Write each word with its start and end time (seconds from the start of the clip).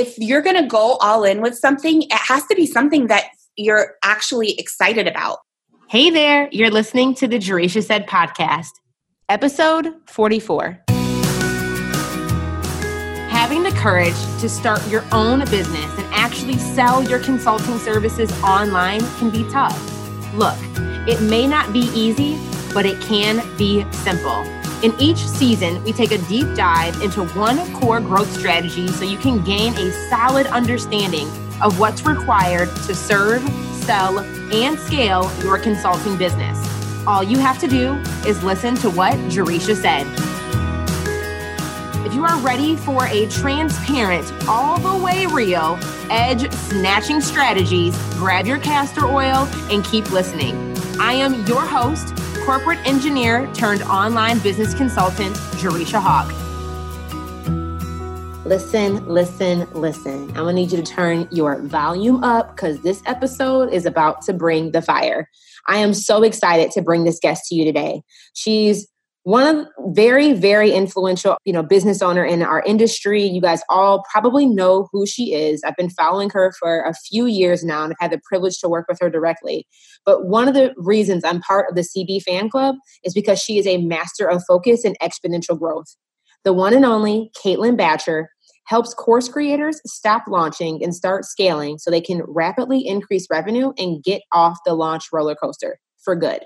if 0.00 0.16
you're 0.16 0.40
going 0.40 0.56
to 0.56 0.66
go 0.66 0.96
all 0.96 1.24
in 1.24 1.42
with 1.42 1.54
something, 1.58 2.02
it 2.02 2.12
has 2.12 2.46
to 2.46 2.54
be 2.54 2.64
something 2.64 3.08
that 3.08 3.24
you're 3.56 3.96
actually 4.02 4.58
excited 4.58 5.06
about. 5.06 5.40
Hey 5.88 6.08
there, 6.08 6.48
you're 6.52 6.70
listening 6.70 7.14
to 7.16 7.28
the 7.28 7.36
Jerisha 7.38 7.84
Said 7.84 8.06
podcast, 8.06 8.70
episode 9.28 9.92
44. 10.06 10.84
Having 13.28 13.64
the 13.64 13.72
courage 13.76 14.14
to 14.40 14.48
start 14.48 14.86
your 14.88 15.04
own 15.12 15.40
business 15.50 15.98
and 15.98 16.06
actually 16.14 16.56
sell 16.56 17.02
your 17.02 17.18
consulting 17.18 17.78
services 17.78 18.32
online 18.42 19.00
can 19.18 19.28
be 19.28 19.44
tough. 19.50 19.76
Look, 20.34 20.56
it 21.06 21.20
may 21.20 21.46
not 21.46 21.74
be 21.74 21.90
easy, 21.94 22.38
but 22.72 22.86
it 22.86 22.98
can 23.02 23.44
be 23.58 23.84
simple. 23.92 24.59
In 24.82 24.94
each 24.98 25.18
season, 25.18 25.84
we 25.84 25.92
take 25.92 26.10
a 26.10 26.16
deep 26.16 26.54
dive 26.54 27.02
into 27.02 27.26
one 27.34 27.70
core 27.74 28.00
growth 28.00 28.32
strategy 28.32 28.88
so 28.88 29.04
you 29.04 29.18
can 29.18 29.44
gain 29.44 29.74
a 29.74 29.92
solid 30.08 30.46
understanding 30.46 31.28
of 31.60 31.78
what's 31.78 32.06
required 32.06 32.68
to 32.86 32.94
serve, 32.94 33.42
sell, 33.82 34.20
and 34.20 34.78
scale 34.78 35.30
your 35.42 35.58
consulting 35.58 36.16
business. 36.16 36.56
All 37.06 37.22
you 37.22 37.36
have 37.38 37.58
to 37.58 37.68
do 37.68 37.92
is 38.26 38.42
listen 38.42 38.74
to 38.76 38.88
what 38.88 39.12
Jerisha 39.28 39.76
said. 39.76 40.06
If 42.06 42.14
you 42.14 42.24
are 42.24 42.38
ready 42.38 42.74
for 42.74 43.04
a 43.04 43.28
transparent, 43.28 44.32
all 44.48 44.78
the 44.78 45.04
way 45.04 45.26
real, 45.26 45.78
edge 46.08 46.50
snatching 46.52 47.20
strategies, 47.20 47.94
grab 48.14 48.46
your 48.46 48.58
castor 48.58 49.04
oil 49.04 49.46
and 49.70 49.84
keep 49.84 50.10
listening. 50.10 50.56
I 50.98 51.12
am 51.12 51.44
your 51.44 51.66
host, 51.66 52.14
corporate 52.44 52.78
engineer 52.86 53.50
turned 53.54 53.82
online 53.82 54.38
business 54.40 54.74
consultant, 54.74 55.36
Jerisha 55.56 56.00
Hawk. 56.00 56.32
Listen, 58.44 59.06
listen, 59.06 59.68
listen. 59.72 60.28
I'm 60.30 60.34
gonna 60.34 60.54
need 60.54 60.72
you 60.72 60.82
to 60.82 60.82
turn 60.82 61.28
your 61.30 61.60
volume 61.62 62.24
up 62.24 62.56
because 62.56 62.80
this 62.80 63.02
episode 63.06 63.72
is 63.72 63.86
about 63.86 64.22
to 64.22 64.32
bring 64.32 64.72
the 64.72 64.82
fire. 64.82 65.28
I 65.68 65.76
am 65.76 65.94
so 65.94 66.22
excited 66.22 66.72
to 66.72 66.82
bring 66.82 67.04
this 67.04 67.20
guest 67.20 67.46
to 67.48 67.54
you 67.54 67.64
today. 67.64 68.02
She's 68.34 68.88
one 69.24 69.46
of 69.46 69.66
very 69.94 70.32
very 70.32 70.72
influential 70.72 71.36
you 71.44 71.52
know 71.52 71.62
business 71.62 72.00
owner 72.00 72.24
in 72.24 72.42
our 72.42 72.62
industry. 72.62 73.22
You 73.24 73.40
guys 73.40 73.62
all 73.68 74.04
probably 74.10 74.46
know 74.46 74.88
who 74.92 75.06
she 75.06 75.34
is. 75.34 75.62
I've 75.64 75.76
been 75.76 75.90
following 75.90 76.30
her 76.30 76.52
for 76.58 76.82
a 76.82 76.94
few 76.94 77.26
years 77.26 77.62
now 77.62 77.84
and 77.84 77.92
i've 77.92 77.98
had 78.00 78.12
the 78.12 78.20
privilege 78.24 78.58
to 78.60 78.68
work 78.68 78.86
with 78.88 78.98
her 79.00 79.10
directly. 79.10 79.66
But 80.06 80.26
one 80.26 80.48
of 80.48 80.54
the 80.54 80.72
reasons 80.76 81.24
i'm 81.24 81.40
part 81.40 81.66
of 81.68 81.76
the 81.76 81.82
cb 81.82 82.22
fan 82.22 82.48
club 82.48 82.76
is 83.04 83.12
because 83.12 83.40
she 83.40 83.58
is 83.58 83.66
a 83.66 83.78
master 83.78 84.28
of 84.28 84.42
focus 84.48 84.84
and 84.84 84.98
exponential 85.00 85.58
growth. 85.58 85.96
The 86.44 86.54
one 86.54 86.72
and 86.72 86.86
only 86.86 87.30
Caitlin 87.44 87.76
Bacher 87.76 88.26
helps 88.64 88.94
course 88.94 89.28
creators 89.28 89.80
stop 89.84 90.24
launching 90.28 90.82
and 90.82 90.94
start 90.94 91.24
scaling 91.24 91.76
so 91.76 91.90
they 91.90 92.00
can 92.00 92.22
rapidly 92.26 92.86
increase 92.86 93.26
revenue 93.30 93.72
and 93.76 94.02
get 94.02 94.22
off 94.32 94.58
the 94.64 94.74
launch 94.74 95.08
roller 95.12 95.34
coaster 95.34 95.78
for 96.02 96.16
good 96.16 96.40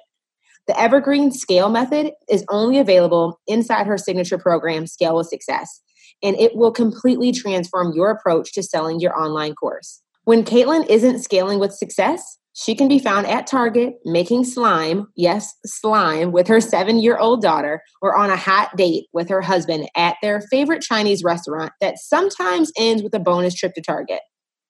the 0.66 0.78
Evergreen 0.80 1.30
Scale 1.30 1.68
method 1.68 2.12
is 2.28 2.44
only 2.48 2.78
available 2.78 3.40
inside 3.46 3.86
her 3.86 3.98
signature 3.98 4.38
program, 4.38 4.86
Scale 4.86 5.16
with 5.16 5.28
Success, 5.28 5.82
and 6.22 6.38
it 6.38 6.56
will 6.56 6.72
completely 6.72 7.32
transform 7.32 7.92
your 7.94 8.10
approach 8.10 8.52
to 8.54 8.62
selling 8.62 9.00
your 9.00 9.18
online 9.18 9.54
course. 9.54 10.00
When 10.24 10.42
Caitlin 10.42 10.88
isn't 10.88 11.20
scaling 11.20 11.58
with 11.58 11.74
success, 11.74 12.38
she 12.54 12.74
can 12.76 12.86
be 12.86 13.00
found 13.00 13.26
at 13.26 13.48
Target 13.48 13.94
making 14.04 14.44
slime, 14.44 15.08
yes, 15.16 15.52
slime, 15.66 16.30
with 16.30 16.46
her 16.46 16.60
seven 16.60 17.00
year 17.00 17.18
old 17.18 17.42
daughter 17.42 17.82
or 18.00 18.16
on 18.16 18.30
a 18.30 18.36
hot 18.36 18.76
date 18.76 19.06
with 19.12 19.28
her 19.28 19.42
husband 19.42 19.88
at 19.96 20.16
their 20.22 20.40
favorite 20.40 20.80
Chinese 20.80 21.24
restaurant 21.24 21.72
that 21.80 21.98
sometimes 21.98 22.70
ends 22.78 23.02
with 23.02 23.12
a 23.12 23.18
bonus 23.18 23.54
trip 23.54 23.74
to 23.74 23.82
Target. 23.82 24.20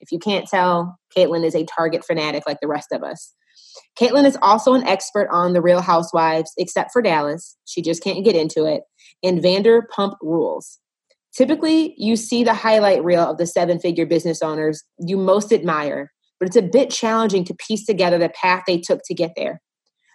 If 0.00 0.10
you 0.12 0.18
can't 0.18 0.48
tell, 0.48 0.98
Caitlin 1.16 1.44
is 1.44 1.54
a 1.54 1.64
Target 1.64 2.04
fanatic 2.04 2.44
like 2.46 2.58
the 2.60 2.68
rest 2.68 2.88
of 2.90 3.02
us. 3.02 3.34
Caitlin 4.00 4.24
is 4.24 4.38
also 4.42 4.74
an 4.74 4.84
expert 4.84 5.28
on 5.30 5.52
The 5.52 5.62
Real 5.62 5.80
Housewives, 5.80 6.52
except 6.58 6.90
for 6.92 7.00
Dallas. 7.00 7.56
She 7.64 7.80
just 7.80 8.02
can't 8.02 8.24
get 8.24 8.34
into 8.34 8.64
it. 8.64 8.82
And 9.22 9.40
Vanderpump 9.40 10.16
Rules. 10.20 10.78
Typically, 11.36 11.94
you 11.96 12.16
see 12.16 12.44
the 12.44 12.54
highlight 12.54 13.04
reel 13.04 13.22
of 13.22 13.38
the 13.38 13.46
seven 13.46 13.78
figure 13.78 14.06
business 14.06 14.42
owners 14.42 14.82
you 14.98 15.16
most 15.16 15.52
admire, 15.52 16.12
but 16.38 16.46
it's 16.46 16.56
a 16.56 16.62
bit 16.62 16.90
challenging 16.90 17.44
to 17.44 17.54
piece 17.54 17.84
together 17.84 18.18
the 18.18 18.28
path 18.28 18.64
they 18.66 18.78
took 18.78 19.00
to 19.04 19.14
get 19.14 19.32
there. 19.36 19.60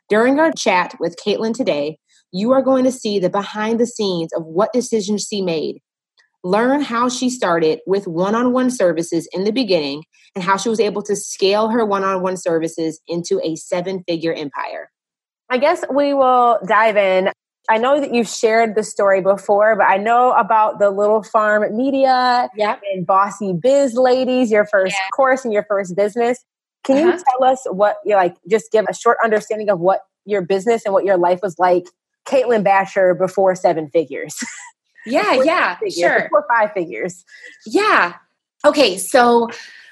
During 0.08 0.40
our 0.40 0.52
chat 0.52 0.96
with 1.00 1.18
Caitlin 1.24 1.54
today, 1.54 2.00
you 2.32 2.52
are 2.52 2.62
going 2.62 2.84
to 2.84 2.92
see 2.92 3.20
the 3.20 3.30
behind 3.30 3.80
the 3.80 3.86
scenes 3.86 4.32
of 4.34 4.46
what 4.46 4.74
decisions 4.74 5.28
she 5.30 5.42
made, 5.42 5.80
learn 6.44 6.82
how 6.82 7.10
she 7.10 7.30
started 7.30 7.80
with 7.86 8.08
one 8.08 8.36
on 8.36 8.54
one 8.54 8.70
services 8.70 9.28
in 9.32 9.44
the 9.44 9.52
beginning 9.52 10.04
and 10.36 10.44
how 10.44 10.58
she 10.58 10.70
was 10.70 10.80
able 10.80 11.02
to 11.04 11.16
scale 11.16 11.70
her 11.70 11.86
one 11.86 12.04
on 12.04 12.22
one 12.22 12.38
services 12.38 13.00
into 13.08 13.42
a 13.44 13.56
seven 13.56 14.04
figure 14.08 14.34
empire. 14.34 14.90
I 15.50 15.58
guess 15.58 15.84
we 15.94 16.14
will 16.14 16.60
dive 16.68 16.96
in. 16.96 17.32
I 17.70 17.78
know 17.78 18.00
that 18.00 18.14
you've 18.14 18.28
shared 18.28 18.76
the 18.76 18.84
story 18.84 19.22
before, 19.22 19.76
but 19.76 19.86
I 19.86 19.98
know 19.98 20.32
about 20.32 20.80
the 20.80 20.90
Little 20.90 21.24
Farm 21.24 21.76
Media 21.76 22.50
yep. 22.56 22.82
and 22.94 23.06
Bossy 23.06 23.54
Biz 23.54 23.94
Ladies, 23.96 24.50
your 24.50 24.66
first 24.66 24.96
yeah. 24.96 25.08
course 25.16 25.44
and 25.44 25.54
your 25.54 25.66
first 25.68 25.96
business. 25.96 26.44
Can 26.84 26.98
uh-huh. 26.98 27.18
you 27.18 27.24
tell 27.30 27.44
us 27.50 27.66
what 27.70 27.98
you 28.06 28.16
like? 28.16 28.36
Just 28.50 28.72
give 28.72 28.86
a 28.90 28.94
short 28.94 29.18
understanding 29.24 29.70
of 29.70 29.80
what 29.80 30.02
your 30.26 30.42
business 30.42 30.84
and 30.86 30.94
what 30.94 31.06
your 31.06 31.18
life 31.18 31.40
was 31.44 31.58
like, 31.60 31.86
Caitlin 32.28 32.64
Bacher 32.64 33.18
before 33.18 33.56
seven 33.56 33.90
figures. 33.90 34.36
Yeah, 35.06 35.42
yeah, 35.44 35.76
figures, 35.76 35.96
sure. 35.96 36.28
Four 36.30 36.46
five 36.50 36.72
figures. 36.74 37.24
Yeah. 37.66 38.16
Okay, 38.66 38.98
so 38.98 39.50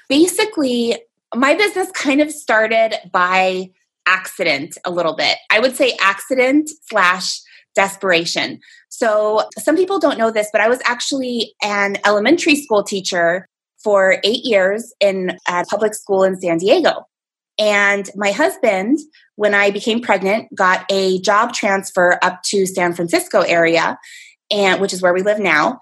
basically, 0.08 0.96
my 1.34 1.54
business 1.54 1.90
kind 1.92 2.20
of 2.20 2.30
started 2.30 2.94
by 3.12 3.70
accident 4.06 4.78
a 4.84 4.90
little 4.90 5.14
bit. 5.14 5.36
I 5.50 5.60
would 5.60 5.76
say 5.76 5.96
accident 6.00 6.70
slash 6.88 7.40
desperation. 7.74 8.60
So, 8.88 9.48
some 9.58 9.76
people 9.76 9.98
don't 9.98 10.18
know 10.18 10.30
this, 10.30 10.48
but 10.52 10.60
I 10.60 10.68
was 10.68 10.80
actually 10.84 11.54
an 11.62 11.96
elementary 12.04 12.56
school 12.56 12.82
teacher 12.82 13.48
for 13.82 14.18
eight 14.24 14.44
years 14.44 14.92
in 15.00 15.36
a 15.48 15.64
public 15.64 15.94
school 15.94 16.24
in 16.24 16.40
San 16.40 16.58
Diego. 16.58 17.06
And 17.58 18.08
my 18.14 18.30
husband, 18.30 18.98
when 19.36 19.54
I 19.54 19.70
became 19.70 20.00
pregnant, 20.00 20.54
got 20.54 20.84
a 20.90 21.20
job 21.20 21.52
transfer 21.52 22.18
up 22.22 22.42
to 22.44 22.66
San 22.66 22.94
Francisco 22.94 23.40
area 23.40 23.98
and 24.50 24.80
which 24.80 24.92
is 24.92 25.02
where 25.02 25.14
we 25.14 25.22
live 25.22 25.38
now. 25.38 25.78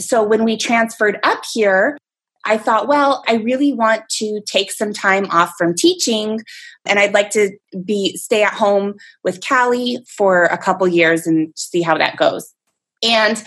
So 0.00 0.22
when 0.22 0.44
we 0.44 0.56
transferred 0.56 1.18
up 1.22 1.42
here, 1.52 1.98
I 2.44 2.56
thought, 2.56 2.88
well, 2.88 3.22
I 3.28 3.34
really 3.34 3.72
want 3.72 4.08
to 4.18 4.40
take 4.46 4.70
some 4.70 4.92
time 4.92 5.26
off 5.30 5.54
from 5.58 5.74
teaching 5.74 6.40
and 6.86 6.98
I'd 6.98 7.12
like 7.12 7.30
to 7.30 7.50
be 7.84 8.16
stay 8.16 8.42
at 8.42 8.54
home 8.54 8.94
with 9.22 9.46
Callie 9.46 9.98
for 10.06 10.44
a 10.44 10.56
couple 10.56 10.88
years 10.88 11.26
and 11.26 11.52
see 11.56 11.82
how 11.82 11.98
that 11.98 12.16
goes. 12.16 12.54
And 13.02 13.42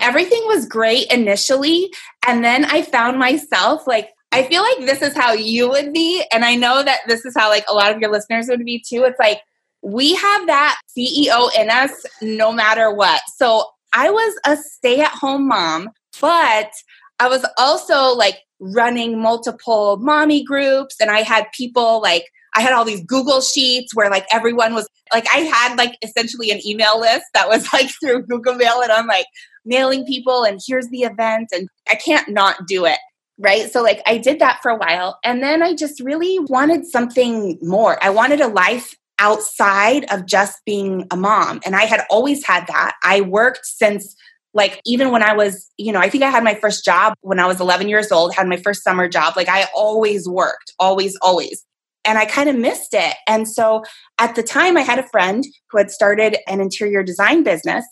everything 0.00 0.42
was 0.46 0.66
great 0.66 1.10
initially 1.12 1.90
and 2.26 2.44
then 2.44 2.66
I 2.66 2.82
found 2.82 3.18
myself 3.18 3.86
like 3.86 4.10
I 4.30 4.42
feel 4.42 4.62
like 4.62 4.80
this 4.80 5.00
is 5.00 5.16
how 5.16 5.32
you 5.32 5.70
would 5.70 5.92
be 5.92 6.22
and 6.32 6.44
I 6.44 6.54
know 6.54 6.82
that 6.82 7.00
this 7.08 7.24
is 7.24 7.34
how 7.34 7.48
like 7.48 7.64
a 7.68 7.72
lot 7.72 7.94
of 7.94 8.00
your 8.00 8.12
listeners 8.12 8.48
would 8.48 8.64
be 8.64 8.84
too. 8.86 9.04
It's 9.04 9.18
like 9.18 9.40
we 9.82 10.14
have 10.14 10.46
that 10.46 10.78
CEO 10.96 11.48
in 11.58 11.70
us 11.70 12.04
no 12.20 12.52
matter 12.52 12.92
what. 12.92 13.22
So 13.36 13.64
I 13.92 14.10
was 14.10 14.38
a 14.44 14.56
stay 14.56 15.00
at 15.00 15.10
home 15.10 15.48
mom, 15.48 15.90
but 16.20 16.70
I 17.18 17.28
was 17.28 17.44
also 17.58 18.14
like 18.14 18.38
running 18.58 19.20
multiple 19.20 19.98
mommy 19.98 20.42
groups 20.42 20.96
and 21.00 21.10
I 21.10 21.20
had 21.20 21.46
people 21.52 22.00
like 22.00 22.24
I 22.54 22.62
had 22.62 22.72
all 22.72 22.86
these 22.86 23.04
Google 23.04 23.42
sheets 23.42 23.94
where 23.94 24.10
like 24.10 24.26
everyone 24.32 24.74
was 24.74 24.88
like 25.12 25.26
I 25.32 25.40
had 25.40 25.76
like 25.76 25.98
essentially 26.02 26.50
an 26.50 26.66
email 26.66 26.98
list 26.98 27.26
that 27.34 27.48
was 27.48 27.70
like 27.72 27.90
through 28.00 28.22
Google 28.26 28.54
Mail 28.54 28.80
and 28.82 28.90
I'm 28.90 29.06
like 29.06 29.26
mailing 29.64 30.06
people 30.06 30.44
and 30.44 30.60
here's 30.66 30.88
the 30.88 31.02
event 31.02 31.48
and 31.52 31.68
I 31.90 31.96
can't 31.96 32.28
not 32.30 32.66
do 32.66 32.86
it. 32.86 32.98
Right. 33.38 33.70
So 33.70 33.82
like 33.82 34.00
I 34.06 34.16
did 34.16 34.38
that 34.38 34.60
for 34.62 34.70
a 34.70 34.76
while 34.76 35.18
and 35.22 35.42
then 35.42 35.62
I 35.62 35.74
just 35.74 36.00
really 36.00 36.38
wanted 36.38 36.86
something 36.86 37.58
more. 37.60 38.02
I 38.02 38.08
wanted 38.08 38.40
a 38.40 38.48
life 38.48 38.94
outside 39.18 40.04
of 40.12 40.26
just 40.26 40.60
being 40.64 41.06
a 41.10 41.16
mom. 41.16 41.60
And 41.64 41.74
I 41.74 41.84
had 41.84 42.04
always 42.10 42.44
had 42.44 42.66
that. 42.66 42.94
I 43.02 43.22
worked 43.22 43.64
since 43.64 44.14
like 44.52 44.80
even 44.86 45.10
when 45.10 45.22
I 45.22 45.34
was, 45.34 45.70
you 45.76 45.92
know, 45.92 46.00
I 46.00 46.08
think 46.08 46.24
I 46.24 46.30
had 46.30 46.42
my 46.42 46.54
first 46.54 46.84
job 46.84 47.14
when 47.20 47.38
I 47.38 47.46
was 47.46 47.60
11 47.60 47.88
years 47.88 48.10
old, 48.10 48.34
had 48.34 48.48
my 48.48 48.56
first 48.56 48.82
summer 48.82 49.06
job. 49.08 49.36
Like 49.36 49.48
I 49.48 49.66
always 49.74 50.26
worked, 50.26 50.72
always, 50.78 51.16
always. 51.20 51.64
And 52.06 52.18
I 52.18 52.24
kind 52.24 52.48
of 52.48 52.56
missed 52.56 52.94
it. 52.94 53.14
And 53.26 53.46
so 53.46 53.82
at 54.18 54.34
the 54.34 54.42
time, 54.42 54.76
I 54.76 54.80
had 54.80 54.98
a 54.98 55.08
friend 55.08 55.44
who 55.70 55.78
had 55.78 55.90
started 55.90 56.38
an 56.48 56.60
interior 56.60 57.02
design 57.02 57.42
business 57.42 57.84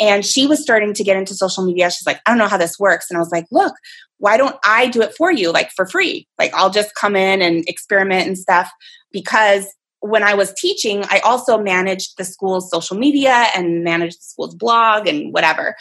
and 0.00 0.24
she 0.24 0.46
was 0.46 0.62
starting 0.62 0.94
to 0.94 1.04
get 1.04 1.16
into 1.16 1.34
social 1.34 1.64
media. 1.64 1.90
She's 1.90 2.06
like, 2.06 2.20
I 2.24 2.30
don't 2.30 2.38
know 2.38 2.46
how 2.46 2.56
this 2.56 2.78
works. 2.78 3.10
And 3.10 3.16
I 3.16 3.20
was 3.20 3.32
like, 3.32 3.46
look, 3.50 3.74
why 4.18 4.36
don't 4.36 4.56
I 4.64 4.88
do 4.88 5.02
it 5.02 5.14
for 5.14 5.30
you, 5.30 5.52
like 5.52 5.70
for 5.72 5.86
free? 5.86 6.26
Like 6.38 6.54
I'll 6.54 6.70
just 6.70 6.94
come 6.94 7.16
in 7.16 7.42
and 7.42 7.64
experiment 7.68 8.26
and 8.26 8.38
stuff 8.38 8.70
because 9.12 9.66
when 10.00 10.22
I 10.22 10.34
was 10.34 10.52
teaching, 10.54 11.04
I 11.10 11.20
also 11.20 11.58
managed 11.58 12.16
the 12.18 12.24
school's 12.24 12.70
social 12.70 12.96
media 12.96 13.46
and 13.54 13.82
managed 13.82 14.18
the 14.18 14.24
school's 14.24 14.54
blog 14.54 15.06
and 15.06 15.32
whatever. 15.32 15.74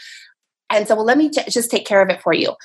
And 0.70 0.88
so, 0.88 0.96
well, 0.96 1.06
let 1.06 1.18
me 1.18 1.30
t- 1.30 1.44
just 1.50 1.72
take 1.72 1.86
care 1.86 2.02
of 2.02 2.10
it 2.10 2.22
for 2.22 2.34
you. 2.34 2.56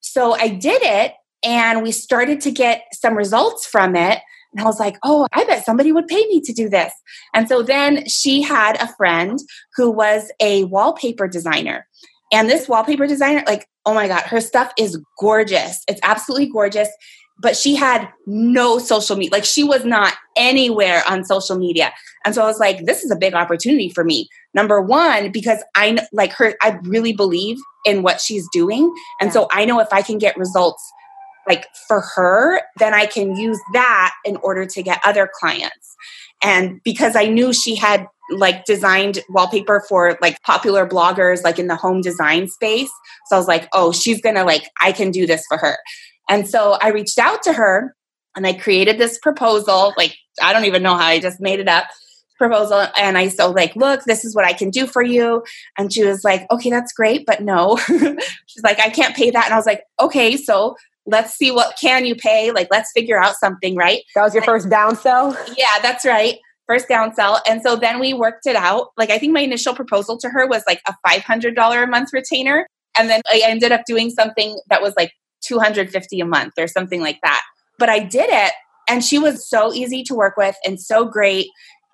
So 0.00 0.34
I 0.34 0.48
did 0.48 0.82
it 0.82 1.14
and 1.44 1.82
we 1.82 1.92
started 1.92 2.40
to 2.42 2.50
get 2.50 2.84
some 2.92 3.16
results 3.16 3.66
from 3.66 3.96
it. 3.96 4.20
And 4.52 4.60
I 4.60 4.64
was 4.64 4.80
like, 4.80 4.96
oh, 5.02 5.26
I 5.32 5.44
bet 5.44 5.64
somebody 5.64 5.92
would 5.92 6.06
pay 6.06 6.24
me 6.26 6.40
to 6.40 6.52
do 6.52 6.68
this. 6.68 6.92
And 7.34 7.48
so 7.48 7.62
then 7.62 8.06
she 8.08 8.42
had 8.42 8.80
a 8.80 8.92
friend 8.94 9.38
who 9.76 9.90
was 9.90 10.30
a 10.40 10.64
wallpaper 10.64 11.28
designer. 11.28 11.86
And 12.32 12.48
this 12.48 12.68
wallpaper 12.68 13.06
designer, 13.06 13.44
like, 13.46 13.66
oh 13.84 13.94
my 13.94 14.08
God, 14.08 14.22
her 14.22 14.40
stuff 14.40 14.72
is 14.78 14.98
gorgeous. 15.20 15.82
It's 15.88 16.00
absolutely 16.02 16.50
gorgeous. 16.50 16.88
But 17.38 17.56
she 17.56 17.74
had 17.74 18.08
no 18.26 18.78
social 18.78 19.16
media. 19.16 19.32
Like, 19.32 19.44
she 19.44 19.62
was 19.62 19.84
not 19.84 20.14
anywhere 20.36 21.02
on 21.08 21.24
social 21.24 21.56
media. 21.58 21.92
And 22.24 22.34
so 22.34 22.42
I 22.42 22.46
was 22.46 22.58
like, 22.58 22.86
this 22.86 23.04
is 23.04 23.10
a 23.10 23.16
big 23.16 23.34
opportunity 23.34 23.90
for 23.90 24.04
me. 24.04 24.28
Number 24.54 24.80
one, 24.80 25.30
because 25.32 25.62
I 25.74 25.98
like 26.12 26.32
her, 26.32 26.54
I 26.62 26.78
really 26.84 27.12
believe 27.12 27.58
in 27.84 28.02
what 28.02 28.20
she's 28.20 28.48
doing. 28.52 28.92
And 29.20 29.28
yeah. 29.28 29.32
so 29.32 29.48
I 29.50 29.64
know 29.64 29.80
if 29.80 29.92
I 29.92 30.02
can 30.02 30.18
get 30.18 30.36
results 30.36 30.82
like 31.46 31.66
for 31.86 32.00
her, 32.00 32.60
then 32.78 32.94
I 32.94 33.06
can 33.06 33.36
use 33.36 33.60
that 33.72 34.12
in 34.24 34.36
order 34.38 34.66
to 34.66 34.82
get 34.82 35.00
other 35.04 35.30
clients. 35.32 35.94
And 36.42 36.80
because 36.84 37.16
I 37.16 37.26
knew 37.26 37.52
she 37.52 37.76
had 37.76 38.06
like 38.30 38.64
designed 38.64 39.20
wallpaper 39.28 39.84
for 39.88 40.18
like 40.20 40.42
popular 40.42 40.86
bloggers, 40.86 41.44
like 41.44 41.58
in 41.58 41.68
the 41.68 41.76
home 41.76 42.00
design 42.00 42.48
space. 42.48 42.90
So 43.26 43.36
I 43.36 43.38
was 43.38 43.48
like, 43.48 43.68
oh, 43.72 43.92
she's 43.92 44.20
gonna 44.20 44.44
like, 44.44 44.68
I 44.80 44.92
can 44.92 45.10
do 45.10 45.26
this 45.26 45.44
for 45.48 45.58
her. 45.58 45.76
And 46.28 46.48
so 46.48 46.76
I 46.80 46.88
reached 46.88 47.18
out 47.18 47.42
to 47.44 47.52
her 47.52 47.94
and 48.34 48.46
I 48.46 48.52
created 48.52 48.98
this 48.98 49.18
proposal. 49.18 49.94
Like, 49.96 50.16
I 50.42 50.52
don't 50.52 50.64
even 50.64 50.82
know 50.82 50.96
how 50.96 51.06
I 51.06 51.20
just 51.20 51.40
made 51.40 51.60
it 51.60 51.68
up 51.68 51.86
proposal 52.38 52.86
and 52.98 53.16
I 53.16 53.28
so 53.28 53.50
like, 53.50 53.74
look, 53.76 54.04
this 54.04 54.24
is 54.24 54.34
what 54.34 54.44
I 54.44 54.52
can 54.52 54.70
do 54.70 54.86
for 54.86 55.02
you. 55.02 55.42
And 55.78 55.92
she 55.92 56.04
was 56.04 56.22
like, 56.22 56.46
okay, 56.50 56.70
that's 56.70 56.92
great, 56.92 57.24
but 57.26 57.42
no. 57.42 57.76
She's 57.86 58.62
like, 58.62 58.78
I 58.78 58.90
can't 58.90 59.16
pay 59.16 59.30
that. 59.30 59.46
And 59.46 59.54
I 59.54 59.56
was 59.56 59.66
like, 59.66 59.84
okay, 59.98 60.36
so 60.36 60.76
let's 61.06 61.34
see 61.34 61.50
what 61.50 61.76
can 61.80 62.04
you 62.04 62.14
pay 62.14 62.50
like 62.50 62.68
let's 62.70 62.90
figure 62.92 63.16
out 63.16 63.36
something 63.36 63.76
right 63.76 64.02
that 64.14 64.22
was 64.22 64.34
your 64.34 64.42
and, 64.42 64.46
first 64.46 64.68
down 64.68 64.96
sell 64.96 65.36
yeah 65.56 65.78
that's 65.80 66.04
right 66.04 66.38
first 66.66 66.88
down 66.88 67.14
sell 67.14 67.40
and 67.48 67.62
so 67.62 67.76
then 67.76 68.00
we 68.00 68.12
worked 68.12 68.46
it 68.46 68.56
out 68.56 68.88
like 68.96 69.10
i 69.10 69.18
think 69.18 69.32
my 69.32 69.40
initial 69.40 69.74
proposal 69.74 70.18
to 70.18 70.28
her 70.28 70.46
was 70.48 70.64
like 70.66 70.82
a 70.88 70.94
$500 71.08 71.82
a 71.82 71.86
month 71.86 72.10
retainer 72.12 72.66
and 72.98 73.08
then 73.08 73.20
i 73.32 73.40
ended 73.44 73.70
up 73.70 73.82
doing 73.86 74.10
something 74.10 74.58
that 74.68 74.82
was 74.82 74.94
like 74.96 75.12
250 75.46 76.20
a 76.20 76.26
month 76.26 76.54
or 76.58 76.66
something 76.66 77.00
like 77.00 77.18
that 77.22 77.42
but 77.78 77.88
i 77.88 77.98
did 77.98 78.28
it 78.28 78.52
and 78.88 79.04
she 79.04 79.18
was 79.18 79.48
so 79.48 79.72
easy 79.72 80.02
to 80.02 80.14
work 80.14 80.36
with 80.36 80.56
and 80.64 80.80
so 80.80 81.04
great 81.04 81.46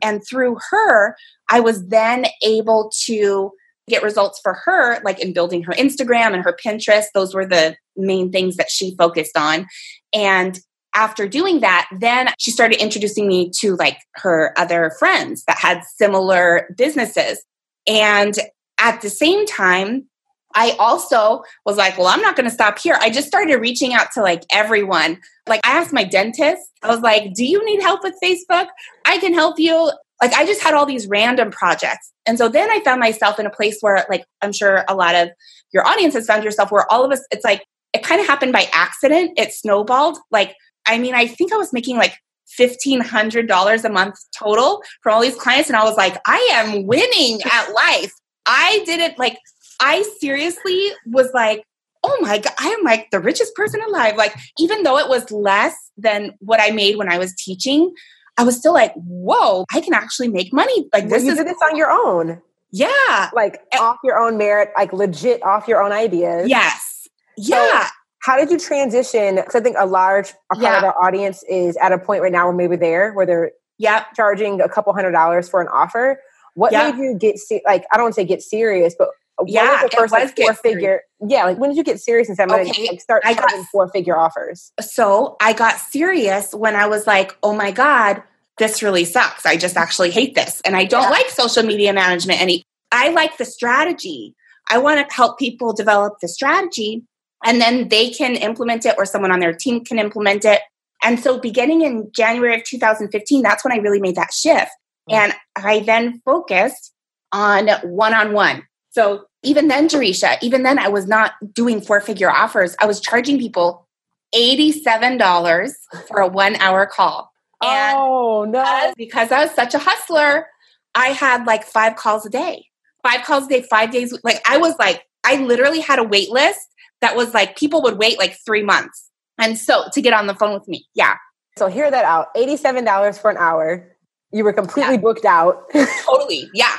and 0.02 0.22
through 0.28 0.56
her 0.70 1.14
i 1.50 1.60
was 1.60 1.86
then 1.88 2.26
able 2.42 2.90
to 3.04 3.50
get 3.88 4.02
results 4.02 4.40
for 4.42 4.54
her, 4.64 5.00
like 5.02 5.18
in 5.18 5.32
building 5.32 5.62
her 5.64 5.72
Instagram 5.72 6.34
and 6.34 6.44
her 6.44 6.56
Pinterest. 6.64 7.06
Those 7.14 7.34
were 7.34 7.46
the 7.46 7.76
main 7.96 8.30
things 8.30 8.56
that 8.56 8.70
she 8.70 8.94
focused 8.96 9.36
on. 9.36 9.66
And 10.12 10.58
after 10.94 11.26
doing 11.26 11.60
that, 11.60 11.88
then 11.98 12.28
she 12.38 12.50
started 12.50 12.80
introducing 12.80 13.26
me 13.26 13.50
to 13.60 13.76
like 13.76 13.98
her 14.16 14.52
other 14.56 14.92
friends 14.98 15.44
that 15.46 15.58
had 15.58 15.82
similar 15.96 16.68
businesses. 16.76 17.42
And 17.86 18.34
at 18.78 19.00
the 19.00 19.10
same 19.10 19.46
time, 19.46 20.08
I 20.54 20.76
also 20.78 21.42
was 21.64 21.76
like, 21.76 21.98
well, 21.98 22.08
I'm 22.08 22.20
not 22.20 22.36
going 22.36 22.48
to 22.48 22.54
stop 22.54 22.78
here. 22.78 22.96
I 23.00 23.10
just 23.10 23.28
started 23.28 23.56
reaching 23.56 23.94
out 23.94 24.12
to 24.12 24.22
like 24.22 24.42
everyone. 24.52 25.20
Like, 25.48 25.60
I 25.64 25.78
asked 25.78 25.92
my 25.92 26.04
dentist, 26.04 26.62
I 26.82 26.88
was 26.88 27.00
like, 27.00 27.34
do 27.34 27.44
you 27.44 27.64
need 27.64 27.82
help 27.82 28.02
with 28.02 28.14
Facebook? 28.22 28.68
I 29.04 29.18
can 29.18 29.34
help 29.34 29.58
you 29.58 29.90
like 30.22 30.32
I 30.34 30.46
just 30.46 30.62
had 30.62 30.72
all 30.72 30.86
these 30.86 31.08
random 31.08 31.50
projects. 31.50 32.12
And 32.26 32.38
so 32.38 32.48
then 32.48 32.70
I 32.70 32.80
found 32.80 33.00
myself 33.00 33.40
in 33.40 33.46
a 33.46 33.50
place 33.50 33.78
where, 33.80 34.06
like, 34.08 34.24
I'm 34.40 34.52
sure 34.52 34.84
a 34.88 34.94
lot 34.94 35.16
of 35.16 35.30
your 35.74 35.84
audience 35.86 36.14
has 36.14 36.26
found 36.26 36.44
yourself 36.44 36.70
where 36.70 36.90
all 36.90 37.04
of 37.04 37.10
us, 37.10 37.26
it's 37.32 37.44
like, 37.44 37.64
it 37.92 38.04
kind 38.04 38.20
of 38.20 38.26
happened 38.28 38.52
by 38.52 38.68
accident. 38.72 39.32
It 39.36 39.52
snowballed. 39.52 40.18
Like, 40.30 40.54
I 40.86 40.98
mean, 40.98 41.14
I 41.14 41.26
think 41.26 41.52
I 41.52 41.56
was 41.56 41.72
making 41.72 41.96
like 41.96 42.16
$1,500 42.58 43.84
a 43.84 43.88
month 43.88 44.14
total 44.38 44.82
for 45.02 45.10
all 45.10 45.20
these 45.20 45.34
clients. 45.34 45.68
And 45.68 45.76
I 45.76 45.84
was 45.84 45.96
like, 45.96 46.16
I 46.26 46.50
am 46.52 46.86
winning 46.86 47.40
at 47.44 47.72
life. 47.72 48.12
I 48.46 48.82
didn't 48.86 49.18
like, 49.18 49.36
I 49.80 50.02
seriously 50.20 50.90
was 51.06 51.30
like, 51.34 51.64
oh 52.04 52.16
my 52.20 52.38
God, 52.38 52.52
I 52.58 52.68
am 52.68 52.82
like 52.82 53.10
the 53.10 53.20
richest 53.20 53.54
person 53.54 53.80
alive. 53.82 54.16
Like, 54.16 54.34
even 54.58 54.82
though 54.82 54.98
it 54.98 55.08
was 55.08 55.30
less 55.30 55.74
than 55.96 56.32
what 56.40 56.60
I 56.60 56.70
made 56.70 56.96
when 56.96 57.10
I 57.10 57.18
was 57.18 57.34
teaching, 57.34 57.94
I 58.38 58.44
was 58.44 58.56
still 58.56 58.72
like, 58.72 58.92
whoa, 58.94 59.64
I 59.72 59.80
can 59.80 59.94
actually 59.94 60.28
make 60.28 60.52
money. 60.52 60.88
Like 60.92 61.08
this 61.08 61.24
you 61.24 61.30
is 61.30 61.38
did 61.38 61.46
this 61.46 61.58
on 61.62 61.76
your 61.76 61.90
own. 61.90 62.40
Yeah. 62.70 63.30
Like 63.34 63.60
and, 63.72 63.80
off 63.80 63.98
your 64.02 64.18
own 64.18 64.38
merit, 64.38 64.70
like 64.76 64.92
legit 64.92 65.42
off 65.44 65.68
your 65.68 65.82
own 65.82 65.92
ideas. 65.92 66.48
Yes. 66.48 67.06
Yeah. 67.36 67.84
So 67.84 67.90
how 68.22 68.38
did 68.38 68.50
you 68.50 68.58
transition? 68.58 69.36
Because 69.36 69.54
I 69.54 69.60
think 69.60 69.76
a 69.78 69.86
large 69.86 70.30
a 70.50 70.54
part 70.54 70.62
yeah. 70.62 70.78
of 70.78 70.84
our 70.84 71.02
audience 71.02 71.44
is 71.48 71.76
at 71.76 71.92
a 71.92 71.98
point 71.98 72.22
right 72.22 72.32
now 72.32 72.46
where 72.46 72.54
maybe 72.56 72.76
there 72.76 73.12
where 73.12 73.26
they're 73.26 73.52
yeah 73.78 74.04
charging 74.16 74.60
a 74.60 74.68
couple 74.68 74.92
hundred 74.94 75.12
dollars 75.12 75.48
for 75.48 75.60
an 75.60 75.68
offer. 75.68 76.18
What 76.54 76.72
made 76.72 76.96
you 76.96 77.16
get 77.18 77.38
like 77.66 77.84
I 77.92 77.96
don't 77.96 78.04
want 78.04 78.14
to 78.14 78.20
say 78.22 78.26
get 78.26 78.42
serious, 78.42 78.94
but 78.98 79.08
yeah, 79.46 79.82
was 79.82 79.90
the 79.90 79.96
first 79.96 80.12
like, 80.12 80.36
four 80.36 80.54
figure? 80.54 81.02
Yeah, 81.20 81.44
like 81.44 81.58
when 81.58 81.70
did 81.70 81.76
you 81.76 81.84
get 81.84 82.00
serious 82.00 82.28
and 82.28 82.38
okay, 82.38 82.88
like, 82.88 83.00
start 83.00 83.22
I 83.24 83.34
got, 83.34 83.50
four 83.70 83.88
figure 83.88 84.16
offers? 84.16 84.72
So 84.80 85.36
I 85.40 85.52
got 85.52 85.78
serious 85.78 86.54
when 86.54 86.76
I 86.76 86.86
was 86.86 87.06
like, 87.06 87.36
oh 87.42 87.54
my 87.54 87.70
god, 87.70 88.22
this 88.58 88.82
really 88.82 89.04
sucks. 89.04 89.46
I 89.46 89.56
just 89.56 89.76
actually 89.76 90.10
hate 90.10 90.34
this, 90.34 90.60
and 90.64 90.76
I 90.76 90.84
don't 90.84 91.02
yeah. 91.02 91.10
like 91.10 91.30
social 91.30 91.62
media 91.62 91.92
management. 91.92 92.40
Any, 92.40 92.64
I 92.90 93.10
like 93.10 93.38
the 93.38 93.44
strategy. 93.44 94.34
I 94.70 94.78
want 94.78 95.06
to 95.06 95.14
help 95.14 95.38
people 95.38 95.72
develop 95.72 96.14
the 96.20 96.28
strategy, 96.28 97.02
and 97.44 97.60
then 97.60 97.88
they 97.88 98.10
can 98.10 98.36
implement 98.36 98.86
it, 98.86 98.94
or 98.98 99.06
someone 99.06 99.32
on 99.32 99.40
their 99.40 99.54
team 99.54 99.84
can 99.84 99.98
implement 99.98 100.44
it. 100.44 100.60
And 101.02 101.18
so, 101.18 101.38
beginning 101.38 101.82
in 101.82 102.10
January 102.14 102.54
of 102.54 102.64
2015, 102.64 103.42
that's 103.42 103.64
when 103.64 103.72
I 103.72 103.76
really 103.76 104.00
made 104.00 104.14
that 104.16 104.32
shift. 104.32 104.70
Mm-hmm. 105.10 105.14
And 105.14 105.34
I 105.56 105.80
then 105.80 106.20
focused 106.24 106.92
on 107.32 107.68
one 107.82 108.14
on 108.14 108.32
one. 108.32 108.64
So 108.92 109.24
even 109.42 109.68
then, 109.68 109.88
Jerisha, 109.88 110.36
even 110.42 110.62
then, 110.62 110.78
I 110.78 110.88
was 110.88 111.06
not 111.06 111.32
doing 111.52 111.80
four 111.80 112.00
figure 112.00 112.30
offers. 112.30 112.76
I 112.80 112.86
was 112.86 113.00
charging 113.00 113.38
people 113.38 113.88
$87 114.34 115.72
for 116.08 116.20
a 116.20 116.28
one 116.28 116.56
hour 116.56 116.86
call. 116.86 117.32
And 117.62 117.96
oh, 117.98 118.44
no. 118.44 118.92
Because 118.96 119.32
I 119.32 119.44
was 119.44 119.54
such 119.54 119.74
a 119.74 119.78
hustler, 119.78 120.46
I 120.94 121.08
had 121.08 121.46
like 121.46 121.64
five 121.64 121.96
calls 121.96 122.26
a 122.26 122.30
day, 122.30 122.66
five 123.02 123.24
calls 123.24 123.46
a 123.46 123.48
day, 123.48 123.62
five 123.62 123.90
days. 123.90 124.16
Like 124.22 124.40
I 124.46 124.58
was 124.58 124.74
like, 124.78 125.02
I 125.24 125.36
literally 125.36 125.80
had 125.80 125.98
a 125.98 126.04
wait 126.04 126.30
list 126.30 126.68
that 127.00 127.16
was 127.16 127.32
like 127.34 127.56
people 127.56 127.82
would 127.82 127.98
wait 127.98 128.18
like 128.18 128.36
three 128.44 128.62
months. 128.62 129.10
And 129.38 129.58
so 129.58 129.84
to 129.92 130.02
get 130.02 130.12
on 130.12 130.26
the 130.26 130.34
phone 130.34 130.52
with 130.52 130.68
me. 130.68 130.86
Yeah. 130.94 131.16
So 131.56 131.68
hear 131.68 131.90
that 131.90 132.04
out 132.04 132.34
$87 132.34 133.20
for 133.20 133.30
an 133.30 133.36
hour. 133.38 133.88
You 134.32 134.44
were 134.44 134.52
completely 134.52 134.94
yeah. 134.94 135.00
booked 135.00 135.24
out. 135.24 135.70
totally. 136.04 136.48
Yeah. 136.54 136.76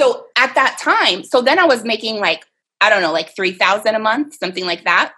So 0.00 0.24
at 0.34 0.54
that 0.54 0.78
time, 0.78 1.24
so 1.24 1.42
then 1.42 1.58
I 1.58 1.66
was 1.66 1.84
making 1.84 2.20
like, 2.20 2.46
I 2.80 2.88
don't 2.88 3.02
know, 3.02 3.12
like 3.12 3.36
3000 3.36 3.94
a 3.94 3.98
month, 3.98 4.34
something 4.34 4.64
like 4.64 4.84
that. 4.84 5.12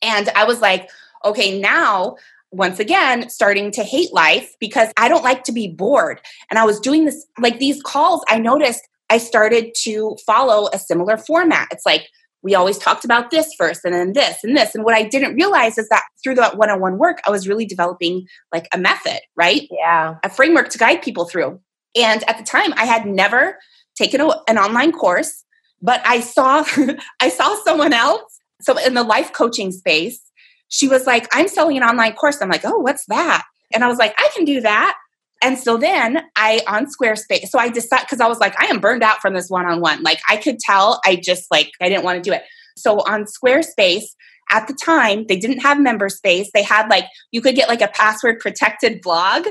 And 0.00 0.30
I 0.30 0.44
was 0.44 0.62
like, 0.62 0.88
okay, 1.22 1.60
now 1.60 2.16
once 2.50 2.78
again 2.78 3.28
starting 3.28 3.70
to 3.72 3.82
hate 3.82 4.10
life 4.14 4.54
because 4.58 4.90
I 4.96 5.10
don't 5.10 5.22
like 5.22 5.44
to 5.44 5.52
be 5.52 5.68
bored. 5.68 6.22
And 6.48 6.58
I 6.58 6.64
was 6.64 6.80
doing 6.80 7.04
this 7.04 7.26
like 7.38 7.58
these 7.58 7.82
calls, 7.82 8.24
I 8.26 8.38
noticed 8.38 8.88
I 9.10 9.18
started 9.18 9.74
to 9.82 10.16
follow 10.26 10.70
a 10.72 10.78
similar 10.78 11.18
format. 11.18 11.68
It's 11.70 11.84
like 11.84 12.08
we 12.42 12.54
always 12.54 12.78
talked 12.78 13.04
about 13.04 13.30
this 13.30 13.52
first 13.58 13.84
and 13.84 13.92
then 13.92 14.14
this 14.14 14.42
and 14.42 14.56
this. 14.56 14.74
And 14.74 14.82
what 14.82 14.94
I 14.94 15.02
didn't 15.02 15.34
realize 15.34 15.76
is 15.76 15.90
that 15.90 16.04
through 16.24 16.36
that 16.36 16.56
one 16.56 16.70
on 16.70 16.80
one 16.80 16.96
work, 16.96 17.18
I 17.26 17.30
was 17.30 17.46
really 17.46 17.66
developing 17.66 18.26
like 18.50 18.66
a 18.72 18.78
method, 18.78 19.20
right? 19.36 19.68
Yeah. 19.70 20.14
A 20.24 20.30
framework 20.30 20.70
to 20.70 20.78
guide 20.78 21.02
people 21.02 21.26
through. 21.26 21.60
And 21.94 22.24
at 22.28 22.38
the 22.38 22.44
time, 22.44 22.72
I 22.78 22.86
had 22.86 23.04
never 23.04 23.58
taken 23.96 24.20
a, 24.20 24.30
an 24.48 24.58
online 24.58 24.92
course, 24.92 25.44
but 25.80 26.00
I 26.04 26.20
saw 26.20 26.64
I 27.20 27.28
saw 27.28 27.56
someone 27.64 27.92
else. 27.92 28.38
So 28.60 28.78
in 28.78 28.94
the 28.94 29.02
life 29.02 29.32
coaching 29.32 29.72
space, 29.72 30.20
she 30.68 30.88
was 30.88 31.06
like, 31.06 31.28
"I'm 31.32 31.48
selling 31.48 31.76
an 31.76 31.82
online 31.82 32.14
course." 32.14 32.40
I'm 32.40 32.48
like, 32.48 32.64
"Oh, 32.64 32.78
what's 32.78 33.06
that?" 33.06 33.44
And 33.74 33.84
I 33.84 33.88
was 33.88 33.98
like, 33.98 34.14
"I 34.18 34.28
can 34.34 34.44
do 34.44 34.60
that." 34.60 34.96
And 35.42 35.58
so 35.58 35.76
then 35.76 36.22
I 36.36 36.62
on 36.68 36.86
Squarespace. 36.86 37.48
So 37.48 37.58
I 37.58 37.68
decided 37.68 38.06
because 38.06 38.20
I 38.20 38.28
was 38.28 38.38
like, 38.38 38.54
I 38.60 38.66
am 38.66 38.78
burned 38.78 39.02
out 39.02 39.20
from 39.20 39.34
this 39.34 39.50
one-on-one. 39.50 40.02
Like 40.02 40.20
I 40.28 40.36
could 40.36 40.60
tell 40.60 41.00
I 41.04 41.16
just 41.16 41.50
like 41.50 41.72
I 41.80 41.88
didn't 41.88 42.04
want 42.04 42.22
to 42.22 42.30
do 42.30 42.34
it. 42.34 42.44
So 42.76 42.98
on 43.00 43.24
Squarespace, 43.24 44.04
at 44.50 44.68
the 44.68 44.74
time, 44.74 45.26
they 45.28 45.36
didn't 45.36 45.60
have 45.60 45.80
member 45.80 46.08
space. 46.08 46.50
They 46.54 46.62
had 46.62 46.88
like 46.88 47.06
you 47.32 47.40
could 47.40 47.56
get 47.56 47.68
like 47.68 47.82
a 47.82 47.88
password 47.88 48.38
protected 48.38 49.00
blog. 49.02 49.46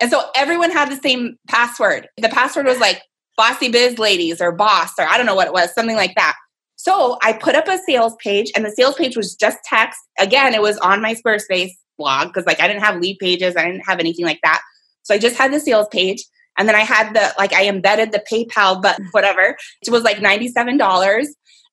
And 0.00 0.10
so 0.10 0.22
everyone 0.34 0.70
had 0.70 0.90
the 0.90 0.96
same 0.96 1.36
password. 1.48 2.08
The 2.16 2.28
password 2.28 2.66
was 2.66 2.78
like 2.78 3.02
Bossy 3.38 3.70
Biz 3.70 3.98
Ladies 3.98 4.42
or 4.42 4.52
Boss 4.52 4.92
or 4.98 5.08
I 5.08 5.16
don't 5.16 5.24
know 5.24 5.34
what 5.34 5.46
it 5.46 5.54
was, 5.54 5.72
something 5.72 5.96
like 5.96 6.14
that. 6.16 6.36
So 6.76 7.16
I 7.22 7.32
put 7.32 7.54
up 7.54 7.68
a 7.68 7.78
sales 7.78 8.14
page 8.22 8.52
and 8.54 8.64
the 8.64 8.70
sales 8.70 8.96
page 8.96 9.16
was 9.16 9.34
just 9.34 9.58
text. 9.64 9.98
Again, 10.18 10.52
it 10.52 10.60
was 10.60 10.76
on 10.78 11.00
my 11.00 11.14
Squarespace 11.14 11.70
blog 11.96 12.28
because 12.28 12.44
like 12.44 12.60
I 12.60 12.68
didn't 12.68 12.82
have 12.82 13.00
lead 13.00 13.18
pages, 13.18 13.56
I 13.56 13.64
didn't 13.64 13.86
have 13.86 13.98
anything 13.98 14.26
like 14.26 14.40
that. 14.42 14.60
So 15.04 15.14
I 15.14 15.18
just 15.18 15.38
had 15.38 15.54
the 15.54 15.60
sales 15.60 15.88
page 15.90 16.22
and 16.58 16.68
then 16.68 16.74
I 16.74 16.80
had 16.80 17.14
the 17.14 17.32
like 17.38 17.54
I 17.54 17.66
embedded 17.66 18.12
the 18.12 18.22
PayPal 18.30 18.82
button, 18.82 19.04
mm-hmm. 19.04 19.10
whatever. 19.12 19.56
It 19.82 19.90
was 19.90 20.02
like 20.02 20.18
$97. 20.18 21.26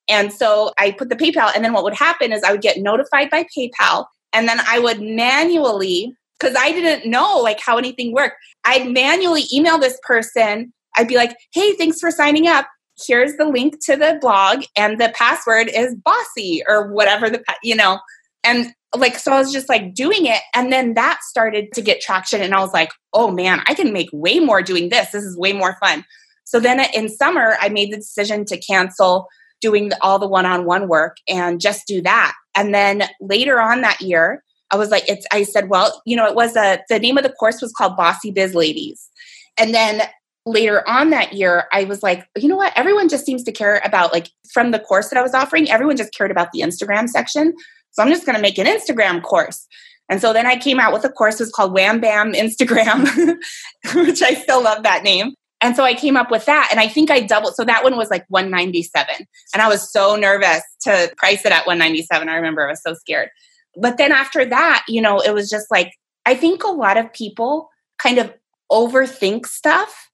And 0.07 0.31
so 0.31 0.71
I 0.77 0.91
put 0.91 1.09
the 1.09 1.15
PayPal, 1.15 1.51
and 1.55 1.65
then 1.65 1.73
what 1.73 1.83
would 1.83 1.95
happen 1.95 2.31
is 2.31 2.43
I 2.43 2.51
would 2.51 2.61
get 2.61 2.77
notified 2.77 3.31
by 3.31 3.45
PayPal, 3.57 4.05
and 4.33 4.47
then 4.47 4.59
I 4.67 4.77
would 4.77 5.01
manually, 5.01 6.13
because 6.39 6.55
I 6.55 6.71
didn't 6.71 7.09
know 7.09 7.39
like 7.39 7.59
how 7.59 7.77
anything 7.77 8.13
worked, 8.13 8.35
I'd 8.63 8.87
manually 8.87 9.43
email 9.51 9.79
this 9.79 9.99
person. 10.03 10.71
I'd 10.97 11.07
be 11.07 11.15
like, 11.15 11.35
hey, 11.53 11.73
thanks 11.73 11.99
for 11.99 12.11
signing 12.11 12.47
up. 12.47 12.67
Here's 13.07 13.35
the 13.35 13.45
link 13.45 13.83
to 13.85 13.95
the 13.95 14.17
blog, 14.21 14.63
and 14.77 14.99
the 14.99 15.11
password 15.15 15.69
is 15.73 15.95
bossy 15.95 16.63
or 16.67 16.93
whatever 16.93 17.29
the, 17.29 17.43
you 17.61 17.75
know. 17.75 17.99
And 18.43 18.73
like, 18.95 19.17
so 19.17 19.33
I 19.33 19.39
was 19.39 19.51
just 19.51 19.67
like 19.67 19.93
doing 19.93 20.25
it. 20.25 20.39
And 20.53 20.71
then 20.71 20.93
that 20.93 21.19
started 21.23 21.73
to 21.73 21.81
get 21.81 21.99
traction. 21.99 22.41
And 22.41 22.53
I 22.53 22.59
was 22.59 22.71
like, 22.71 22.91
oh 23.11 23.31
man, 23.31 23.61
I 23.67 23.73
can 23.73 23.91
make 23.91 24.07
way 24.13 24.39
more 24.39 24.61
doing 24.61 24.89
this. 24.89 25.09
This 25.09 25.23
is 25.23 25.37
way 25.37 25.51
more 25.51 25.75
fun. 25.81 26.05
So 26.45 26.59
then 26.59 26.79
in 26.93 27.09
summer, 27.09 27.57
I 27.59 27.69
made 27.69 27.91
the 27.91 27.97
decision 27.97 28.45
to 28.45 28.57
cancel 28.57 29.27
doing 29.61 29.91
all 30.01 30.19
the 30.19 30.27
one-on-one 30.27 30.87
work 30.87 31.17
and 31.27 31.59
just 31.59 31.87
do 31.87 32.01
that. 32.03 32.33
And 32.55 32.73
then 32.73 33.03
later 33.19 33.59
on 33.59 33.81
that 33.81 33.99
year, 33.99 34.43
I 34.71 34.77
was 34.77 34.91
like, 34.91 35.09
it's, 35.09 35.25
I 35.31 35.43
said, 35.43 35.69
well, 35.69 36.01
you 36.05 36.15
know, 36.15 36.27
it 36.27 36.35
was 36.35 36.55
a, 36.55 36.79
the 36.87 36.99
name 36.99 37.17
of 37.17 37.23
the 37.23 37.31
course 37.31 37.61
was 37.61 37.73
called 37.73 37.97
Bossy 37.97 38.31
Biz 38.31 38.53
Ladies. 38.53 39.09
And 39.57 39.73
then 39.73 40.03
later 40.45 40.87
on 40.87 41.09
that 41.09 41.33
year, 41.33 41.65
I 41.71 41.85
was 41.85 42.03
like, 42.03 42.27
you 42.37 42.47
know 42.47 42.55
what? 42.55 42.73
Everyone 42.75 43.09
just 43.09 43.25
seems 43.25 43.43
to 43.43 43.51
care 43.51 43.81
about, 43.83 44.13
like, 44.13 44.29
from 44.53 44.71
the 44.71 44.79
course 44.79 45.09
that 45.09 45.17
I 45.17 45.21
was 45.21 45.33
offering, 45.33 45.69
everyone 45.69 45.97
just 45.97 46.13
cared 46.13 46.31
about 46.31 46.51
the 46.51 46.61
Instagram 46.61 47.09
section. 47.09 47.53
So 47.91 48.03
I'm 48.03 48.09
just 48.09 48.25
going 48.25 48.35
to 48.35 48.41
make 48.41 48.57
an 48.57 48.67
Instagram 48.67 49.23
course. 49.23 49.67
And 50.09 50.21
so 50.21 50.33
then 50.33 50.45
I 50.45 50.57
came 50.57 50.79
out 50.79 50.93
with 50.93 51.03
a 51.03 51.09
course, 51.09 51.39
it 51.39 51.43
was 51.43 51.51
called 51.51 51.73
Wham 51.73 51.99
Bam 51.99 52.33
Instagram, 52.33 53.05
which 53.95 54.21
I 54.21 54.35
still 54.35 54.63
love 54.63 54.83
that 54.83 55.03
name. 55.03 55.33
And 55.61 55.75
so 55.75 55.83
I 55.83 55.93
came 55.93 56.17
up 56.17 56.29
with 56.29 56.45
that 56.45 56.67
and 56.69 56.79
I 56.79 56.87
think 56.87 57.09
I 57.09 57.21
doubled. 57.21 57.55
So 57.55 57.63
that 57.63 57.83
one 57.83 57.97
was 57.97 58.11
like 58.11 58.25
197. 58.29 59.25
And 59.53 59.61
I 59.61 59.67
was 59.67 59.91
so 59.91 60.15
nervous 60.15 60.61
to 60.81 61.11
price 61.17 61.45
it 61.45 61.51
at 61.51 61.65
197. 61.65 62.29
I 62.29 62.35
remember 62.35 62.67
I 62.67 62.71
was 62.71 62.83
so 62.83 62.93
scared. 62.93 63.29
But 63.75 63.97
then 63.97 64.11
after 64.11 64.45
that, 64.45 64.85
you 64.87 65.01
know, 65.01 65.19
it 65.19 65.33
was 65.33 65.49
just 65.49 65.71
like, 65.71 65.91
I 66.25 66.35
think 66.35 66.63
a 66.63 66.71
lot 66.71 66.97
of 66.97 67.11
people 67.13 67.69
kind 67.97 68.19
of 68.19 68.33
overthink 68.71 69.47
stuff. 69.47 70.04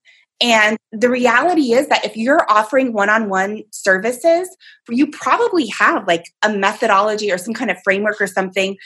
And 0.42 0.78
the 0.92 1.10
reality 1.10 1.74
is 1.74 1.88
that 1.88 2.04
if 2.04 2.18
you're 2.18 2.50
offering 2.50 2.94
one 2.94 3.10
on 3.10 3.30
one 3.30 3.64
services, 3.72 4.50
you 4.90 5.08
probably 5.08 5.68
have 5.68 6.08
like 6.08 6.26
a 6.42 6.52
methodology 6.52 7.32
or 7.32 7.38
some 7.38 7.54
kind 7.54 7.70
of 7.70 7.78
framework 7.84 8.20
or 8.20 8.28
something 8.28 8.78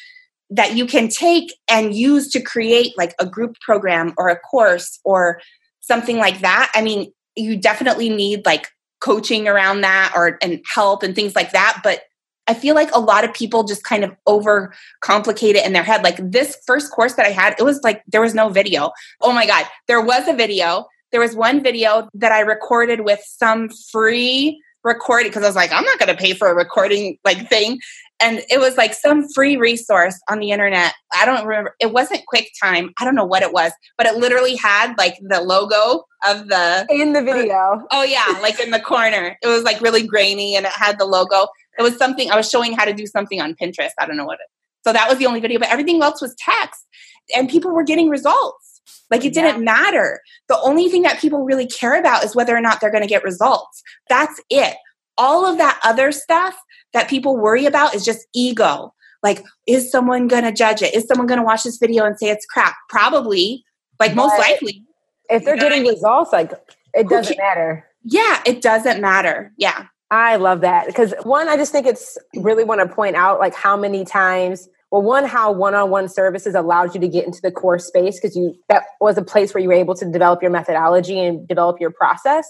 that 0.50 0.76
you 0.76 0.86
can 0.86 1.08
take 1.08 1.54
and 1.70 1.96
use 1.96 2.30
to 2.30 2.42
create 2.42 2.96
like 2.98 3.16
a 3.20 3.26
group 3.26 3.60
program 3.62 4.14
or 4.18 4.30
a 4.30 4.38
course 4.38 5.00
or 5.04 5.42
something 5.80 6.18
like 6.18 6.42
that, 6.42 6.72
I 6.74 6.82
mean, 6.82 7.12
you 7.36 7.58
definitely 7.58 8.10
need 8.10 8.46
like 8.46 8.68
coaching 9.00 9.48
around 9.48 9.82
that 9.82 10.14
or 10.16 10.38
and 10.42 10.64
help 10.74 11.04
and 11.04 11.16
things 11.16 11.36
like 11.36 11.52
that. 11.52 11.82
But 11.84 12.02
I 12.48 12.54
feel 12.54 12.76
like 12.76 12.94
a 12.94 13.00
lot 13.00 13.24
of 13.24 13.34
people 13.34 13.64
just 13.64 13.84
kind 13.84 14.04
of 14.04 14.16
over 14.28 14.74
complicate 15.02 15.56
it 15.56 15.66
in 15.66 15.74
their 15.74 15.84
head. 15.84 16.04
Like 16.04 16.18
this 16.20 16.58
first 16.66 16.92
course 16.92 17.14
that 17.14 17.26
I 17.26 17.32
had, 17.32 17.56
it 17.60 17.64
was 17.64 17.82
like 17.84 18.04
there 18.08 18.22
was 18.22 18.34
no 18.36 18.50
video. 18.50 18.92
Oh 19.22 19.32
my 19.32 19.46
God, 19.46 19.66
there 19.88 20.02
was 20.02 20.28
a 20.28 20.34
video. 20.34 20.88
There 21.16 21.22
was 21.22 21.34
one 21.34 21.64
video 21.64 22.10
that 22.16 22.34
I 22.34 22.42
recorded 22.42 23.06
with 23.06 23.22
some 23.26 23.70
free 23.70 24.62
recording 24.84 25.30
because 25.30 25.44
I 25.44 25.48
was 25.48 25.56
like, 25.56 25.72
I'm 25.72 25.86
not 25.86 25.98
going 25.98 26.14
to 26.14 26.22
pay 26.22 26.34
for 26.34 26.50
a 26.50 26.54
recording 26.54 27.18
like 27.24 27.48
thing 27.48 27.80
and 28.20 28.42
it 28.50 28.60
was 28.60 28.76
like 28.76 28.94
some 28.94 29.26
free 29.30 29.56
resource 29.56 30.20
on 30.30 30.40
the 30.40 30.52
internet. 30.52 30.94
I 31.14 31.24
don't 31.24 31.46
remember. 31.46 31.74
It 31.80 31.94
wasn't 31.94 32.24
QuickTime. 32.30 32.90
I 33.00 33.06
don't 33.06 33.16
know 33.16 33.24
what 33.24 33.44
it 33.44 33.54
was, 33.54 33.72
but 33.98 34.08
it 34.08 34.18
literally 34.18 34.58
had 34.58 34.98
like 34.98 35.16
the 35.22 35.40
logo 35.40 36.04
of 36.28 36.50
the 36.50 36.86
in 36.90 37.14
the 37.14 37.22
video. 37.22 37.82
Oh 37.92 38.04
yeah, 38.04 38.38
like 38.42 38.60
in 38.60 38.72
the 38.72 38.82
corner. 38.82 39.38
It 39.42 39.48
was 39.48 39.64
like 39.64 39.80
really 39.80 40.06
grainy 40.06 40.58
and 40.58 40.66
it 40.66 40.74
had 40.74 41.00
the 41.00 41.06
logo. 41.06 41.48
It 41.80 41.82
was 41.82 41.96
something 41.96 42.30
I 42.30 42.36
was 42.36 42.50
showing 42.50 42.74
how 42.74 42.84
to 42.84 42.94
do 42.94 43.08
something 43.08 43.40
on 43.40 43.56
Pinterest. 43.56 43.92
I 43.98 44.06
don't 44.06 44.18
know 44.18 44.26
what 44.26 44.40
it. 44.42 44.48
So 44.86 44.92
that 44.92 45.08
was 45.08 45.18
the 45.18 45.28
only 45.28 45.40
video, 45.40 45.60
but 45.60 45.70
everything 45.70 46.04
else 46.04 46.22
was 46.22 46.36
text, 46.38 46.86
and 47.34 47.48
people 47.48 47.72
were 47.72 47.84
getting 47.84 48.10
results. 48.10 48.75
Like 49.12 49.26
it 49.26 49.34
didn't 49.34 49.58
yeah. 49.58 49.72
matter. 49.74 50.22
The 50.48 50.60
only 50.62 50.90
thing 50.90 51.04
that 51.04 51.20
people 51.20 51.44
really 51.44 51.68
care 51.68 52.00
about 52.00 52.24
is 52.24 52.36
whether 52.36 52.56
or 52.56 52.62
not 52.62 52.82
they're 52.82 52.92
going 52.92 53.04
to 53.04 53.10
get 53.10 53.24
results. 53.24 53.84
That's 54.10 54.40
it. 54.50 54.76
All 55.18 55.46
of 55.46 55.58
that 55.58 55.80
other 55.84 56.12
stuff 56.12 56.56
that 56.94 57.10
people 57.10 57.38
worry 57.38 57.66
about 57.66 57.96
is 57.96 58.04
just 58.04 58.28
ego. 58.34 58.94
Like, 59.24 59.44
is 59.68 59.90
someone 59.92 60.28
going 60.28 60.44
to 60.44 60.52
judge 60.52 60.82
it? 60.82 60.94
Is 60.94 61.08
someone 61.08 61.28
going 61.28 61.40
to 61.40 61.46
watch 61.46 61.64
this 61.64 61.78
video 61.78 62.06
and 62.06 62.18
say 62.18 62.30
it's 62.30 62.46
crap? 62.46 62.76
Probably, 62.90 63.64
like 64.00 64.12
but 64.12 64.24
most 64.24 64.40
likely. 64.40 64.84
If 65.30 65.44
they're 65.44 65.58
getting 65.58 65.88
results, 65.88 66.32
like 66.32 66.52
it 66.94 67.10
doesn't 67.10 67.38
matter. 67.38 67.88
Yeah, 68.04 68.42
it 68.46 68.62
doesn't 68.62 69.02
matter. 69.02 69.52
Yeah. 69.58 69.88
I 70.12 70.36
love 70.36 70.62
that 70.62 70.86
because 70.86 71.14
one, 71.24 71.50
I 71.50 71.58
just 71.58 71.72
think 71.72 71.88
it's 71.88 72.18
really 72.36 72.64
want 72.64 72.88
to 72.88 72.96
point 72.96 73.16
out 73.16 73.40
like 73.40 73.56
how 73.56 73.76
many 73.76 74.06
times 74.06 74.70
well 74.96 75.04
one 75.04 75.26
how 75.26 75.52
one-on-one 75.52 76.10
services 76.10 76.56
allowed 76.56 76.94
you 76.94 77.02
to 77.02 77.08
get 77.08 77.26
into 77.26 77.42
the 77.42 77.52
core 77.52 77.80
space 77.80 78.20
because 78.20 78.36
you 78.36 78.56
that 78.70 78.84
was 79.02 79.18
a 79.18 79.22
place 79.22 79.54
where 79.54 79.62
you 79.62 79.68
were 79.68 79.76
able 79.76 79.96
to 79.96 80.10
develop 80.10 80.42
your 80.42 80.52
methodology 80.52 81.20
and 81.20 81.48
develop 81.48 81.80
your 81.80 81.92
process 81.92 82.48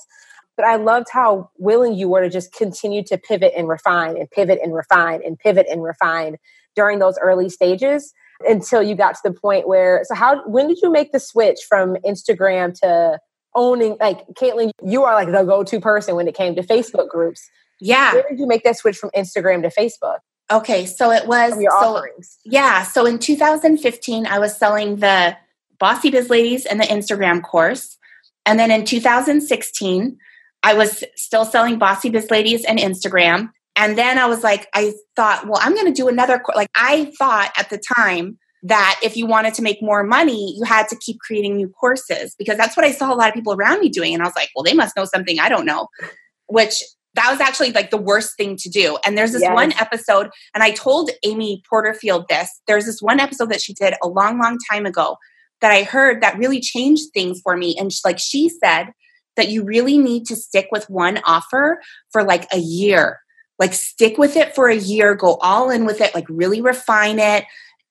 but 0.58 0.66
I 0.66 0.78
loved 0.78 1.08
how 1.12 1.50
willing 1.58 1.96
you 1.96 2.08
were 2.08 2.22
to 2.22 2.30
just 2.30 2.54
continue 2.54 3.04
to 3.06 3.18
pivot 3.18 3.52
and 3.58 3.68
refine 3.68 4.18
and 4.18 4.30
pivot 4.32 4.60
and 4.64 4.74
refine 4.74 5.22
and 5.26 5.38
pivot 5.38 5.68
and 5.70 5.84
refine 5.84 6.38
during 6.76 7.00
those 7.00 7.18
early 7.20 7.50
stages 7.50 8.14
until 8.48 8.82
you 8.82 8.96
got 8.96 9.16
to 9.16 9.22
the 9.24 9.34
point 9.34 9.68
where 9.68 10.04
so 10.06 10.16
how 10.16 10.48
when 10.48 10.68
did 10.68 10.78
you 10.82 10.92
make 10.92 11.12
the 11.12 11.20
switch 11.20 11.60
from 11.68 11.96
Instagram 12.06 12.78
to 12.82 13.20
owning 13.56 13.98
like 14.00 14.28
Caitlin, 14.34 14.72
you 14.84 15.04
are 15.04 15.14
like 15.14 15.32
the 15.32 15.44
go-to 15.44 15.80
person 15.80 16.16
when 16.16 16.28
it 16.28 16.36
came 16.36 16.56
to 16.56 16.62
Facebook 16.62 17.10
groups. 17.10 17.50
Yeah. 17.82 18.14
Where 18.14 18.26
did 18.30 18.40
you 18.40 18.48
make 18.48 18.64
that 18.64 18.78
switch 18.78 18.98
from 18.98 19.10
Instagram 19.16 19.64
to 19.64 19.70
Facebook? 19.70 20.20
Okay, 20.52 20.86
so 20.86 21.12
it 21.12 21.28
was 21.28 21.54
from 21.54 21.62
your 21.62 21.72
so, 21.72 21.96
offerings. 21.96 22.38
Yeah, 22.46 22.84
so 22.84 23.06
in 23.06 23.20
2015 23.20 24.28
I 24.28 24.40
was 24.40 24.56
selling 24.56 24.98
the 24.98 25.36
Bossy 25.80 26.12
Biz 26.12 26.30
Ladies 26.30 26.66
and 26.66 26.80
the 26.80 26.86
Instagram 26.86 27.42
course. 27.44 27.98
And 28.46 28.60
then 28.60 28.72
in 28.72 28.86
2016 28.86 30.18
I 30.64 30.74
was 30.74 31.04
still 31.16 31.46
selling 31.46 31.78
Bossy 31.78 32.10
Biz 32.10 32.32
Ladies 32.32 32.66
and 32.66 32.80
Instagram. 32.80 33.52
And 33.76 33.98
then 33.98 34.18
I 34.18 34.26
was 34.26 34.44
like, 34.44 34.68
I 34.74 34.94
thought, 35.16 35.46
well, 35.46 35.60
I'm 35.62 35.74
going 35.74 35.86
to 35.86 35.92
do 35.92 36.08
another. 36.08 36.40
Course. 36.40 36.56
Like, 36.56 36.72
I 36.76 37.12
thought 37.20 37.52
at 37.58 37.70
the 37.70 37.80
time 37.96 38.40
that 38.64 39.00
if 39.04 39.16
you 39.16 39.28
wanted 39.28 39.54
to 39.56 39.62
make 39.62 39.82
more 39.82 40.04
money, 40.04 40.56
you 40.58 40.64
had 40.64 40.88
to 40.88 40.96
keep 40.96 41.20
creating 41.20 41.56
new 41.56 41.70
courses 41.70 42.36
because 42.40 42.58
that's 42.58 42.76
what 42.76 42.86
I 42.86 42.92
saw 42.92 43.14
a 43.14 43.16
lot 43.16 43.28
of 43.28 43.36
people 43.36 43.54
around 43.54 43.80
me 43.80 43.90
doing. 43.90 44.14
And 44.14 44.24
I 44.24 44.26
was 44.26 44.36
like, 44.36 44.50
well, 44.56 44.64
they 44.64 44.74
must 44.74 44.96
know 44.96 45.06
something 45.06 45.40
I 45.40 45.50
don't 45.50 45.66
know, 45.66 45.88
which 46.48 46.82
that 47.16 47.32
was 47.32 47.40
actually 47.40 47.72
like 47.72 47.92
the 47.92 47.98
worst 47.98 48.38
thing 48.38 48.56
to 48.58 48.70
do. 48.70 48.98
And 49.06 49.18
there's 49.18 49.32
this 49.32 49.42
yes. 49.42 49.54
one 49.54 49.74
episode, 49.74 50.30
and 50.54 50.64
I 50.64 50.72
told 50.72 51.10
Amy 51.24 51.64
Porterfield 51.70 52.26
this. 52.30 52.50
There's 52.68 52.86
this 52.86 53.02
one 53.02 53.20
episode 53.20 53.50
that 53.50 53.62
she 53.62 53.74
did 53.74 53.96
a 54.04 54.08
long, 54.08 54.40
long 54.40 54.58
time 54.70 54.86
ago 54.86 55.18
that 55.62 55.72
I 55.72 55.84
heard 55.84 56.22
that 56.22 56.38
really 56.38 56.60
changed 56.60 57.12
things 57.14 57.40
for 57.42 57.56
me. 57.56 57.76
And 57.80 57.92
she, 57.92 58.02
like 58.04 58.20
she 58.20 58.50
said, 58.50 58.88
that 59.38 59.50
you 59.50 59.64
really 59.64 59.98
need 59.98 60.26
to 60.26 60.36
stick 60.36 60.68
with 60.72 60.90
one 60.90 61.20
offer 61.26 61.82
for 62.12 62.24
like 62.24 62.48
a 62.54 62.60
year. 62.60 63.20
Like 63.58 63.74
stick 63.74 64.18
with 64.18 64.36
it 64.36 64.54
for 64.54 64.68
a 64.68 64.76
year, 64.76 65.16
go 65.16 65.36
all 65.36 65.70
in 65.70 65.86
with 65.86 66.02
it, 66.02 66.14
like 66.14 66.26
really 66.28 66.62
refine 66.62 67.20
it. 67.20 67.46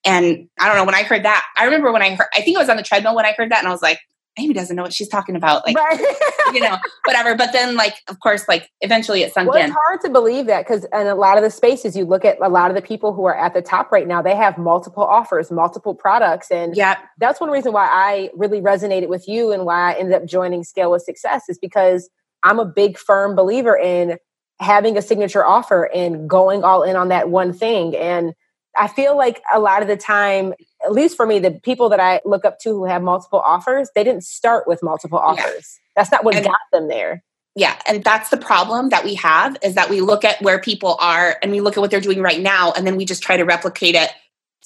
And 0.04 0.48
I 0.60 0.68
don't 0.68 0.76
know, 0.76 0.84
when 0.84 0.94
I 0.94 1.02
heard 1.02 1.24
that, 1.24 1.44
I 1.56 1.64
remember 1.64 1.90
when 1.90 2.02
I 2.02 2.14
heard, 2.14 2.28
I 2.34 2.42
think 2.42 2.58
I 2.58 2.60
was 2.60 2.68
on 2.68 2.76
the 2.76 2.82
treadmill 2.82 3.16
when 3.16 3.24
I 3.24 3.32
heard 3.32 3.50
that, 3.50 3.60
and 3.60 3.68
I 3.68 3.70
was 3.70 3.80
like, 3.80 3.98
Amy 4.38 4.52
doesn't 4.52 4.74
know 4.74 4.82
what 4.82 4.92
she's 4.92 5.08
talking 5.08 5.36
about. 5.36 5.64
Like, 5.64 5.76
right. 5.76 6.00
you 6.52 6.60
know, 6.60 6.76
whatever. 7.04 7.36
But 7.36 7.52
then, 7.52 7.76
like, 7.76 7.94
of 8.08 8.18
course, 8.20 8.48
like 8.48 8.70
eventually 8.80 9.22
it 9.22 9.32
sunk 9.32 9.48
well, 9.48 9.58
in. 9.58 9.66
It's 9.66 9.76
hard 9.86 10.00
to 10.02 10.10
believe 10.10 10.46
that 10.46 10.66
because 10.66 10.84
in 10.84 11.06
a 11.06 11.14
lot 11.14 11.36
of 11.36 11.44
the 11.44 11.50
spaces, 11.50 11.96
you 11.96 12.04
look 12.04 12.24
at 12.24 12.38
a 12.40 12.48
lot 12.48 12.70
of 12.70 12.74
the 12.74 12.82
people 12.82 13.12
who 13.12 13.24
are 13.26 13.36
at 13.36 13.54
the 13.54 13.62
top 13.62 13.92
right 13.92 14.08
now, 14.08 14.22
they 14.22 14.34
have 14.34 14.58
multiple 14.58 15.04
offers, 15.04 15.50
multiple 15.50 15.94
products. 15.94 16.50
And 16.50 16.76
yeah, 16.76 16.98
that's 17.18 17.40
one 17.40 17.50
reason 17.50 17.72
why 17.72 17.86
I 17.86 18.30
really 18.34 18.60
resonated 18.60 19.08
with 19.08 19.28
you 19.28 19.52
and 19.52 19.64
why 19.64 19.92
I 19.92 19.98
ended 19.98 20.14
up 20.14 20.26
joining 20.26 20.64
Scale 20.64 20.90
with 20.90 21.02
Success 21.02 21.44
is 21.48 21.58
because 21.58 22.10
I'm 22.42 22.58
a 22.58 22.66
big, 22.66 22.98
firm 22.98 23.36
believer 23.36 23.76
in 23.76 24.18
having 24.60 24.96
a 24.96 25.02
signature 25.02 25.44
offer 25.44 25.90
and 25.94 26.28
going 26.28 26.64
all 26.64 26.82
in 26.82 26.96
on 26.96 27.08
that 27.08 27.28
one 27.28 27.52
thing. 27.52 27.96
And 27.96 28.34
I 28.76 28.88
feel 28.88 29.16
like 29.16 29.42
a 29.52 29.60
lot 29.60 29.82
of 29.82 29.88
the 29.88 29.96
time, 29.96 30.52
at 30.84 30.92
least 30.92 31.16
for 31.16 31.26
me, 31.26 31.38
the 31.38 31.52
people 31.52 31.88
that 31.90 32.00
I 32.00 32.20
look 32.24 32.44
up 32.44 32.58
to 32.60 32.70
who 32.70 32.84
have 32.84 33.02
multiple 33.02 33.40
offers, 33.40 33.88
they 33.94 34.04
didn't 34.04 34.24
start 34.24 34.66
with 34.66 34.82
multiple 34.82 35.18
offers. 35.18 35.78
Yeah. 35.78 35.92
That's 35.96 36.10
not 36.10 36.24
what 36.24 36.34
and, 36.34 36.44
got 36.44 36.58
them 36.72 36.88
there. 36.88 37.22
Yeah, 37.56 37.78
and 37.86 38.02
that's 38.02 38.30
the 38.30 38.36
problem 38.36 38.88
that 38.88 39.04
we 39.04 39.14
have 39.14 39.56
is 39.62 39.74
that 39.74 39.88
we 39.88 40.00
look 40.00 40.24
at 40.24 40.42
where 40.42 40.60
people 40.60 40.96
are 41.00 41.36
and 41.40 41.52
we 41.52 41.60
look 41.60 41.76
at 41.76 41.80
what 41.80 41.90
they're 41.90 42.00
doing 42.00 42.20
right 42.20 42.40
now 42.40 42.72
and 42.72 42.84
then 42.84 42.96
we 42.96 43.04
just 43.04 43.22
try 43.22 43.36
to 43.36 43.44
replicate 43.44 43.94
it 43.94 44.10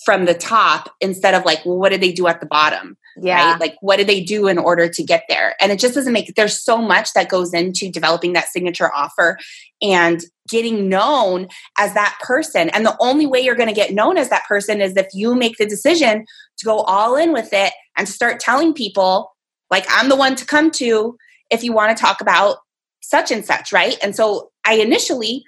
from 0.05 0.25
the 0.25 0.35
top 0.35 0.91
instead 1.01 1.35
of 1.35 1.45
like, 1.45 1.65
well, 1.67 1.77
what 1.77 1.91
did 1.91 2.01
they 2.01 2.13
do 2.13 2.27
at 2.29 2.41
the 2.41 2.47
bottom? 2.47 2.97
Yeah. 3.21 3.53
Right? 3.53 3.61
Like, 3.61 3.77
what 3.81 3.97
do 3.97 4.05
they 4.05 4.23
do 4.23 4.49
in 4.49 4.59
order 4.59 4.89
to 4.89 5.03
get 5.03 5.25
there? 5.29 5.55
And 5.61 5.73
it 5.73 5.79
just 5.79 5.95
doesn't 5.95 6.13
make, 6.13 6.35
there's 6.35 6.63
so 6.63 6.79
much 6.79 7.13
that 7.15 7.29
goes 7.29 7.53
into 7.53 7.91
developing 7.91 8.33
that 8.35 8.49
signature 8.49 8.91
offer 8.95 9.39
and 9.83 10.21
getting 10.49 10.89
known 10.89 11.49
as 11.79 11.95
that 11.95 12.19
person. 12.23 12.71
And 12.71 12.85
the 12.85 12.97
only 13.01 13.27
way 13.27 13.41
you're 13.41 13.55
going 13.55 13.69
to 13.69 13.75
get 13.75 13.93
known 13.93 14.17
as 14.19 14.31
that 14.31 14.47
person 14.47 14.81
is 14.81 14.97
if 14.97 15.09
you 15.15 15.35
make 15.35 15.57
the 15.57 15.67
decision 15.67 16.25
to 16.59 16.65
go 16.65 16.79
all 16.79 17.17
in 17.17 17.33
with 17.33 17.53
it 17.53 17.73
and 17.97 18.09
start 18.09 18.41
telling 18.41 18.73
people, 18.73 19.31
like, 19.71 19.87
I'm 19.91 20.09
the 20.09 20.17
one 20.17 20.35
to 20.37 20.47
come 20.47 20.71
to 20.73 21.17
if 21.51 21.63
you 21.63 21.73
want 21.73 21.97
to 21.97 22.01
talk 22.01 22.21
about 22.21 22.59
such 23.01 23.31
and 23.31 23.45
such, 23.45 23.73
right? 23.73 23.97
And 24.03 24.15
so 24.15 24.51
I 24.65 24.75
initially 24.75 25.45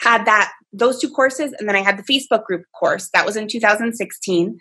had 0.00 0.24
that 0.24 0.50
those 0.74 1.00
two 1.00 1.08
courses 1.08 1.54
and 1.58 1.68
then 1.68 1.76
I 1.76 1.82
had 1.82 1.96
the 1.96 2.02
Facebook 2.02 2.44
group 2.44 2.64
course. 2.78 3.08
That 3.14 3.24
was 3.24 3.36
in 3.36 3.46
2016. 3.46 4.58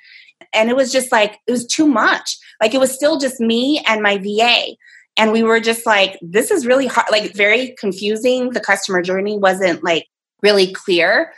And 0.53 0.69
it 0.69 0.75
was 0.75 0.91
just 0.91 1.12
like 1.12 1.39
it 1.47 1.51
was 1.51 1.65
too 1.65 1.88
much. 1.88 2.38
Like 2.62 2.73
it 2.73 2.79
was 2.79 2.91
still 2.91 3.17
just 3.17 3.39
me 3.39 3.83
and 3.88 4.01
my 4.01 4.17
VA. 4.17 4.75
And 5.17 5.31
we 5.31 5.43
were 5.43 5.59
just 5.59 5.85
like 5.85 6.17
this 6.21 6.51
is 6.51 6.65
really 6.65 6.88
hard 6.88 7.07
like 7.12 7.33
very 7.33 7.75
confusing. 7.79 8.51
The 8.51 8.59
customer 8.59 9.01
journey 9.01 9.38
wasn't 9.38 9.83
like 9.83 10.07
really 10.41 10.73
clear. 10.73 11.33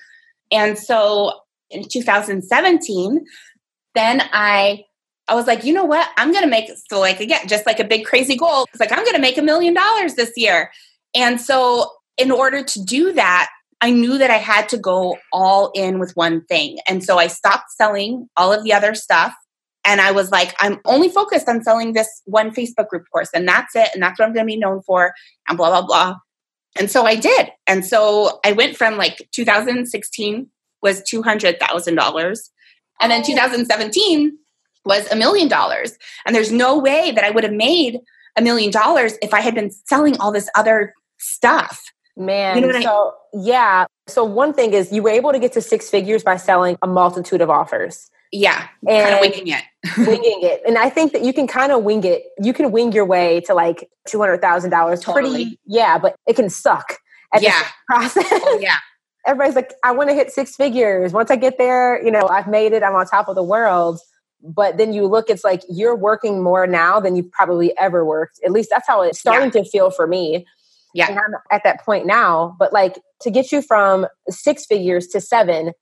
And 0.52 0.78
so 0.78 1.40
in 1.70 1.88
2017, 1.88 3.26
then 3.96 4.22
I 4.32 4.84
I 5.28 5.34
was 5.34 5.48
like, 5.48 5.64
you 5.64 5.74
know 5.74 5.86
what? 5.86 6.08
I'm 6.18 6.32
to 6.44 6.50
make 6.50 6.70
so 6.90 7.00
like 7.00 7.20
again, 7.20 7.48
just 7.48 7.66
like 7.66 7.80
a 7.80 7.84
big 7.84 8.06
crazy 8.06 8.36
goal. 8.36 8.66
It's 8.72 8.80
like 8.80 8.92
I'm 8.92 9.04
to 9.16 9.22
make 9.22 9.38
a 9.38 9.42
million 9.42 9.74
dollars 9.74 10.16
this 10.16 10.34
year. 10.36 10.72
And 11.16 11.40
so 11.42 11.92
in 12.18 12.32
order 12.32 12.64
to 12.64 12.84
do 12.84 13.14
that, 13.14 13.50
I 13.82 13.92
knew 13.92 14.18
that 14.18 14.32
I 14.32 14.38
had 14.38 14.70
to 14.70 14.78
go 14.78 15.18
all 15.32 15.72
in 15.76 16.00
with 16.00 16.16
one 16.16 16.46
thing. 16.46 16.78
And 16.88 17.04
so 17.04 17.18
I 17.18 17.28
stopped 17.28 17.72
selling 17.72 18.30
all 18.38 18.52
of 18.54 18.64
the 18.64 18.74
other 18.74 18.96
stuff. 18.96 19.34
And 19.86 20.02
I 20.02 20.12
was 20.12 20.32
like, 20.32 20.56
I'm 20.60 20.80
only 20.86 21.10
focused 21.10 21.48
on 21.48 21.64
selling 21.64 21.94
this 21.94 22.10
one 22.26 22.52
Facebook 22.52 22.88
group 22.88 23.06
course, 23.12 23.30
and 23.36 23.48
that's 23.48 23.76
it. 23.76 23.90
And 23.94 24.02
that's 24.02 24.18
what 24.18 24.26
I'm 24.26 24.34
going 24.34 24.46
to 24.46 24.52
be 24.52 24.58
known 24.58 24.82
for, 24.82 25.14
and 25.48 25.58
blah, 25.58 25.70
blah, 25.70 25.86
blah. 25.86 26.16
And 26.76 26.90
so 26.90 27.06
I 27.06 27.16
did. 27.16 27.52
And 27.68 27.86
so 27.86 28.40
I 28.44 28.52
went 28.52 28.78
from 28.78 28.98
like 28.98 29.28
2016 29.32 30.50
was 30.82 31.02
$200,000. 31.02 32.50
And 33.02 33.12
then 33.12 33.24
2017 33.24 34.38
was 34.86 35.12
a 35.12 35.16
million 35.16 35.48
dollars. 35.48 35.98
And 36.26 36.36
there's 36.36 36.52
no 36.52 36.78
way 36.78 37.12
that 37.12 37.24
I 37.24 37.32
would 37.32 37.44
have 37.44 37.54
made 37.54 38.00
a 38.38 38.42
million 38.42 38.72
dollars 38.72 39.14
if 39.22 39.34
I 39.34 39.42
had 39.42 39.56
been 39.56 39.72
selling 39.72 40.18
all 40.20 40.32
this 40.32 40.50
other 40.56 40.94
stuff. 41.18 41.84
Man, 42.18 42.60
you 42.60 42.68
know 42.68 42.80
so 42.80 43.14
I 43.34 43.38
yeah. 43.42 43.86
So 44.08 44.24
one 44.24 44.54
thing 44.54 44.74
is 44.74 44.92
you 44.92 45.04
were 45.04 45.10
able 45.10 45.32
to 45.32 45.40
get 45.40 45.52
to 45.54 45.62
six 45.62 45.90
figures 45.90 46.24
by 46.24 46.38
selling 46.38 46.78
a 46.82 46.88
multitude 46.88 47.42
of 47.42 47.50
offers. 47.50 48.10
Yeah, 48.32 48.68
and 48.88 49.04
kind 49.04 49.16
of 49.16 49.22
winging 49.22 49.54
it. 49.54 49.64
winging 49.98 50.40
it. 50.42 50.62
And 50.68 50.78
I 50.78 50.90
think 50.90 51.14
that 51.14 51.24
you 51.24 51.34
can 51.34 51.48
kind 51.48 51.72
of 51.72 51.84
wing 51.84 52.04
it. 52.04 52.24
You 52.40 52.54
can 52.54 52.72
wing 52.72 52.92
your 52.92 53.06
way 53.06 53.42
to 53.42 53.54
like 53.54 53.90
$200,000 54.10 55.02
totally. 55.02 55.22
pretty. 55.22 55.60
Yeah, 55.66 55.98
but 55.98 56.16
it 56.28 56.36
can 56.36 56.50
suck 56.50 56.98
at 57.34 57.42
yeah. 57.42 57.60
the 57.60 57.66
process. 57.94 58.26
Oh, 58.32 58.60
yeah. 58.62 58.78
Everybody's 59.26 59.56
like, 59.56 59.74
I 59.84 59.92
want 59.92 60.10
to 60.10 60.16
hit 60.16 60.32
six 60.32 60.56
figures. 60.56 61.14
Once 61.14 61.32
I 61.32 61.36
get 61.36 61.58
there, 61.58 62.04
you 62.04 62.12
know, 62.12 62.28
I've 62.28 62.48
made 62.48 62.74
it. 62.74 62.84
I'm 62.84 62.94
on 62.96 63.06
top 63.06 63.28
of 63.28 63.36
the 63.36 63.44
world. 63.44 64.00
But 64.42 64.78
then 64.78 64.94
you 64.94 65.08
look, 65.08 65.30
it's 65.30 65.44
like 65.44 65.64
you're 65.70 65.96
working 65.96 66.44
more 66.44 66.68
now 66.68 67.00
than 67.00 67.16
you've 67.16 67.32
probably 67.32 67.76
ever 67.78 68.06
worked. 68.06 68.40
At 68.46 68.52
least 68.52 68.70
that's 68.70 68.88
how 68.88 69.02
it's 69.02 69.20
starting 69.20 69.52
yeah. 69.54 69.64
to 69.64 69.70
feel 69.70 69.90
for 69.90 70.06
me. 70.08 70.46
Yeah. 70.96 71.10
And 71.10 71.20
I'm 71.20 71.34
at 71.52 71.64
that 71.66 71.84
point 71.84 72.06
now. 72.06 72.56
But 72.58 72.72
like 72.72 73.00
to 73.22 73.30
get 73.30 73.52
you 73.52 73.62
from 73.62 74.08
six 74.30 74.66
figures 74.66 75.08
to 75.08 75.20
seven, 75.20 75.74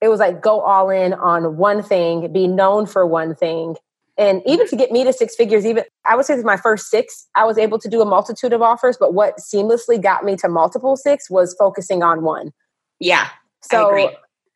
it 0.00 0.08
was 0.08 0.18
like 0.18 0.42
go 0.42 0.60
all 0.60 0.90
in 0.90 1.14
on 1.14 1.56
one 1.56 1.82
thing, 1.82 2.32
be 2.32 2.48
known 2.48 2.86
for 2.86 3.06
one 3.06 3.34
thing. 3.34 3.76
And 4.18 4.42
even 4.44 4.66
to 4.68 4.76
get 4.76 4.90
me 4.90 5.04
to 5.04 5.12
six 5.12 5.36
figures, 5.36 5.64
even 5.64 5.84
I 6.04 6.16
would 6.16 6.24
say 6.24 6.36
my 6.42 6.56
first 6.56 6.88
six, 6.88 7.28
I 7.36 7.44
was 7.44 7.58
able 7.58 7.78
to 7.78 7.88
do 7.88 8.02
a 8.02 8.04
multitude 8.04 8.52
of 8.52 8.60
offers. 8.60 8.96
But 8.98 9.14
what 9.14 9.38
seamlessly 9.38 10.02
got 10.02 10.24
me 10.24 10.36
to 10.36 10.48
multiple 10.48 10.96
six 10.96 11.30
was 11.30 11.54
focusing 11.58 12.02
on 12.02 12.22
one. 12.22 12.52
Yeah. 12.98 13.28
So 13.62 14.10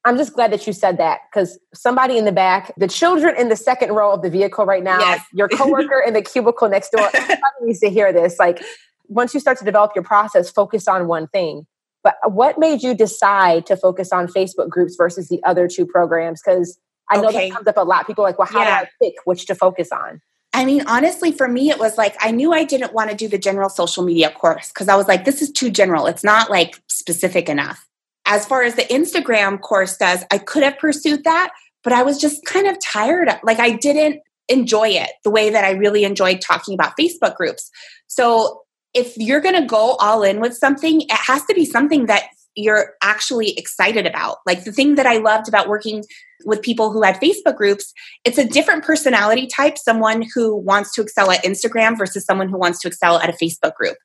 I'm 0.04 0.16
just 0.16 0.32
glad 0.32 0.50
that 0.52 0.66
you 0.66 0.72
said 0.72 0.96
that 0.98 1.20
because 1.30 1.58
somebody 1.74 2.16
in 2.16 2.24
the 2.24 2.32
back, 2.32 2.72
the 2.78 2.88
children 2.88 3.36
in 3.36 3.48
the 3.48 3.56
second 3.56 3.92
row 3.92 4.12
of 4.12 4.22
the 4.22 4.30
vehicle 4.30 4.64
right 4.64 4.82
now, 4.82 4.98
yes. 4.98 5.24
your 5.32 5.48
coworker 5.48 6.02
in 6.04 6.14
the 6.14 6.22
cubicle 6.22 6.68
next 6.68 6.90
door, 6.90 7.08
needs 7.62 7.80
to 7.80 7.90
hear 7.90 8.12
this. 8.12 8.38
Like, 8.38 8.62
once 9.10 9.34
you 9.34 9.40
start 9.40 9.58
to 9.58 9.64
develop 9.64 9.92
your 9.94 10.04
process, 10.04 10.50
focus 10.50 10.88
on 10.88 11.06
one 11.06 11.28
thing. 11.28 11.66
But 12.02 12.14
what 12.24 12.58
made 12.58 12.82
you 12.82 12.94
decide 12.94 13.66
to 13.66 13.76
focus 13.76 14.12
on 14.12 14.26
Facebook 14.26 14.70
groups 14.70 14.96
versus 14.96 15.28
the 15.28 15.42
other 15.44 15.68
two 15.68 15.84
programs? 15.84 16.40
Because 16.42 16.78
I 17.10 17.20
know 17.20 17.28
okay. 17.28 17.48
that 17.48 17.54
comes 17.54 17.66
up 17.66 17.76
a 17.76 17.82
lot. 17.82 18.06
People 18.06 18.24
like, 18.24 18.38
well, 18.38 18.48
how 18.48 18.60
yeah. 18.60 18.80
do 18.80 18.86
I 18.86 18.88
pick 19.02 19.14
which 19.24 19.46
to 19.46 19.54
focus 19.54 19.90
on? 19.92 20.22
I 20.52 20.64
mean, 20.64 20.82
honestly, 20.86 21.30
for 21.32 21.46
me, 21.46 21.70
it 21.70 21.78
was 21.78 21.98
like 21.98 22.16
I 22.20 22.30
knew 22.30 22.52
I 22.52 22.64
didn't 22.64 22.94
want 22.94 23.10
to 23.10 23.16
do 23.16 23.28
the 23.28 23.38
general 23.38 23.68
social 23.68 24.02
media 24.02 24.30
course 24.30 24.68
because 24.68 24.88
I 24.88 24.96
was 24.96 25.08
like, 25.08 25.24
this 25.24 25.42
is 25.42 25.50
too 25.50 25.70
general. 25.70 26.06
It's 26.06 26.24
not 26.24 26.50
like 26.50 26.80
specific 26.88 27.48
enough. 27.48 27.86
As 28.26 28.46
far 28.46 28.62
as 28.62 28.76
the 28.76 28.82
Instagram 28.82 29.60
course 29.60 29.96
does, 29.96 30.24
I 30.30 30.38
could 30.38 30.62
have 30.62 30.78
pursued 30.78 31.24
that, 31.24 31.50
but 31.82 31.92
I 31.92 32.02
was 32.02 32.20
just 32.20 32.44
kind 32.44 32.66
of 32.66 32.76
tired. 32.80 33.28
Like, 33.42 33.58
I 33.58 33.70
didn't 33.70 34.22
enjoy 34.48 34.88
it 34.88 35.10
the 35.24 35.30
way 35.30 35.50
that 35.50 35.64
I 35.64 35.70
really 35.70 36.04
enjoyed 36.04 36.40
talking 36.40 36.74
about 36.74 36.96
Facebook 36.98 37.36
groups. 37.36 37.70
So 38.08 38.62
if 38.94 39.16
you're 39.16 39.40
going 39.40 39.54
to 39.54 39.66
go 39.66 39.96
all 40.00 40.22
in 40.22 40.40
with 40.40 40.56
something, 40.56 41.02
it 41.02 41.10
has 41.12 41.44
to 41.46 41.54
be 41.54 41.64
something 41.64 42.06
that 42.06 42.24
you're 42.56 42.94
actually 43.02 43.56
excited 43.56 44.06
about. 44.06 44.38
Like 44.44 44.64
the 44.64 44.72
thing 44.72 44.96
that 44.96 45.06
I 45.06 45.18
loved 45.18 45.48
about 45.48 45.68
working 45.68 46.04
with 46.44 46.62
people 46.62 46.90
who 46.92 47.02
had 47.02 47.20
Facebook 47.20 47.56
groups, 47.56 47.92
it's 48.24 48.38
a 48.38 48.44
different 48.44 48.82
personality 48.82 49.46
type, 49.46 49.78
someone 49.78 50.24
who 50.34 50.56
wants 50.56 50.92
to 50.94 51.02
excel 51.02 51.30
at 51.30 51.44
Instagram 51.44 51.96
versus 51.96 52.24
someone 52.24 52.48
who 52.48 52.58
wants 52.58 52.80
to 52.80 52.88
excel 52.88 53.18
at 53.18 53.28
a 53.28 53.32
Facebook 53.32 53.74
group. 53.74 53.96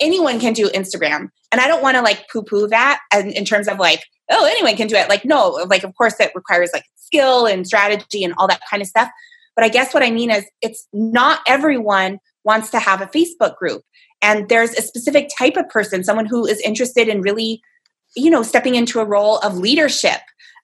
Anyone 0.00 0.40
can 0.40 0.54
do 0.54 0.68
Instagram. 0.70 1.28
And 1.52 1.60
I 1.60 1.68
don't 1.68 1.82
want 1.82 1.96
to 1.96 2.02
like 2.02 2.26
poo 2.32 2.42
poo 2.42 2.66
that 2.68 3.00
in 3.14 3.44
terms 3.44 3.68
of 3.68 3.78
like, 3.78 4.02
oh, 4.30 4.44
anyone 4.44 4.76
can 4.76 4.88
do 4.88 4.96
it. 4.96 5.08
Like, 5.08 5.24
no, 5.24 5.50
like, 5.68 5.84
of 5.84 5.94
course, 5.94 6.18
it 6.18 6.32
requires 6.34 6.70
like 6.72 6.84
skill 6.96 7.46
and 7.46 7.66
strategy 7.66 8.24
and 8.24 8.34
all 8.38 8.48
that 8.48 8.60
kind 8.68 8.82
of 8.82 8.88
stuff. 8.88 9.08
But 9.54 9.64
I 9.64 9.68
guess 9.68 9.94
what 9.94 10.02
I 10.02 10.10
mean 10.10 10.32
is 10.32 10.44
it's 10.60 10.88
not 10.92 11.40
everyone 11.46 12.18
wants 12.42 12.70
to 12.70 12.80
have 12.80 13.00
a 13.00 13.06
Facebook 13.06 13.56
group. 13.56 13.82
And 14.24 14.48
there's 14.48 14.72
a 14.72 14.80
specific 14.80 15.28
type 15.38 15.58
of 15.58 15.68
person, 15.68 16.02
someone 16.02 16.24
who 16.24 16.46
is 16.46 16.58
interested 16.60 17.08
in 17.08 17.20
really, 17.20 17.60
you 18.16 18.30
know, 18.30 18.42
stepping 18.42 18.74
into 18.74 18.98
a 18.98 19.04
role 19.04 19.36
of 19.40 19.58
leadership, 19.58 20.20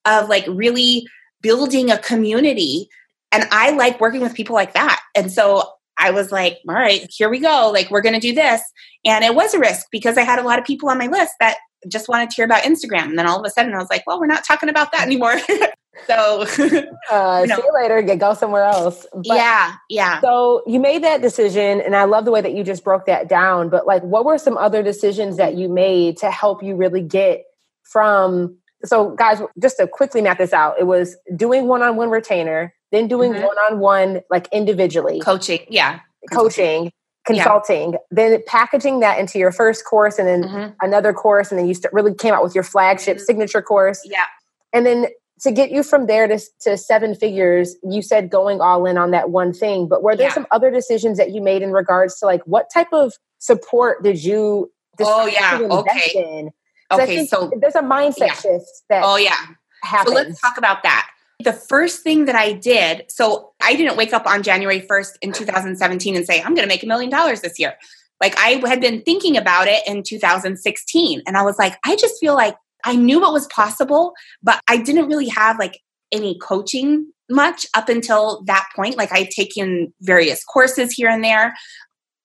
of 0.06 0.30
like 0.30 0.46
really 0.48 1.06
building 1.42 1.90
a 1.90 1.98
community. 1.98 2.88
And 3.30 3.46
I 3.50 3.72
like 3.72 4.00
working 4.00 4.22
with 4.22 4.32
people 4.32 4.54
like 4.54 4.72
that. 4.72 5.02
And 5.14 5.30
so 5.30 5.70
I 5.98 6.10
was 6.10 6.32
like, 6.32 6.58
all 6.66 6.74
right, 6.74 7.06
here 7.14 7.28
we 7.28 7.38
go. 7.38 7.70
Like, 7.70 7.90
we're 7.90 8.00
going 8.00 8.14
to 8.14 8.20
do 8.20 8.34
this. 8.34 8.62
And 9.04 9.22
it 9.22 9.34
was 9.34 9.52
a 9.52 9.58
risk 9.58 9.88
because 9.92 10.16
I 10.16 10.22
had 10.22 10.38
a 10.38 10.42
lot 10.42 10.58
of 10.58 10.64
people 10.64 10.88
on 10.88 10.96
my 10.96 11.08
list 11.08 11.34
that 11.40 11.58
just 11.86 12.08
wanted 12.08 12.30
to 12.30 12.36
hear 12.36 12.46
about 12.46 12.62
Instagram. 12.62 13.10
And 13.10 13.18
then 13.18 13.26
all 13.26 13.38
of 13.38 13.44
a 13.44 13.50
sudden 13.50 13.74
I 13.74 13.78
was 13.78 13.90
like, 13.90 14.06
well, 14.06 14.18
we're 14.18 14.26
not 14.26 14.44
talking 14.46 14.70
about 14.70 14.90
that 14.92 15.02
anymore. 15.02 15.34
So, 16.06 16.42
uh, 17.10 17.40
you 17.42 17.46
know. 17.46 17.56
see 17.56 17.62
you 17.64 17.72
later. 17.74 18.02
Get 18.02 18.18
go 18.18 18.34
somewhere 18.34 18.64
else. 18.64 19.06
But, 19.12 19.26
yeah, 19.26 19.74
yeah. 19.88 20.20
So 20.20 20.62
you 20.66 20.80
made 20.80 21.02
that 21.04 21.22
decision, 21.22 21.80
and 21.80 21.96
I 21.96 22.04
love 22.04 22.24
the 22.24 22.30
way 22.30 22.40
that 22.40 22.52
you 22.52 22.64
just 22.64 22.84
broke 22.84 23.06
that 23.06 23.28
down. 23.28 23.68
But 23.68 23.86
like, 23.86 24.02
what 24.02 24.24
were 24.24 24.38
some 24.38 24.56
other 24.56 24.82
decisions 24.82 25.36
that 25.36 25.54
you 25.54 25.68
made 25.68 26.16
to 26.18 26.30
help 26.30 26.62
you 26.62 26.76
really 26.76 27.02
get 27.02 27.44
from? 27.84 28.56
So, 28.84 29.10
guys, 29.10 29.40
just 29.60 29.76
to 29.78 29.86
quickly 29.86 30.22
map 30.22 30.38
this 30.38 30.52
out, 30.52 30.76
it 30.78 30.84
was 30.84 31.16
doing 31.36 31.66
one-on-one 31.66 32.10
retainer, 32.10 32.74
then 32.92 33.08
doing 33.08 33.32
mm-hmm. 33.32 33.44
one-on-one 33.44 34.22
like 34.30 34.48
individually 34.52 35.20
coaching. 35.20 35.60
Yeah, 35.68 36.00
coaching. 36.32 36.92
Consulting, 37.26 37.92
yeah. 37.92 37.98
then 38.10 38.42
packaging 38.46 39.00
that 39.00 39.20
into 39.20 39.38
your 39.38 39.52
first 39.52 39.84
course, 39.84 40.18
and 40.18 40.26
then 40.26 40.42
mm-hmm. 40.42 40.72
another 40.80 41.12
course, 41.12 41.50
and 41.50 41.60
then 41.60 41.68
you 41.68 41.74
really 41.92 42.14
came 42.14 42.32
out 42.32 42.42
with 42.42 42.54
your 42.54 42.64
flagship 42.64 43.18
mm-hmm. 43.18 43.24
signature 43.24 43.60
course. 43.60 44.00
Yeah, 44.06 44.24
and 44.72 44.86
then 44.86 45.06
to 45.40 45.50
get 45.50 45.70
you 45.70 45.83
from 45.83 46.07
there 46.07 46.26
to, 46.29 46.38
to 46.61 46.76
seven 46.76 47.14
figures, 47.14 47.76
you 47.83 48.03
said 48.03 48.31
going 48.31 48.61
all 48.61 48.87
in 48.87 48.98
on 48.98 49.11
that 49.11 49.31
one 49.31 49.53
thing, 49.53 49.88
but 49.88 50.03
were 50.03 50.16
there 50.16 50.29
yeah. 50.29 50.35
some 50.35 50.46
other 50.50 50.70
decisions 50.70 51.18
that 51.18 51.31
you 51.31 51.40
made 51.40 51.62
in 51.62 51.72
regards 51.72 52.18
to 52.18 52.26
like 52.26 52.42
what 52.44 52.70
type 52.72 52.92
of 52.92 53.14
support 53.38 54.03
did 54.03 54.22
you 54.22 54.70
Oh 55.03 55.26
yeah, 55.26 55.59
okay. 55.62 56.38
In? 56.38 56.50
Okay, 56.92 57.26
so 57.26 57.50
there's 57.61 57.74
a 57.74 57.83
mindset 57.83 58.26
yeah. 58.26 58.35
shift 58.35 58.66
that 58.88 59.03
Oh 59.05 59.16
yeah. 59.16 59.37
Happens. 59.83 60.09
So 60.09 60.14
let's 60.14 60.40
talk 60.40 60.59
about 60.59 60.83
that. 60.83 61.09
The 61.42 61.53
first 61.53 62.03
thing 62.03 62.26
that 62.26 62.35
I 62.35 62.53
did, 62.53 63.05
so 63.09 63.53
I 63.62 63.74
didn't 63.74 63.96
wake 63.96 64.12
up 64.12 64.26
on 64.26 64.42
January 64.42 64.81
1st 64.83 65.12
in 65.22 65.33
2017 65.33 66.16
and 66.16 66.26
say, 66.26 66.42
I'm 66.42 66.55
going 66.55 66.57
to 66.57 66.66
make 66.66 66.83
a 66.83 66.87
million 66.87 67.09
dollars 67.09 67.40
this 67.40 67.59
year. 67.59 67.76
Like 68.20 68.38
I 68.38 68.62
had 68.68 68.83
been 68.83 69.00
thinking 69.03 69.38
about 69.38 69.66
it 69.66 69.83
in 69.87 70.03
2016 70.03 71.22
and 71.26 71.37
I 71.38 71.42
was 71.42 71.59
like, 71.59 71.79
I 71.83 71.96
just 71.96 72.20
feel 72.20 72.35
like 72.35 72.57
I 72.84 72.96
knew 72.96 73.20
what 73.20 73.32
was 73.32 73.46
possible, 73.48 74.12
but 74.42 74.60
I 74.68 74.76
didn't 74.76 75.08
really 75.08 75.28
have 75.28 75.58
like 75.58 75.80
any 76.12 76.38
coaching 76.38 77.12
much 77.28 77.66
up 77.74 77.88
until 77.88 78.42
that 78.46 78.66
point. 78.74 78.96
Like 78.96 79.12
I'd 79.12 79.30
taken 79.30 79.92
various 80.00 80.44
courses 80.44 80.92
here 80.92 81.08
and 81.08 81.22
there. 81.22 81.54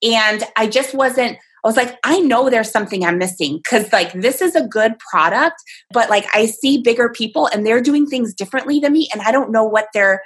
And 0.03 0.43
I 0.57 0.67
just 0.67 0.93
wasn't, 0.93 1.37
I 1.63 1.67
was 1.67 1.77
like, 1.77 1.97
I 2.03 2.19
know 2.19 2.49
there's 2.49 2.71
something 2.71 3.05
I'm 3.05 3.17
missing 3.17 3.57
because 3.57 3.91
like 3.91 4.13
this 4.13 4.41
is 4.41 4.55
a 4.55 4.67
good 4.67 4.99
product, 4.99 5.55
but 5.91 6.09
like 6.09 6.25
I 6.33 6.47
see 6.47 6.81
bigger 6.81 7.09
people 7.09 7.47
and 7.47 7.65
they're 7.65 7.81
doing 7.81 8.07
things 8.07 8.33
differently 8.33 8.79
than 8.79 8.93
me. 8.93 9.07
And 9.13 9.21
I 9.21 9.31
don't 9.31 9.51
know 9.51 9.63
what 9.63 9.87
they're 9.93 10.21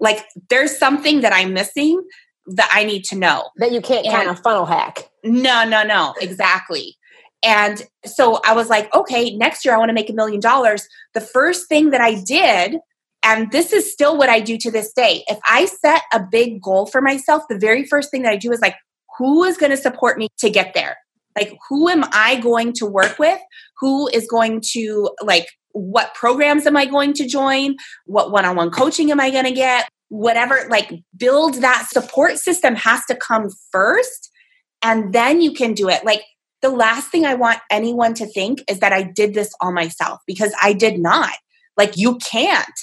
like, 0.00 0.26
there's 0.50 0.76
something 0.76 1.20
that 1.20 1.32
I'm 1.32 1.54
missing 1.54 2.02
that 2.46 2.70
I 2.72 2.84
need 2.84 3.04
to 3.04 3.16
know. 3.16 3.50
That 3.56 3.72
you 3.72 3.80
can't 3.80 4.04
and, 4.04 4.14
kind 4.14 4.28
of 4.28 4.40
funnel 4.40 4.66
hack. 4.66 5.08
No, 5.22 5.64
no, 5.64 5.82
no, 5.82 6.14
exactly. 6.20 6.96
And 7.42 7.82
so 8.04 8.40
I 8.44 8.54
was 8.54 8.68
like, 8.68 8.94
okay, 8.94 9.34
next 9.36 9.64
year 9.64 9.74
I 9.74 9.78
want 9.78 9.88
to 9.88 9.94
make 9.94 10.10
a 10.10 10.14
million 10.14 10.40
dollars. 10.40 10.86
The 11.14 11.20
first 11.20 11.68
thing 11.68 11.90
that 11.90 12.00
I 12.00 12.22
did, 12.22 12.76
and 13.22 13.50
this 13.50 13.72
is 13.72 13.92
still 13.92 14.16
what 14.16 14.28
I 14.28 14.40
do 14.40 14.56
to 14.58 14.70
this 14.70 14.92
day, 14.92 15.24
if 15.28 15.38
I 15.48 15.66
set 15.66 16.02
a 16.12 16.20
big 16.20 16.62
goal 16.62 16.86
for 16.86 17.00
myself, 17.00 17.42
the 17.48 17.58
very 17.58 17.84
first 17.84 18.10
thing 18.10 18.22
that 18.22 18.32
I 18.32 18.36
do 18.36 18.52
is 18.52 18.60
like, 18.60 18.76
who 19.18 19.44
is 19.44 19.56
going 19.56 19.70
to 19.70 19.76
support 19.76 20.18
me 20.18 20.28
to 20.38 20.50
get 20.50 20.74
there? 20.74 20.96
Like, 21.36 21.56
who 21.68 21.88
am 21.88 22.04
I 22.12 22.36
going 22.36 22.72
to 22.74 22.86
work 22.86 23.18
with? 23.18 23.38
Who 23.80 24.08
is 24.08 24.26
going 24.26 24.62
to, 24.72 25.10
like, 25.22 25.48
what 25.72 26.14
programs 26.14 26.66
am 26.66 26.76
I 26.76 26.86
going 26.86 27.14
to 27.14 27.26
join? 27.26 27.76
What 28.04 28.30
one 28.30 28.44
on 28.44 28.56
one 28.56 28.70
coaching 28.70 29.10
am 29.10 29.20
I 29.20 29.30
going 29.30 29.46
to 29.46 29.52
get? 29.52 29.88
Whatever, 30.08 30.66
like, 30.68 30.92
build 31.16 31.54
that 31.54 31.88
support 31.90 32.36
system 32.36 32.74
has 32.74 33.04
to 33.06 33.16
come 33.16 33.48
first. 33.70 34.30
And 34.82 35.12
then 35.12 35.40
you 35.40 35.52
can 35.52 35.72
do 35.72 35.88
it. 35.88 36.04
Like, 36.04 36.22
the 36.62 36.70
last 36.70 37.10
thing 37.10 37.26
I 37.26 37.34
want 37.34 37.58
anyone 37.70 38.14
to 38.14 38.26
think 38.26 38.62
is 38.68 38.80
that 38.80 38.92
I 38.92 39.02
did 39.02 39.34
this 39.34 39.52
all 39.60 39.72
myself 39.72 40.20
because 40.26 40.54
I 40.62 40.72
did 40.72 40.98
not. 40.98 41.32
Like, 41.76 41.96
you 41.96 42.18
can't. 42.18 42.80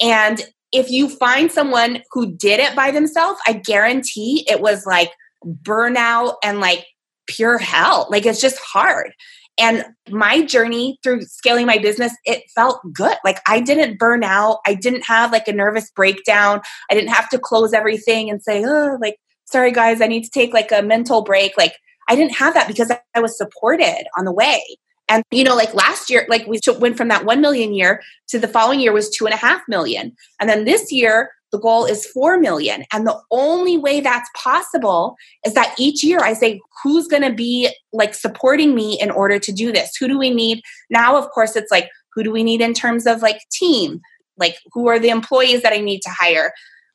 And 0.00 0.42
if 0.72 0.90
you 0.90 1.08
find 1.08 1.50
someone 1.50 2.02
who 2.10 2.34
did 2.36 2.60
it 2.60 2.76
by 2.76 2.90
themselves, 2.90 3.40
I 3.46 3.54
guarantee 3.54 4.46
it 4.48 4.60
was 4.60 4.86
like 4.86 5.10
burnout 5.44 6.36
and 6.44 6.60
like 6.60 6.86
pure 7.26 7.58
hell. 7.58 8.06
Like 8.10 8.26
it's 8.26 8.40
just 8.40 8.58
hard. 8.58 9.12
And 9.58 9.84
my 10.08 10.42
journey 10.42 10.98
through 11.02 11.22
scaling 11.22 11.66
my 11.66 11.78
business, 11.78 12.14
it 12.24 12.42
felt 12.54 12.80
good. 12.94 13.16
Like 13.24 13.40
I 13.46 13.60
didn't 13.60 13.98
burn 13.98 14.24
out. 14.24 14.58
I 14.66 14.74
didn't 14.74 15.02
have 15.02 15.32
like 15.32 15.48
a 15.48 15.52
nervous 15.52 15.90
breakdown. 15.90 16.60
I 16.90 16.94
didn't 16.94 17.10
have 17.10 17.28
to 17.30 17.38
close 17.38 17.72
everything 17.72 18.30
and 18.30 18.42
say, 18.42 18.64
oh, 18.64 18.96
like, 19.00 19.16
sorry 19.44 19.72
guys, 19.72 20.00
I 20.00 20.06
need 20.06 20.24
to 20.24 20.30
take 20.30 20.54
like 20.54 20.72
a 20.72 20.82
mental 20.82 21.22
break. 21.22 21.58
Like 21.58 21.74
I 22.10 22.16
didn't 22.16 22.36
have 22.36 22.54
that 22.54 22.66
because 22.66 22.90
I 23.14 23.20
was 23.20 23.38
supported 23.38 24.04
on 24.18 24.24
the 24.24 24.32
way. 24.32 24.60
And, 25.08 25.22
you 25.30 25.44
know, 25.44 25.54
like 25.54 25.74
last 25.74 26.10
year, 26.10 26.26
like 26.28 26.44
we 26.46 26.58
went 26.78 26.96
from 26.96 27.08
that 27.08 27.24
1 27.24 27.40
million 27.40 27.72
year 27.72 28.02
to 28.28 28.38
the 28.38 28.48
following 28.48 28.80
year 28.80 28.92
was 28.92 29.10
two 29.10 29.26
and 29.26 29.34
a 29.34 29.36
half 29.36 29.62
million. 29.68 30.12
And 30.40 30.50
then 30.50 30.64
this 30.64 30.90
year, 30.90 31.30
the 31.52 31.58
goal 31.58 31.84
is 31.84 32.06
4 32.06 32.38
million. 32.38 32.84
And 32.92 33.06
the 33.06 33.18
only 33.30 33.78
way 33.78 34.00
that's 34.00 34.28
possible 34.36 35.16
is 35.44 35.54
that 35.54 35.74
each 35.78 36.02
year 36.02 36.18
I 36.20 36.32
say, 36.32 36.60
who's 36.82 37.06
going 37.06 37.22
to 37.22 37.32
be 37.32 37.70
like 37.92 38.14
supporting 38.14 38.74
me 38.74 39.00
in 39.00 39.10
order 39.10 39.38
to 39.38 39.52
do 39.52 39.72
this? 39.72 39.94
Who 39.96 40.08
do 40.08 40.18
we 40.18 40.30
need? 40.30 40.62
Now, 40.90 41.16
of 41.16 41.30
course, 41.30 41.54
it's 41.54 41.70
like, 41.70 41.88
who 42.12 42.24
do 42.24 42.32
we 42.32 42.42
need 42.42 42.60
in 42.60 42.74
terms 42.74 43.06
of 43.06 43.22
like 43.22 43.40
team? 43.52 44.00
Like, 44.36 44.56
who 44.72 44.88
are 44.88 44.98
the 44.98 45.10
employees 45.10 45.62
that 45.62 45.72
I 45.72 45.78
need 45.78 46.00
to 46.02 46.10
hire? 46.10 46.52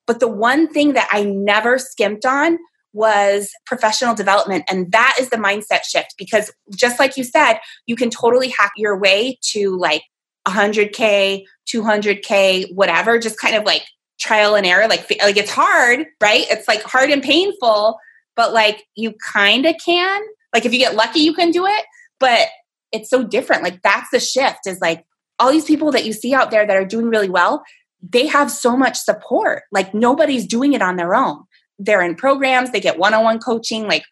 But 0.07 0.19
the 0.19 0.27
one 0.27 0.67
thing 0.67 0.93
that 0.93 1.07
I 1.11 1.23
never 1.23 1.77
skimped 1.77 2.25
on 2.25 2.59
was 2.95 3.51
professional 3.65 4.15
development. 4.15 4.63
And 4.69 4.91
that 4.93 5.17
is 5.19 5.29
the 5.29 5.35
mindset 5.35 5.83
shift 5.83 6.15
because 6.17 6.51
just 6.73 6.97
like 6.97 7.17
you 7.17 7.25
said, 7.25 7.59
you 7.85 7.95
can 7.95 8.09
totally 8.09 8.47
hack 8.49 8.71
your 8.77 8.97
way 8.97 9.37
to 9.51 9.77
like 9.77 10.01
100K, 10.47 11.43
200K, 11.67 12.73
whatever, 12.73 13.19
just 13.19 13.37
kind 13.37 13.55
of 13.55 13.65
like 13.65 13.83
trial 14.17 14.55
and 14.55 14.65
error. 14.65 14.87
Like, 14.87 15.09
like 15.21 15.35
it's 15.35 15.51
hard, 15.51 16.05
right? 16.21 16.45
It's 16.49 16.67
like 16.67 16.81
hard 16.83 17.09
and 17.09 17.21
painful, 17.21 17.99
but 18.35 18.53
like 18.53 18.85
you 18.95 19.13
kind 19.13 19.65
of 19.65 19.75
can. 19.83 20.21
Like 20.53 20.65
if 20.65 20.71
you 20.71 20.79
get 20.79 20.95
lucky, 20.95 21.19
you 21.19 21.33
can 21.33 21.51
do 21.51 21.65
it. 21.65 21.85
But 22.19 22.47
it's 22.93 23.09
so 23.09 23.23
different. 23.23 23.63
Like 23.63 23.81
that's 23.81 24.09
the 24.11 24.21
shift 24.21 24.67
is 24.67 24.79
like 24.79 25.05
all 25.37 25.51
these 25.51 25.65
people 25.65 25.91
that 25.91 26.05
you 26.05 26.13
see 26.13 26.33
out 26.33 26.49
there 26.49 26.65
that 26.65 26.77
are 26.77 26.85
doing 26.85 27.09
really 27.09 27.29
well, 27.29 27.61
they 28.01 28.27
have 28.27 28.49
so 28.49 28.77
much 28.77 28.97
support. 28.97 29.63
Like 29.69 29.93
nobody's 29.93 30.47
doing 30.47 30.71
it 30.71 30.81
on 30.81 30.95
their 30.95 31.13
own 31.13 31.43
they're 31.79 32.01
in 32.01 32.15
programs, 32.15 32.71
they 32.71 32.79
get 32.79 32.97
one-on-one 32.97 33.39
coaching. 33.39 33.87
Like 33.87 34.03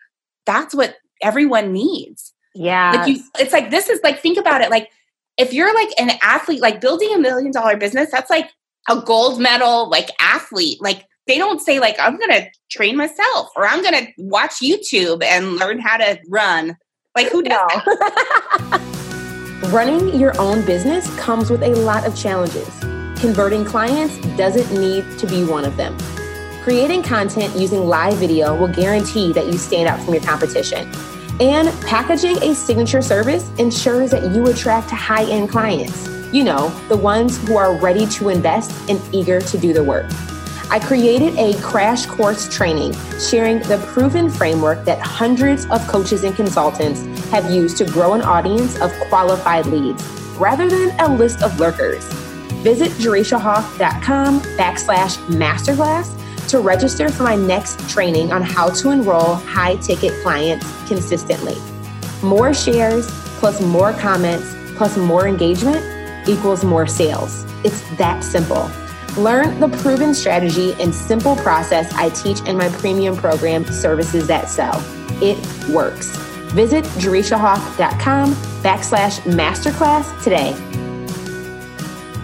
that's 0.45 0.73
what 0.73 0.95
everyone 1.21 1.71
needs. 1.71 2.33
Yeah. 2.55 2.91
Like 2.91 3.07
you 3.07 3.23
it's 3.39 3.53
like 3.53 3.71
this 3.71 3.89
is 3.89 3.99
like 4.03 4.19
think 4.19 4.37
about 4.37 4.61
it 4.61 4.69
like 4.69 4.89
if 5.37 5.53
you're 5.53 5.73
like 5.73 5.89
an 5.97 6.11
athlete 6.21 6.61
like 6.61 6.79
building 6.79 7.11
a 7.13 7.17
million 7.17 7.51
dollar 7.51 7.77
business 7.77 8.11
that's 8.11 8.29
like 8.29 8.51
a 8.89 9.01
gold 9.01 9.39
medal 9.39 9.89
like 9.89 10.09
athlete 10.19 10.79
like 10.79 11.07
they 11.27 11.37
don't 11.37 11.61
say 11.61 11.79
like 11.79 11.95
I'm 11.99 12.17
going 12.17 12.31
to 12.31 12.47
train 12.69 12.97
myself 12.97 13.49
or 13.55 13.65
I'm 13.65 13.81
going 13.81 14.05
to 14.05 14.11
watch 14.17 14.55
YouTube 14.61 15.23
and 15.23 15.55
learn 15.55 15.79
how 15.79 15.97
to 15.97 16.19
run. 16.27 16.77
Like 17.15 17.29
who 17.29 17.43
does 17.43 17.71
no. 17.87 18.89
Running 19.71 20.19
your 20.19 20.39
own 20.39 20.65
business 20.65 21.13
comes 21.17 21.49
with 21.49 21.63
a 21.63 21.69
lot 21.69 22.05
of 22.05 22.15
challenges. 22.15 22.67
Converting 23.19 23.63
clients 23.63 24.17
doesn't 24.35 24.77
need 24.77 25.05
to 25.19 25.27
be 25.27 25.45
one 25.45 25.63
of 25.63 25.77
them. 25.77 25.95
Creating 26.63 27.03
content 27.03 27.53
using 27.57 27.89
live 27.89 28.13
video 28.13 28.55
will 28.55 28.69
guarantee 28.69 29.33
that 29.33 29.47
you 29.47 29.57
stand 29.57 29.89
out 29.89 29.99
from 29.99 30.13
your 30.13 30.23
competition. 30.23 30.89
And 31.41 31.67
packaging 31.81 32.37
a 32.37 32.55
signature 32.55 33.01
service 33.01 33.51
ensures 33.57 34.11
that 34.11 34.33
you 34.33 34.47
attract 34.47 34.89
high 34.89 35.29
end 35.29 35.49
clients. 35.49 36.07
You 36.31 36.45
know, 36.45 36.69
the 36.87 36.95
ones 36.95 37.37
who 37.45 37.57
are 37.57 37.75
ready 37.75 38.05
to 38.05 38.29
invest 38.29 38.89
and 38.89 39.01
eager 39.13 39.41
to 39.41 39.57
do 39.57 39.73
the 39.73 39.83
work. 39.83 40.05
I 40.69 40.79
created 40.79 41.37
a 41.37 41.59
crash 41.59 42.05
course 42.05 42.47
training 42.47 42.93
sharing 43.19 43.59
the 43.63 43.85
proven 43.91 44.29
framework 44.29 44.85
that 44.85 44.99
hundreds 44.99 45.65
of 45.65 45.85
coaches 45.89 46.23
and 46.23 46.33
consultants 46.33 47.01
have 47.27 47.51
used 47.51 47.75
to 47.79 47.85
grow 47.85 48.13
an 48.13 48.21
audience 48.21 48.79
of 48.79 48.93
qualified 49.09 49.65
leads 49.65 50.01
rather 50.37 50.69
than 50.69 50.97
a 51.01 51.13
list 51.13 51.43
of 51.43 51.59
lurkers. 51.59 52.05
Visit 52.63 52.91
jerishahawk.com 52.91 54.39
backslash 54.39 55.17
masterclass 55.27 56.22
to 56.49 56.59
register 56.59 57.09
for 57.09 57.23
my 57.23 57.35
next 57.35 57.89
training 57.89 58.31
on 58.31 58.41
how 58.41 58.69
to 58.69 58.91
enroll 58.91 59.35
high 59.35 59.75
ticket 59.77 60.13
clients 60.23 60.65
consistently. 60.87 61.55
More 62.21 62.53
shares 62.53 63.07
plus 63.39 63.61
more 63.61 63.93
comments 63.93 64.55
plus 64.77 64.97
more 64.97 65.27
engagement 65.27 65.83
equals 66.27 66.63
more 66.63 66.87
sales. 66.87 67.45
It's 67.63 67.81
that 67.97 68.23
simple. 68.23 68.69
Learn 69.17 69.59
the 69.59 69.69
proven 69.79 70.13
strategy 70.13 70.73
and 70.79 70.93
simple 70.93 71.35
process 71.35 71.93
I 71.93 72.09
teach 72.09 72.41
in 72.47 72.57
my 72.57 72.69
premium 72.69 73.15
program, 73.15 73.65
Services 73.65 74.27
That 74.27 74.49
Sell. 74.49 74.81
It 75.21 75.37
works. 75.69 76.15
Visit 76.53 76.83
jerishahawk.com 76.85 78.33
backslash 78.63 79.19
masterclass 79.21 80.23
today. 80.23 80.53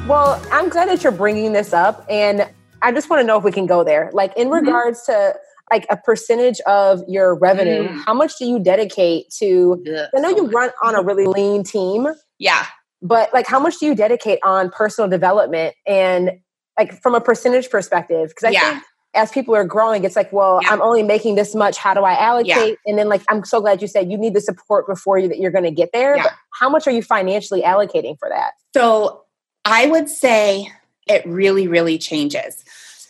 Well, 0.07 0.43
I'm 0.51 0.69
glad 0.69 0.89
that 0.89 1.03
you're 1.03 1.11
bringing 1.11 1.53
this 1.53 1.73
up. 1.73 2.05
And 2.09 2.49
I 2.81 2.91
just 2.91 3.09
want 3.09 3.21
to 3.21 3.27
know 3.27 3.37
if 3.37 3.43
we 3.43 3.51
can 3.51 3.65
go 3.65 3.83
there. 3.83 4.09
Like 4.13 4.35
in 4.37 4.47
mm-hmm. 4.47 4.65
regards 4.65 5.03
to 5.03 5.35
like 5.71 5.85
a 5.89 5.97
percentage 5.97 6.59
of 6.61 7.01
your 7.07 7.35
revenue, 7.35 7.87
mm. 7.87 8.03
how 8.05 8.13
much 8.13 8.37
do 8.37 8.45
you 8.45 8.59
dedicate 8.59 9.29
to? 9.37 9.81
Yeah, 9.85 10.07
I 10.15 10.19
know 10.19 10.31
so 10.31 10.37
you 10.37 10.43
much. 10.43 10.53
run 10.53 10.69
on 10.83 10.95
a 10.95 11.03
really 11.03 11.25
lean 11.25 11.63
team. 11.63 12.07
Yeah. 12.39 12.65
But 13.01 13.33
like, 13.33 13.47
how 13.47 13.59
much 13.59 13.77
do 13.79 13.85
you 13.85 13.95
dedicate 13.95 14.39
on 14.43 14.71
personal 14.71 15.09
development 15.09 15.75
and 15.85 16.31
like 16.77 16.99
from 17.01 17.15
a 17.15 17.21
percentage 17.21 17.69
perspective? 17.69 18.29
Because 18.29 18.43
I 18.45 18.49
yeah. 18.49 18.71
think 18.71 18.83
as 19.13 19.31
people 19.31 19.55
are 19.55 19.63
growing, 19.63 20.03
it's 20.03 20.15
like, 20.15 20.31
well, 20.31 20.59
yeah. 20.61 20.69
I'm 20.69 20.81
only 20.81 21.03
making 21.03 21.35
this 21.35 21.55
much. 21.55 21.77
How 21.77 21.93
do 21.93 22.01
I 22.01 22.13
allocate? 22.13 22.77
And 22.85 22.97
then, 22.97 23.09
like, 23.09 23.21
I'm 23.29 23.43
so 23.43 23.61
glad 23.61 23.81
you 23.81 23.87
said 23.87 24.11
you 24.11 24.17
need 24.17 24.33
the 24.33 24.41
support 24.41 24.87
before 24.87 25.17
you 25.17 25.27
that 25.29 25.39
you're 25.39 25.51
going 25.51 25.63
to 25.63 25.71
get 25.71 25.89
there. 25.93 26.17
But 26.17 26.33
how 26.59 26.69
much 26.69 26.87
are 26.87 26.91
you 26.91 27.01
financially 27.01 27.61
allocating 27.61 28.17
for 28.19 28.29
that? 28.29 28.51
So 28.75 29.23
I 29.65 29.87
would 29.87 30.09
say 30.09 30.71
it 31.07 31.25
really, 31.25 31.67
really 31.67 31.97
changes. 31.97 32.63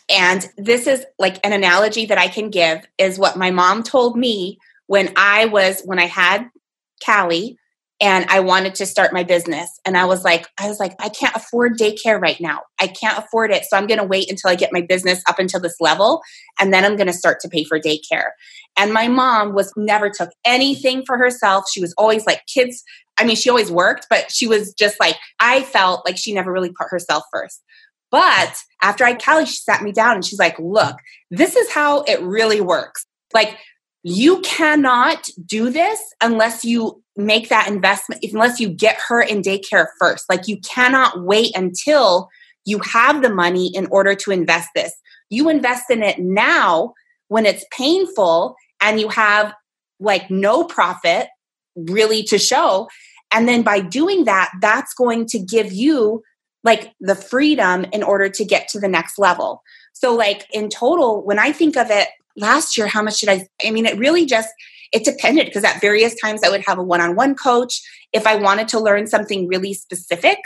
And 0.10 0.48
this 0.58 0.88
is 0.88 1.06
like 1.20 1.40
an 1.46 1.54
analogy 1.54 2.08
that 2.08 2.18
I 2.18 2.28
can 2.28 2.50
give 2.50 2.86
is 2.98 3.20
what 3.20 3.38
my 3.38 3.52
mom 3.52 3.84
told 3.84 4.18
me 4.18 4.58
when 4.88 5.14
I 5.16 5.46
was, 5.46 5.82
when 5.86 6.00
I 6.00 6.06
had 6.06 6.50
Callie 7.06 7.58
and 8.02 8.26
I 8.30 8.40
wanted 8.40 8.76
to 8.76 8.86
start 8.86 9.14
my 9.14 9.24
business. 9.24 9.80
And 9.86 9.98
I 9.98 10.06
was 10.06 10.24
like, 10.24 10.48
I 10.58 10.68
was 10.68 10.80
like, 10.80 10.96
I 11.00 11.10
can't 11.10 11.36
afford 11.36 11.78
daycare 11.78 12.20
right 12.20 12.40
now. 12.40 12.62
I 12.80 12.88
can't 12.88 13.18
afford 13.18 13.52
it. 13.52 13.66
So 13.66 13.78
I'm 13.78 13.88
going 13.88 14.00
to 14.00 14.06
wait 14.06 14.32
until 14.32 14.50
I 14.50 14.56
get 14.56 14.72
my 14.72 14.82
business 14.82 15.22
up 15.28 15.38
until 15.38 15.60
this 15.60 15.76
level. 15.82 16.22
And 16.60 16.74
then 16.74 16.86
I'm 16.86 16.96
going 16.96 17.08
to 17.08 17.14
start 17.14 17.40
to 17.42 17.50
pay 17.50 17.66
for 17.66 17.80
daycare. 17.80 18.32
And 18.78 18.94
my 18.94 19.10
mom 19.10 19.54
was 19.54 19.74
never 19.76 20.10
took 20.10 20.30
anything 20.46 21.04
for 21.06 21.18
herself. 21.18 21.66
She 21.72 21.82
was 21.82 21.94
always 21.98 22.26
like, 22.26 22.42
kids, 22.52 22.84
I 23.20 23.26
mean, 23.26 23.36
she 23.36 23.50
always 23.50 23.72
worked, 23.72 24.08
but 24.10 24.32
she 24.32 24.48
was 24.48 24.74
just 24.74 24.98
like, 25.00 25.18
I 25.40 25.64
felt 25.64 26.06
like 26.06 26.18
she 26.18 26.34
never 26.34 26.52
really 26.54 26.72
put 26.72 26.88
herself 26.90 27.24
first. 27.34 27.62
But 28.12 28.56
after 28.82 29.04
I 29.04 29.14
Callie, 29.16 29.46
she 29.46 29.58
sat 29.58 29.84
me 29.84 29.92
down 29.92 30.16
and 30.16 30.26
she's 30.26 30.40
like, 30.40 30.58
look, 30.60 30.96
this 31.30 31.56
is 31.56 31.72
how 31.72 32.02
it 32.04 32.22
really 32.22 32.62
works. 32.62 33.06
Like, 33.34 33.58
you 34.02 34.40
cannot 34.42 35.28
do 35.46 35.70
this 35.70 36.02
unless 36.22 36.64
you 36.64 37.04
make 37.16 37.50
that 37.50 37.68
investment, 37.68 38.24
unless 38.32 38.60
you 38.60 38.70
get 38.70 38.98
her 39.08 39.22
in 39.22 39.42
daycare 39.42 39.88
first. 40.00 40.26
Like, 40.30 40.48
you 40.48 40.60
cannot 40.62 41.22
wait 41.24 41.56
until 41.56 42.30
you 42.66 42.80
have 42.80 43.22
the 43.22 43.34
money 43.34 43.72
in 43.76 43.88
order 43.88 44.16
to 44.16 44.32
invest 44.32 44.70
this. 44.74 44.94
You 45.30 45.50
invest 45.50 45.90
in 45.90 46.02
it 46.02 46.20
now 46.20 46.94
when 47.28 47.46
it's 47.46 47.66
painful 47.72 48.56
and 48.82 49.00
you 49.00 49.10
have 49.10 49.54
like 50.00 50.30
no 50.32 50.64
profit 50.64 51.28
really 51.76 52.24
to 52.24 52.38
show. 52.38 52.88
And 53.32 53.48
then 53.48 53.62
by 53.62 53.80
doing 53.80 54.26
that, 54.26 54.52
that's 54.62 54.94
going 54.94 55.28
to 55.28 55.40
give 55.40 55.72
you 55.72 56.24
like 56.64 56.94
the 57.00 57.16
freedom 57.16 57.86
in 57.94 58.04
order 58.04 58.30
to 58.30 58.46
get 58.46 58.68
to 58.70 58.80
the 58.80 58.88
next 58.88 59.18
level. 59.18 59.64
So 59.94 60.16
like 60.16 60.46
in 60.52 60.70
total, 60.70 61.24
when 61.26 61.40
I 61.40 61.52
think 61.52 61.78
of 61.78 61.90
it 61.90 62.08
last 62.36 62.78
year, 62.78 62.88
how 62.88 63.02
much 63.02 63.20
did 63.20 63.30
I, 63.30 63.48
I 63.66 63.72
mean, 63.72 63.86
it 63.86 63.98
really 63.98 64.26
just, 64.26 64.50
it 64.92 65.06
depended 65.06 65.46
because 65.46 65.64
at 65.64 65.82
various 65.82 66.20
times 66.20 66.42
I 66.44 66.50
would 66.50 66.64
have 66.66 66.78
a 66.78 66.84
one-on-one 66.84 67.36
coach. 67.36 67.82
If 68.12 68.26
I 68.26 68.36
wanted 68.36 68.68
to 68.70 68.80
learn 68.80 69.08
something 69.08 69.48
really 69.48 69.74
specific, 69.74 70.38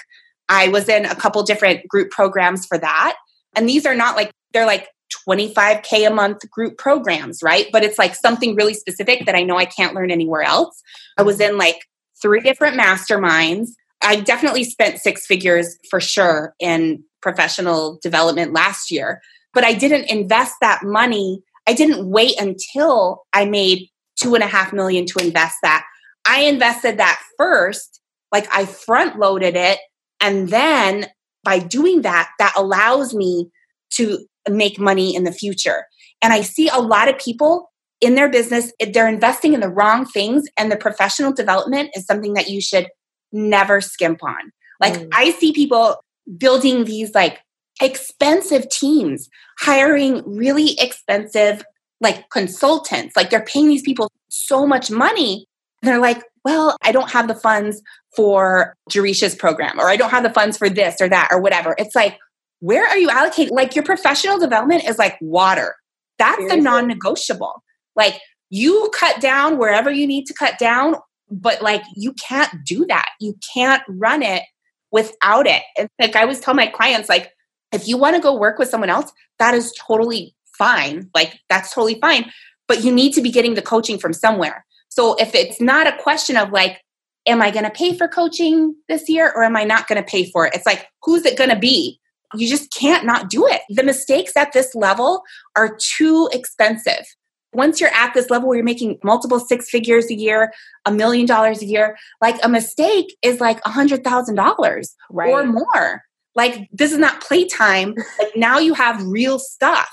I 0.49 0.67
was 0.67 0.89
in 0.89 1.05
a 1.05 1.15
couple 1.15 1.41
different 1.43 1.87
group 1.87 2.11
programs 2.11 2.65
for 2.65 2.77
that. 2.77 3.15
And 3.55 3.69
these 3.69 3.85
are 3.85 3.95
not 3.95 4.15
like, 4.15 4.31
they're 4.51 4.65
like 4.65 4.89
25K 5.27 6.07
a 6.07 6.13
month 6.13 6.49
group 6.49 6.77
programs, 6.77 7.41
right? 7.43 7.67
But 7.71 7.83
it's 7.83 7.99
like 7.99 8.15
something 8.15 8.55
really 8.55 8.73
specific 8.73 9.25
that 9.25 9.35
I 9.35 9.43
know 9.43 9.57
I 9.57 9.65
can't 9.65 9.93
learn 9.93 10.11
anywhere 10.11 10.43
else. 10.43 10.81
I 11.17 11.23
was 11.23 11.39
in 11.39 11.57
like 11.57 11.85
three 12.21 12.41
different 12.41 12.79
masterminds. 12.79 13.69
I 14.03 14.17
definitely 14.17 14.63
spent 14.63 14.99
six 14.99 15.25
figures 15.25 15.77
for 15.89 15.99
sure 15.99 16.53
in 16.59 17.03
professional 17.21 17.99
development 18.01 18.53
last 18.53 18.91
year, 18.91 19.21
but 19.53 19.63
I 19.63 19.73
didn't 19.73 20.09
invest 20.09 20.55
that 20.61 20.81
money. 20.83 21.41
I 21.67 21.73
didn't 21.73 22.09
wait 22.09 22.39
until 22.39 23.23
I 23.33 23.45
made 23.45 23.87
two 24.19 24.35
and 24.35 24.43
a 24.43 24.47
half 24.47 24.73
million 24.73 25.05
to 25.07 25.19
invest 25.19 25.55
that. 25.63 25.85
I 26.25 26.41
invested 26.41 26.97
that 26.97 27.21
first, 27.37 28.01
like 28.31 28.47
I 28.51 28.65
front 28.65 29.19
loaded 29.19 29.55
it. 29.55 29.79
And 30.21 30.49
then 30.49 31.07
by 31.43 31.59
doing 31.59 32.01
that, 32.03 32.29
that 32.39 32.53
allows 32.55 33.13
me 33.13 33.49
to 33.91 34.25
make 34.49 34.79
money 34.79 35.15
in 35.15 35.23
the 35.23 35.31
future. 35.31 35.85
And 36.21 36.33
I 36.33 36.41
see 36.41 36.69
a 36.69 36.79
lot 36.79 37.09
of 37.09 37.17
people 37.17 37.69
in 38.01 38.15
their 38.15 38.29
business, 38.29 38.71
they're 38.91 39.07
investing 39.07 39.53
in 39.53 39.61
the 39.61 39.69
wrong 39.69 40.05
things, 40.05 40.43
and 40.57 40.69
the 40.69 40.75
professional 40.75 41.31
development 41.31 41.91
is 41.95 42.05
something 42.05 42.33
that 42.33 42.49
you 42.49 42.59
should 42.59 42.87
never 43.33 43.81
skimp 43.81 44.23
on. 44.23 44.51
Like, 44.79 44.93
mm. 44.93 45.09
I 45.13 45.31
see 45.31 45.51
people 45.51 46.03
building 46.37 46.85
these 46.85 47.13
like 47.13 47.39
expensive 47.81 48.69
teams, 48.69 49.29
hiring 49.59 50.23
really 50.25 50.79
expensive 50.79 51.63
like 51.99 52.29
consultants. 52.29 53.15
Like, 53.15 53.29
they're 53.29 53.43
paying 53.43 53.67
these 53.67 53.81
people 53.81 54.09
so 54.29 54.65
much 54.65 54.89
money. 54.89 55.45
And 55.81 55.89
they're 55.89 55.99
like, 55.99 56.23
well, 56.45 56.77
I 56.81 56.91
don't 56.91 57.11
have 57.11 57.27
the 57.27 57.35
funds 57.35 57.81
for 58.15 58.75
Jerisha's 58.89 59.35
program, 59.35 59.79
or 59.79 59.89
I 59.89 59.95
don't 59.95 60.11
have 60.11 60.23
the 60.23 60.29
funds 60.29 60.57
for 60.57 60.69
this 60.69 61.01
or 61.01 61.09
that 61.09 61.29
or 61.31 61.41
whatever. 61.41 61.75
It's 61.77 61.95
like, 61.95 62.17
where 62.59 62.85
are 62.85 62.97
you 62.97 63.09
allocating? 63.09 63.51
Like 63.51 63.75
your 63.75 63.83
professional 63.83 64.39
development 64.39 64.85
is 64.85 64.97
like 64.97 65.17
water. 65.19 65.75
That's 66.17 66.37
Seriously? 66.37 66.57
the 66.57 66.63
non 66.63 66.87
negotiable. 66.87 67.63
Like 67.95 68.19
you 68.49 68.91
cut 68.97 69.19
down 69.19 69.57
wherever 69.57 69.91
you 69.91 70.07
need 70.07 70.25
to 70.27 70.33
cut 70.33 70.59
down, 70.59 70.95
but 71.41 71.61
like 71.61 71.83
you 71.95 72.13
can't 72.13 72.63
do 72.65 72.85
that. 72.87 73.09
You 73.19 73.35
can't 73.53 73.83
run 73.87 74.21
it 74.21 74.43
without 74.91 75.47
it. 75.47 75.63
And 75.77 75.89
like 75.99 76.15
I 76.15 76.21
always 76.21 76.39
tell 76.39 76.53
my 76.53 76.67
clients, 76.67 77.09
like, 77.09 77.31
if 77.71 77.87
you 77.87 77.97
want 77.97 78.15
to 78.15 78.21
go 78.21 78.37
work 78.37 78.59
with 78.59 78.69
someone 78.69 78.89
else, 78.89 79.11
that 79.39 79.55
is 79.55 79.73
totally 79.79 80.35
fine. 80.57 81.09
Like 81.15 81.39
that's 81.49 81.73
totally 81.73 81.99
fine. 81.99 82.31
But 82.67 82.83
you 82.83 82.91
need 82.91 83.13
to 83.13 83.21
be 83.21 83.31
getting 83.31 83.55
the 83.55 83.61
coaching 83.61 83.97
from 83.97 84.13
somewhere. 84.13 84.65
So 84.89 85.15
if 85.15 85.33
it's 85.33 85.59
not 85.59 85.87
a 85.87 85.97
question 85.97 86.37
of 86.37 86.51
like, 86.51 86.79
am 87.25 87.41
I 87.41 87.49
going 87.49 87.65
to 87.65 87.71
pay 87.71 87.97
for 87.97 88.07
coaching 88.07 88.75
this 88.87 89.09
year 89.09 89.31
or 89.35 89.43
am 89.43 89.57
I 89.57 89.63
not 89.63 89.87
going 89.87 90.01
to 90.01 90.07
pay 90.07 90.29
for 90.29 90.45
it? 90.45 90.53
It's 90.53 90.65
like, 90.65 90.87
who's 91.01 91.25
it 91.25 91.37
going 91.37 91.49
to 91.49 91.57
be? 91.57 91.99
you 92.35 92.47
just 92.47 92.71
can't 92.71 93.05
not 93.05 93.29
do 93.29 93.47
it. 93.47 93.61
The 93.69 93.83
mistakes 93.83 94.35
at 94.35 94.53
this 94.53 94.73
level 94.75 95.23
are 95.55 95.77
too 95.79 96.29
expensive. 96.31 97.05
Once 97.53 97.79
you're 97.79 97.93
at 97.93 98.13
this 98.13 98.29
level 98.29 98.47
where 98.47 98.57
you're 98.57 98.65
making 98.65 98.99
multiple 99.03 99.39
six 99.39 99.69
figures 99.69 100.09
a 100.09 100.15
year, 100.15 100.53
a 100.85 100.91
million 100.91 101.25
dollars 101.25 101.61
a 101.61 101.65
year, 101.65 101.97
like 102.21 102.37
a 102.43 102.49
mistake 102.49 103.15
is 103.21 103.39
like 103.39 103.59
a 103.65 103.69
hundred 103.69 104.03
thousand 104.03 104.35
dollars 104.35 104.95
right. 105.09 105.29
or 105.29 105.45
more. 105.45 106.03
Like 106.35 106.67
this 106.71 106.91
is 106.91 106.97
not 106.97 107.21
playtime. 107.21 107.95
like 108.19 108.35
now 108.35 108.59
you 108.59 108.73
have 108.73 109.03
real 109.05 109.39
stuff. 109.39 109.89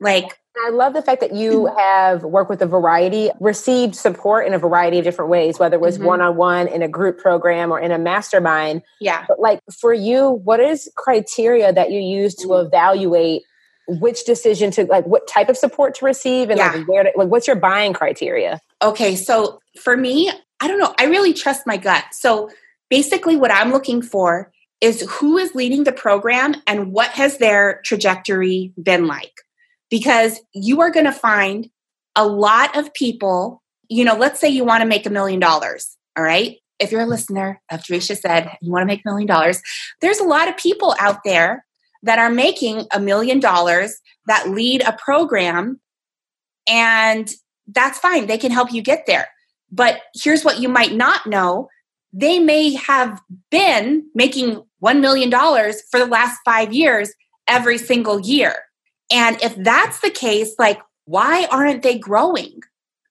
Like 0.00 0.36
I 0.64 0.70
love 0.70 0.94
the 0.94 1.02
fact 1.02 1.20
that 1.20 1.34
you 1.34 1.62
mm-hmm. 1.62 1.78
have 1.78 2.22
worked 2.22 2.48
with 2.48 2.62
a 2.62 2.66
variety, 2.66 3.30
received 3.40 3.94
support 3.94 4.46
in 4.46 4.54
a 4.54 4.58
variety 4.58 4.98
of 4.98 5.04
different 5.04 5.30
ways, 5.30 5.58
whether 5.58 5.76
it 5.76 5.80
was 5.80 5.98
one 5.98 6.20
on 6.20 6.36
one 6.36 6.66
in 6.68 6.82
a 6.82 6.88
group 6.88 7.18
program 7.18 7.70
or 7.70 7.78
in 7.78 7.92
a 7.92 7.98
mastermind. 7.98 8.82
Yeah. 9.00 9.24
But 9.28 9.38
like 9.38 9.60
for 9.80 9.92
you, 9.92 10.30
what 10.44 10.60
is 10.60 10.90
criteria 10.96 11.72
that 11.72 11.90
you 11.90 12.00
use 12.00 12.34
to 12.36 12.48
mm-hmm. 12.48 12.66
evaluate 12.66 13.42
which 13.88 14.24
decision 14.24 14.70
to 14.72 14.84
like 14.86 15.06
what 15.06 15.28
type 15.28 15.48
of 15.48 15.56
support 15.56 15.94
to 15.96 16.04
receive 16.04 16.50
and 16.50 16.58
yeah. 16.58 16.72
like 16.72 16.88
where 16.88 17.04
to, 17.04 17.12
like 17.16 17.28
what's 17.28 17.46
your 17.46 17.56
buying 17.56 17.92
criteria? 17.92 18.60
Okay, 18.82 19.16
so 19.16 19.60
for 19.80 19.96
me, 19.96 20.30
I 20.60 20.68
don't 20.68 20.78
know. 20.78 20.94
I 20.98 21.04
really 21.04 21.32
trust 21.32 21.66
my 21.66 21.76
gut. 21.76 22.04
So 22.12 22.50
basically, 22.90 23.36
what 23.36 23.52
I'm 23.52 23.70
looking 23.70 24.02
for 24.02 24.52
is 24.80 25.02
who 25.08 25.38
is 25.38 25.54
leading 25.54 25.84
the 25.84 25.92
program 25.92 26.54
and 26.66 26.92
what 26.92 27.10
has 27.10 27.38
their 27.38 27.80
trajectory 27.84 28.72
been 28.82 29.06
like 29.06 29.32
because 29.90 30.40
you 30.52 30.80
are 30.80 30.90
going 30.90 31.06
to 31.06 31.12
find 31.12 31.70
a 32.14 32.26
lot 32.26 32.76
of 32.76 32.92
people, 32.94 33.62
you 33.88 34.04
know, 34.04 34.16
let's 34.16 34.40
say 34.40 34.48
you 34.48 34.64
want 34.64 34.82
to 34.82 34.88
make 34.88 35.06
a 35.06 35.10
million 35.10 35.40
dollars, 35.40 35.96
all 36.16 36.24
right? 36.24 36.56
If 36.78 36.92
you're 36.92 37.02
a 37.02 37.06
listener 37.06 37.60
of 37.70 37.80
Jerisha 37.80 38.16
said 38.16 38.50
you 38.60 38.70
want 38.70 38.82
to 38.82 38.86
make 38.86 39.00
a 39.04 39.08
million 39.08 39.26
dollars, 39.26 39.62
there's 40.00 40.18
a 40.18 40.24
lot 40.24 40.48
of 40.48 40.56
people 40.56 40.94
out 40.98 41.20
there 41.24 41.65
that 42.06 42.18
are 42.18 42.30
making 42.30 42.86
a 42.92 43.00
million 43.00 43.40
dollars 43.40 44.00
that 44.26 44.48
lead 44.48 44.82
a 44.82 44.92
program 44.92 45.80
and 46.68 47.30
that's 47.68 47.98
fine. 47.98 48.26
They 48.26 48.38
can 48.38 48.52
help 48.52 48.72
you 48.72 48.82
get 48.82 49.06
there. 49.06 49.28
But 49.70 50.00
here's 50.14 50.44
what 50.44 50.60
you 50.60 50.68
might 50.68 50.94
not 50.94 51.26
know. 51.26 51.68
They 52.12 52.38
may 52.38 52.74
have 52.74 53.20
been 53.50 54.08
making 54.14 54.62
$1 54.84 55.00
million 55.00 55.30
for 55.30 55.98
the 55.98 56.06
last 56.06 56.38
five 56.44 56.72
years 56.72 57.12
every 57.48 57.78
single 57.78 58.20
year. 58.20 58.54
And 59.12 59.40
if 59.42 59.54
that's 59.56 60.00
the 60.00 60.10
case, 60.10 60.54
like, 60.58 60.80
why 61.04 61.46
aren't 61.50 61.82
they 61.82 61.98
growing? 61.98 62.60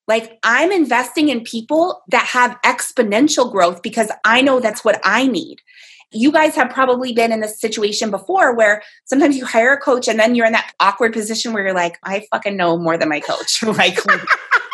Like, 0.07 0.37
I'm 0.43 0.71
investing 0.71 1.29
in 1.29 1.41
people 1.41 2.01
that 2.09 2.25
have 2.27 2.59
exponential 2.63 3.51
growth 3.51 3.81
because 3.81 4.11
I 4.23 4.41
know 4.41 4.59
that's 4.59 4.83
what 4.83 4.99
I 5.03 5.27
need. 5.27 5.61
You 6.11 6.31
guys 6.31 6.55
have 6.55 6.69
probably 6.69 7.13
been 7.13 7.31
in 7.31 7.41
this 7.41 7.59
situation 7.59 8.11
before 8.11 8.55
where 8.55 8.83
sometimes 9.05 9.37
you 9.37 9.45
hire 9.45 9.73
a 9.73 9.79
coach 9.79 10.07
and 10.07 10.19
then 10.19 10.35
you're 10.35 10.45
in 10.45 10.53
that 10.53 10.71
awkward 10.79 11.13
position 11.13 11.53
where 11.53 11.63
you're 11.63 11.73
like, 11.73 11.97
I 12.03 12.25
fucking 12.31 12.55
know 12.55 12.77
more 12.77 12.97
than 12.97 13.09
my 13.09 13.19
coach. 13.19 13.63
like, 13.63 13.97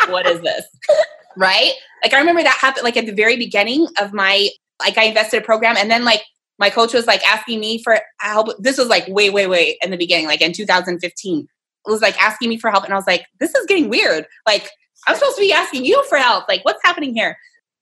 what 0.09 0.25
is 0.25 0.41
this? 0.41 0.65
Right? 1.37 1.73
Like, 2.03 2.13
I 2.13 2.19
remember 2.19 2.43
that 2.43 2.57
happened 2.59 2.83
like 2.83 2.97
at 2.97 3.05
the 3.05 3.13
very 3.13 3.37
beginning 3.37 3.87
of 3.99 4.13
my, 4.13 4.49
like, 4.79 4.97
I 4.97 5.05
invested 5.05 5.41
a 5.41 5.45
program 5.45 5.77
and 5.77 5.89
then 5.89 6.03
like 6.03 6.23
my 6.59 6.69
coach 6.69 6.93
was 6.93 7.07
like 7.07 7.25
asking 7.27 7.59
me 7.59 7.81
for 7.81 7.99
help. 8.19 8.49
This 8.59 8.77
was 8.77 8.87
like 8.87 9.07
way, 9.07 9.31
way, 9.31 9.47
way 9.47 9.77
in 9.81 9.89
the 9.89 9.97
beginning, 9.97 10.27
like 10.27 10.41
in 10.41 10.53
2015. 10.53 11.47
It 11.87 11.89
was 11.89 12.01
like 12.01 12.21
asking 12.21 12.49
me 12.49 12.59
for 12.59 12.69
help. 12.69 12.83
And 12.83 12.93
I 12.93 12.95
was 12.95 13.07
like, 13.07 13.25
this 13.39 13.55
is 13.55 13.65
getting 13.65 13.89
weird. 13.89 14.27
Like, 14.45 14.69
I'm 15.07 15.15
supposed 15.15 15.37
to 15.37 15.41
be 15.41 15.51
asking 15.51 15.85
you 15.85 16.03
for 16.07 16.19
help. 16.19 16.47
Like, 16.47 16.63
what's 16.63 16.81
happening 16.83 17.15
here? 17.15 17.35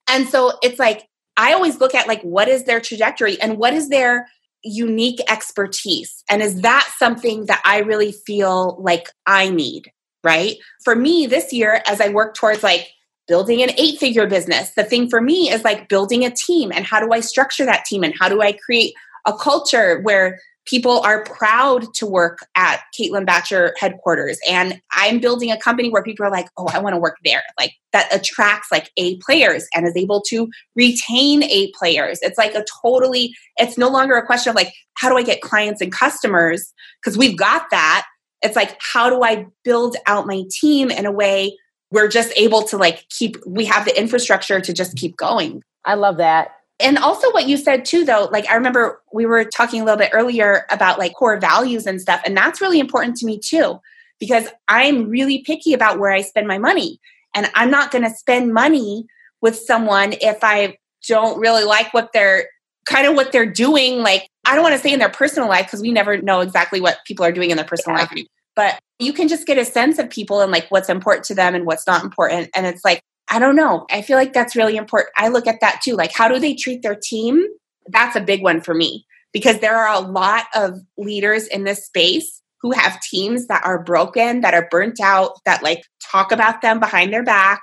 And 0.10 0.30
so 0.30 0.54
it's 0.64 0.80
like, 0.80 1.09
I 1.40 1.54
always 1.54 1.80
look 1.80 1.96
at 1.96 2.08
like, 2.08 2.22
what 2.22 2.48
is 2.48 2.66
their 2.66 2.82
trajectory 2.82 3.40
and 3.42 3.58
what 3.58 3.74
is 3.74 3.90
their 3.90 4.28
unique 4.64 5.22
expertise? 5.30 6.24
And 6.30 6.42
is 6.42 6.62
that 6.62 6.92
something 6.98 7.46
that 7.46 7.62
I 7.64 7.80
really 7.80 8.12
feel 8.12 8.78
like 8.82 9.08
I 9.26 9.50
need? 9.50 9.92
Right. 10.22 10.58
For 10.84 10.96
me 10.96 11.28
this 11.28 11.54
year, 11.54 11.82
as 11.88 12.02
I 12.02 12.10
work 12.10 12.36
towards 12.36 12.62
like 12.62 12.90
building 13.30 13.62
an 13.62 13.70
eight 13.78 14.00
figure 14.00 14.28
business. 14.28 14.72
The 14.72 14.84
thing 14.84 15.08
for 15.08 15.22
me 15.22 15.52
is 15.52 15.64
like 15.64 15.88
building 15.88 16.26
a 16.26 16.32
team 16.32 16.72
and 16.74 16.84
how 16.84 17.00
do 17.00 17.14
I 17.14 17.20
structure 17.20 17.64
that 17.64 17.86
team 17.86 18.04
and 18.04 18.14
how 18.20 18.28
do 18.28 18.42
I 18.42 18.54
create 18.54 18.96
a 19.26 19.34
culture 19.34 20.02
where 20.02 20.42
people 20.70 21.00
are 21.00 21.24
proud 21.24 21.92
to 21.96 22.06
work 22.06 22.46
at 22.56 22.82
Caitlin 22.98 23.26
Bacher 23.26 23.72
headquarters. 23.80 24.38
And 24.48 24.80
I'm 24.92 25.20
building 25.20 25.52
a 25.52 25.58
company 25.58 25.90
where 25.90 26.04
people 26.04 26.26
are 26.26 26.32
like, 26.32 26.48
oh, 26.58 26.68
I 26.72 26.80
want 26.80 26.94
to 26.94 27.00
work 27.00 27.18
there. 27.26 27.42
Like 27.60 27.74
that 27.92 28.14
attracts 28.14 28.72
like 28.72 28.92
A 28.98 29.18
players 29.18 29.68
and 29.74 29.88
is 29.88 29.96
able 29.96 30.22
to 30.30 30.48
retain 30.76 31.44
A 31.44 31.72
players. 31.72 32.20
It's 32.22 32.38
like 32.38 32.54
a 32.54 32.64
totally, 32.84 33.34
it's 33.58 33.78
no 33.78 33.90
longer 33.90 34.16
a 34.16 34.26
question 34.26 34.52
of 34.52 34.56
like, 34.56 34.74
how 34.98 35.10
do 35.10 35.18
I 35.18 35.24
get 35.24 35.42
clients 35.42 35.82
and 35.82 35.92
customers? 35.92 36.72
Because 37.02 37.18
we've 37.18 37.38
got 37.38 37.64
that. 37.72 38.06
It's 38.42 38.56
like, 38.56 38.78
how 38.80 39.10
do 39.10 39.24
I 39.24 39.48
build 39.64 39.98
out 40.06 40.28
my 40.28 40.44
team 40.52 40.92
in 40.92 41.06
a 41.06 41.12
way 41.12 41.58
we're 41.92 42.08
just 42.08 42.32
able 42.36 42.62
to 42.62 42.78
like 42.78 43.06
keep 43.10 43.36
we 43.48 43.66
have 43.66 43.84
the 43.86 44.00
infrastructure 44.00 44.62
to 44.62 44.74
just 44.74 44.96
keep 44.96 45.18
going 45.18 45.64
i 45.86 45.96
love 45.96 46.18
that 46.18 46.52
and 46.80 46.98
also 46.98 47.32
what 47.32 47.48
you 47.48 47.58
said 47.58 47.86
too 47.86 48.06
though 48.06 48.30
like 48.32 48.48
i 48.50 48.56
remember 48.56 49.02
we 49.14 49.26
were 49.26 49.44
talking 49.44 49.82
a 49.82 49.86
little 49.86 49.98
bit 49.98 50.12
earlier 50.14 50.66
about 50.72 51.00
like 51.00 51.14
core 51.14 51.40
values 51.40 51.86
and 51.86 52.02
stuff 52.02 52.22
and 52.26 52.36
that's 52.36 52.62
really 52.62 52.80
important 52.80 53.16
to 53.16 53.26
me 53.26 53.40
too 53.40 53.80
because 54.20 54.48
i'm 54.68 55.10
really 55.10 55.40
picky 55.40 55.74
about 55.74 56.00
where 56.00 56.12
i 56.12 56.22
spend 56.22 56.48
my 56.48 56.58
money 56.58 57.00
and 57.36 57.50
i'm 57.56 57.72
not 57.72 57.92
going 57.92 58.04
to 58.04 58.10
spend 58.10 58.54
money 58.54 59.06
with 59.42 59.56
someone 59.56 60.14
if 60.22 60.44
i 60.44 60.78
don't 61.08 61.40
really 61.40 61.64
like 61.64 61.94
what 61.94 62.12
they're 62.14 62.48
kind 62.86 63.08
of 63.08 63.16
what 63.16 63.32
they're 63.32 63.46
doing 63.46 64.00
like 64.00 64.28
i 64.46 64.56
don't 64.56 64.64
want 64.64 64.76
to 64.76 64.82
say 64.82 64.92
in 64.92 65.00
their 65.00 65.10
personal 65.10 65.48
life 65.48 65.66
because 65.66 65.82
we 65.82 65.92
never 65.92 66.22
know 66.22 66.40
exactly 66.42 66.82
what 66.82 66.98
people 67.06 67.26
are 67.26 67.32
doing 67.32 67.52
in 67.52 67.58
their 67.58 67.66
personal 67.66 67.98
yeah. 67.98 68.04
life 68.04 68.26
but 68.60 68.80
you 69.00 69.14
can 69.14 69.30
just 69.30 69.48
get 69.48 69.58
a 69.58 69.64
sense 69.64 69.98
of 70.00 70.10
people 70.10 70.42
and 70.42 70.52
like 70.52 70.68
what's 70.70 70.90
important 70.90 71.24
to 71.26 71.34
them 71.34 71.56
and 71.56 71.66
what's 71.66 71.88
not 71.88 72.04
important. 72.04 72.50
And 72.54 72.66
it's 72.66 72.84
like, 72.84 73.02
I 73.30 73.40
don't 73.40 73.56
know. 73.56 73.86
I 73.92 74.02
feel 74.02 74.18
like 74.18 74.34
that's 74.34 74.56
really 74.56 74.76
important. 74.76 75.12
I 75.18 75.28
look 75.28 75.48
at 75.48 75.62
that 75.62 75.82
too. 75.84 75.96
Like, 75.96 76.12
how 76.12 76.28
do 76.28 76.40
they 76.40 76.56
treat 76.56 76.82
their 76.82 76.96
team? 76.96 77.46
That's 77.88 78.16
a 78.16 78.22
big 78.22 78.42
one 78.42 78.62
for 78.62 78.74
me 78.74 79.06
because 79.32 79.60
there 79.60 79.78
are 79.78 79.94
a 79.94 80.00
lot 80.00 80.46
of 80.56 80.80
leaders 80.98 81.48
in 81.48 81.64
this 81.64 81.86
space 81.86 82.42
who 82.62 82.72
have 82.72 83.00
teams 83.02 83.48
that 83.48 83.66
are 83.66 83.82
broken, 83.82 84.42
that 84.42 84.54
are 84.54 84.68
burnt 84.70 85.00
out, 85.00 85.34
that 85.46 85.64
like 85.64 85.84
talk 86.12 86.32
about 86.32 86.62
them 86.62 86.80
behind 86.80 87.14
their 87.14 87.24
back. 87.24 87.62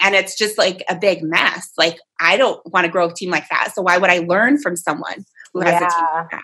And 0.00 0.14
it's 0.14 0.38
just 0.38 0.56
like 0.56 0.84
a 0.88 0.94
big 0.94 1.22
mess. 1.22 1.70
Like, 1.76 1.98
I 2.20 2.36
don't 2.36 2.60
want 2.72 2.86
to 2.86 2.90
grow 2.90 3.08
a 3.08 3.14
team 3.14 3.30
like 3.30 3.48
that. 3.50 3.72
So, 3.74 3.82
why 3.82 3.98
would 3.98 4.10
I 4.10 4.18
learn 4.20 4.58
from 4.58 4.76
someone 4.76 5.24
who 5.52 5.60
has 5.60 5.72
yeah. 5.72 5.86
a 5.86 5.90
team 5.90 6.06
like 6.14 6.30
that? 6.30 6.42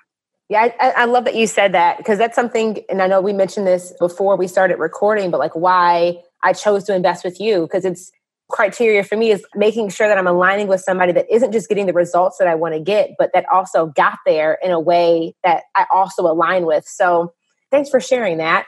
Yeah, 0.50 0.68
I, 0.78 0.90
I 0.90 1.04
love 1.06 1.24
that 1.24 1.36
you 1.36 1.46
said 1.46 1.72
that 1.72 1.96
because 1.96 2.18
that's 2.18 2.34
something, 2.34 2.78
and 2.90 3.00
I 3.00 3.06
know 3.06 3.20
we 3.20 3.32
mentioned 3.32 3.66
this 3.66 3.94
before 3.98 4.36
we 4.36 4.46
started 4.46 4.78
recording, 4.78 5.30
but 5.30 5.40
like 5.40 5.54
why 5.54 6.16
I 6.42 6.52
chose 6.52 6.84
to 6.84 6.94
invest 6.94 7.24
with 7.24 7.40
you 7.40 7.62
because 7.62 7.84
it's 7.84 8.12
criteria 8.50 9.02
for 9.02 9.16
me 9.16 9.30
is 9.30 9.44
making 9.54 9.88
sure 9.88 10.08
that 10.08 10.18
I'm 10.18 10.26
aligning 10.26 10.66
with 10.68 10.80
somebody 10.80 11.12
that 11.12 11.26
isn't 11.32 11.52
just 11.52 11.68
getting 11.68 11.86
the 11.86 11.92
results 11.92 12.38
that 12.38 12.48
I 12.48 12.54
want 12.54 12.74
to 12.74 12.80
get, 12.80 13.10
but 13.18 13.30
that 13.32 13.46
also 13.52 13.86
got 13.86 14.18
there 14.26 14.58
in 14.62 14.70
a 14.70 14.80
way 14.80 15.34
that 15.44 15.64
I 15.74 15.86
also 15.92 16.24
align 16.24 16.66
with. 16.66 16.84
So 16.86 17.32
thanks 17.70 17.88
for 17.88 18.00
sharing 18.00 18.38
that. 18.38 18.66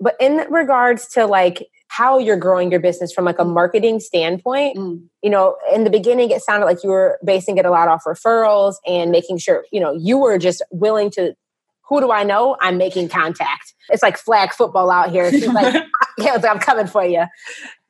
But 0.00 0.16
in 0.20 0.44
regards 0.50 1.08
to 1.08 1.26
like 1.26 1.66
how 1.88 2.18
you're 2.18 2.36
growing 2.36 2.70
your 2.70 2.80
business 2.80 3.12
from 3.12 3.24
like 3.24 3.38
a 3.38 3.44
marketing 3.44 4.00
standpoint, 4.00 4.76
mm. 4.76 5.02
you 5.22 5.30
know, 5.30 5.56
in 5.72 5.84
the 5.84 5.90
beginning 5.90 6.30
it 6.30 6.42
sounded 6.42 6.66
like 6.66 6.82
you 6.82 6.90
were 6.90 7.18
basing 7.24 7.56
it 7.56 7.64
a 7.64 7.70
lot 7.70 7.88
off 7.88 8.02
referrals 8.04 8.74
and 8.86 9.10
making 9.10 9.38
sure, 9.38 9.64
you 9.72 9.80
know, 9.80 9.92
you 9.92 10.18
were 10.18 10.38
just 10.38 10.62
willing 10.70 11.10
to 11.12 11.34
who 11.88 12.00
do 12.00 12.10
I 12.10 12.24
know? 12.24 12.56
I'm 12.60 12.78
making 12.78 13.08
contact. 13.08 13.74
It's 13.90 14.02
like 14.02 14.16
flag 14.16 14.52
football 14.52 14.90
out 14.90 15.10
here. 15.10 15.30
She's 15.30 15.46
like, 15.46 15.84
yeah, 16.18 16.38
I'm 16.48 16.58
coming 16.58 16.86
for 16.86 17.04
you. 17.04 17.26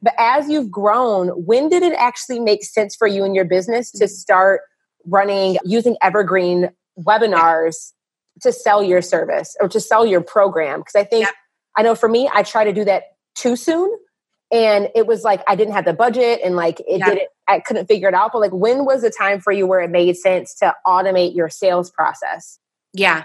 But 0.05 0.13
as 0.19 0.51
you've 0.51 0.71
grown, 0.71 1.29
when 1.29 1.71
did 1.71 1.83
it 1.83 1.95
actually 1.95 2.39
make 2.39 2.63
sense 2.63 2.95
for 2.95 3.09
you 3.09 3.25
and 3.25 3.35
your 3.35 3.47
business 3.47 3.91
to 3.93 4.05
mm-hmm. 4.05 4.13
start 4.13 4.61
running 5.07 5.57
using 5.65 5.97
evergreen 6.03 6.69
webinars 6.99 7.93
to 8.43 8.53
sell 8.53 8.83
your 8.83 9.01
service 9.01 9.57
or 9.63 9.69
to 9.71 9.81
sell 9.81 10.05
your 10.05 10.21
program? 10.21 10.81
Because 10.81 10.95
I 10.95 11.05
think, 11.05 11.27
I 11.75 11.83
know 11.83 11.95
for 11.95 12.11
me, 12.11 12.31
I 12.33 12.43
try 12.43 12.65
to 12.65 12.73
do 12.73 12.85
that 12.85 13.05
too 13.35 13.57
soon. 13.57 13.91
And 14.53 14.91
it 14.95 15.07
was 15.07 15.25
like 15.25 15.43
I 15.49 15.57
didn't 15.57 15.73
have 15.73 15.87
the 15.87 15.95
budget 15.95 16.41
and 16.45 16.55
like 16.55 16.81
it 16.81 17.03
didn't, 17.03 17.29
I 17.49 17.61
couldn't 17.61 17.87
figure 17.87 18.09
it 18.09 18.15
out. 18.15 18.33
But 18.35 18.41
like, 18.41 18.53
when 18.53 18.85
was 18.85 19.01
the 19.01 19.11
time 19.11 19.41
for 19.41 19.53
you 19.53 19.67
where 19.67 19.81
it 19.81 19.91
made 19.91 20.19
sense 20.19 20.55
to 20.57 20.75
automate 20.87 21.35
your 21.35 21.49
sales 21.49 21.91
process? 21.91 22.59
Yeah. 22.93 23.25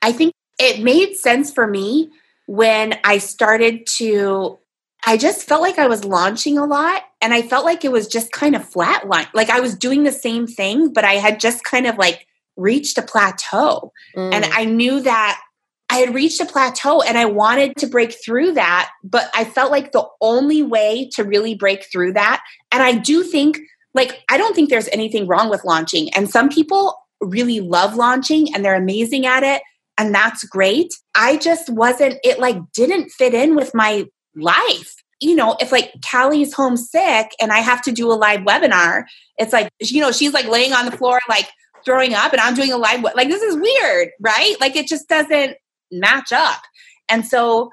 I 0.00 0.12
think 0.12 0.32
it 0.58 0.82
made 0.82 1.14
sense 1.16 1.52
for 1.52 1.66
me 1.66 2.10
when 2.46 2.98
I 3.04 3.18
started 3.18 3.86
to 3.98 4.58
I 5.06 5.16
just 5.16 5.46
felt 5.46 5.62
like 5.62 5.78
I 5.78 5.86
was 5.86 6.04
launching 6.04 6.58
a 6.58 6.66
lot 6.66 7.02
and 7.22 7.32
I 7.32 7.42
felt 7.42 7.64
like 7.64 7.84
it 7.84 7.92
was 7.92 8.08
just 8.08 8.32
kind 8.32 8.56
of 8.56 8.68
flatline. 8.68 9.28
Like 9.32 9.50
I 9.50 9.60
was 9.60 9.76
doing 9.76 10.02
the 10.02 10.12
same 10.12 10.48
thing, 10.48 10.92
but 10.92 11.04
I 11.04 11.14
had 11.14 11.38
just 11.38 11.62
kind 11.62 11.86
of 11.86 11.96
like 11.96 12.26
reached 12.56 12.98
a 12.98 13.02
plateau. 13.02 13.92
Mm. 14.16 14.34
And 14.34 14.44
I 14.46 14.64
knew 14.64 15.00
that 15.00 15.40
I 15.88 15.98
had 15.98 16.12
reached 16.12 16.40
a 16.40 16.46
plateau 16.46 17.02
and 17.02 17.16
I 17.16 17.26
wanted 17.26 17.76
to 17.76 17.86
break 17.86 18.16
through 18.24 18.54
that. 18.54 18.90
But 19.04 19.30
I 19.32 19.44
felt 19.44 19.70
like 19.70 19.92
the 19.92 20.06
only 20.20 20.62
way 20.62 21.08
to 21.14 21.22
really 21.22 21.54
break 21.54 21.86
through 21.90 22.14
that, 22.14 22.42
and 22.72 22.82
I 22.82 22.92
do 22.92 23.22
think, 23.22 23.60
like, 23.94 24.22
I 24.28 24.36
don't 24.36 24.54
think 24.54 24.68
there's 24.68 24.88
anything 24.88 25.28
wrong 25.28 25.48
with 25.48 25.64
launching. 25.64 26.12
And 26.14 26.28
some 26.28 26.48
people 26.48 26.98
really 27.20 27.60
love 27.60 27.94
launching 27.94 28.52
and 28.54 28.64
they're 28.64 28.74
amazing 28.74 29.24
at 29.24 29.42
it 29.42 29.62
and 29.96 30.14
that's 30.14 30.44
great. 30.44 30.92
I 31.14 31.36
just 31.38 31.70
wasn't, 31.70 32.18
it 32.22 32.38
like 32.38 32.58
didn't 32.74 33.10
fit 33.10 33.32
in 33.32 33.56
with 33.56 33.74
my 33.74 34.04
life. 34.36 34.94
You 35.20 35.34
know, 35.34 35.56
if 35.60 35.72
like 35.72 35.92
Callie's 36.08 36.52
homesick 36.52 37.30
and 37.40 37.50
I 37.52 37.58
have 37.58 37.82
to 37.82 37.92
do 37.92 38.12
a 38.12 38.14
live 38.14 38.40
webinar, 38.40 39.04
it's 39.38 39.52
like, 39.52 39.70
you 39.80 40.00
know, 40.00 40.12
she's 40.12 40.32
like 40.32 40.46
laying 40.46 40.72
on 40.72 40.84
the 40.84 40.96
floor, 40.96 41.20
like 41.28 41.48
throwing 41.84 42.14
up, 42.14 42.32
and 42.32 42.40
I'm 42.40 42.54
doing 42.54 42.72
a 42.72 42.76
live, 42.76 43.02
like, 43.02 43.28
this 43.28 43.42
is 43.42 43.56
weird, 43.56 44.10
right? 44.20 44.56
Like, 44.60 44.76
it 44.76 44.88
just 44.88 45.08
doesn't 45.08 45.56
match 45.90 46.32
up. 46.32 46.60
And 47.08 47.24
so 47.24 47.70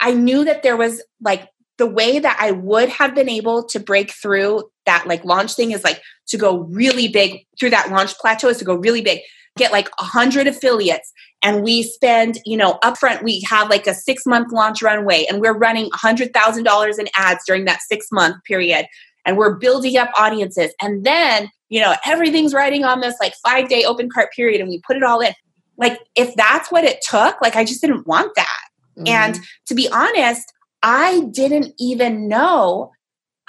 I 0.00 0.12
knew 0.12 0.44
that 0.44 0.62
there 0.62 0.76
was 0.76 1.02
like 1.20 1.48
the 1.76 1.86
way 1.86 2.18
that 2.18 2.38
I 2.40 2.52
would 2.52 2.88
have 2.88 3.14
been 3.14 3.28
able 3.28 3.64
to 3.64 3.80
break 3.80 4.12
through 4.12 4.64
that 4.86 5.06
like 5.06 5.24
launch 5.24 5.54
thing 5.54 5.72
is 5.72 5.84
like 5.84 6.00
to 6.28 6.36
go 6.36 6.60
really 6.70 7.08
big 7.08 7.46
through 7.58 7.70
that 7.70 7.90
launch 7.90 8.16
plateau 8.18 8.48
is 8.48 8.58
to 8.58 8.64
go 8.64 8.74
really 8.74 9.02
big, 9.02 9.20
get 9.56 9.72
like 9.72 9.88
a 9.98 10.04
hundred 10.04 10.46
affiliates, 10.46 11.12
and 11.42 11.62
we 11.62 11.82
spend, 11.82 12.40
you 12.44 12.56
know, 12.56 12.78
upfront, 12.82 13.22
we 13.22 13.42
have 13.48 13.70
like 13.70 13.86
a 13.86 13.94
six 13.94 14.26
month 14.26 14.52
launch 14.52 14.82
runway 14.82 15.24
and 15.28 15.40
we're 15.40 15.56
running 15.56 15.90
$100,000 15.90 16.98
in 16.98 17.08
ads 17.14 17.44
during 17.46 17.64
that 17.66 17.80
six 17.82 18.08
month 18.10 18.42
period. 18.44 18.86
And 19.24 19.36
we're 19.36 19.56
building 19.56 19.96
up 19.96 20.10
audiences. 20.18 20.72
And 20.80 21.04
then, 21.04 21.50
you 21.68 21.80
know, 21.80 21.94
everything's 22.04 22.54
riding 22.54 22.84
on 22.84 23.00
this 23.00 23.14
like 23.20 23.34
five 23.44 23.68
day 23.68 23.84
open 23.84 24.08
cart 24.10 24.32
period 24.34 24.60
and 24.60 24.68
we 24.68 24.80
put 24.86 24.96
it 24.96 25.02
all 25.02 25.20
in. 25.20 25.32
Like, 25.76 26.00
if 26.16 26.34
that's 26.34 26.72
what 26.72 26.82
it 26.82 26.98
took, 27.02 27.40
like, 27.40 27.54
I 27.54 27.64
just 27.64 27.80
didn't 27.80 28.06
want 28.06 28.34
that. 28.34 28.58
Mm-hmm. 28.98 29.08
And 29.08 29.40
to 29.66 29.74
be 29.74 29.88
honest, 29.90 30.52
I 30.82 31.20
didn't 31.32 31.72
even 31.78 32.26
know 32.26 32.92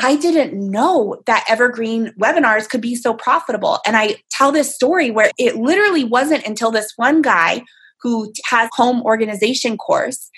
I 0.02 0.16
didn't 0.16 0.54
know 0.54 1.22
that 1.26 1.44
evergreen 1.50 2.14
webinars 2.18 2.70
could 2.70 2.80
be 2.80 2.96
so 2.96 3.14
profitable. 3.14 3.80
And 3.86 3.98
I 3.98 4.16
tell 4.32 4.54
this 4.54 4.74
story 4.74 5.12
where 5.12 5.30
it 5.38 5.58
literally 5.58 6.06
wasn't 6.06 6.46
until 6.46 6.72
this 6.72 6.94
one 6.96 7.22
guy 7.22 7.64
who 8.02 8.32
has 8.46 8.70
home 8.74 9.02
organization 9.04 9.78
course. 9.78 10.30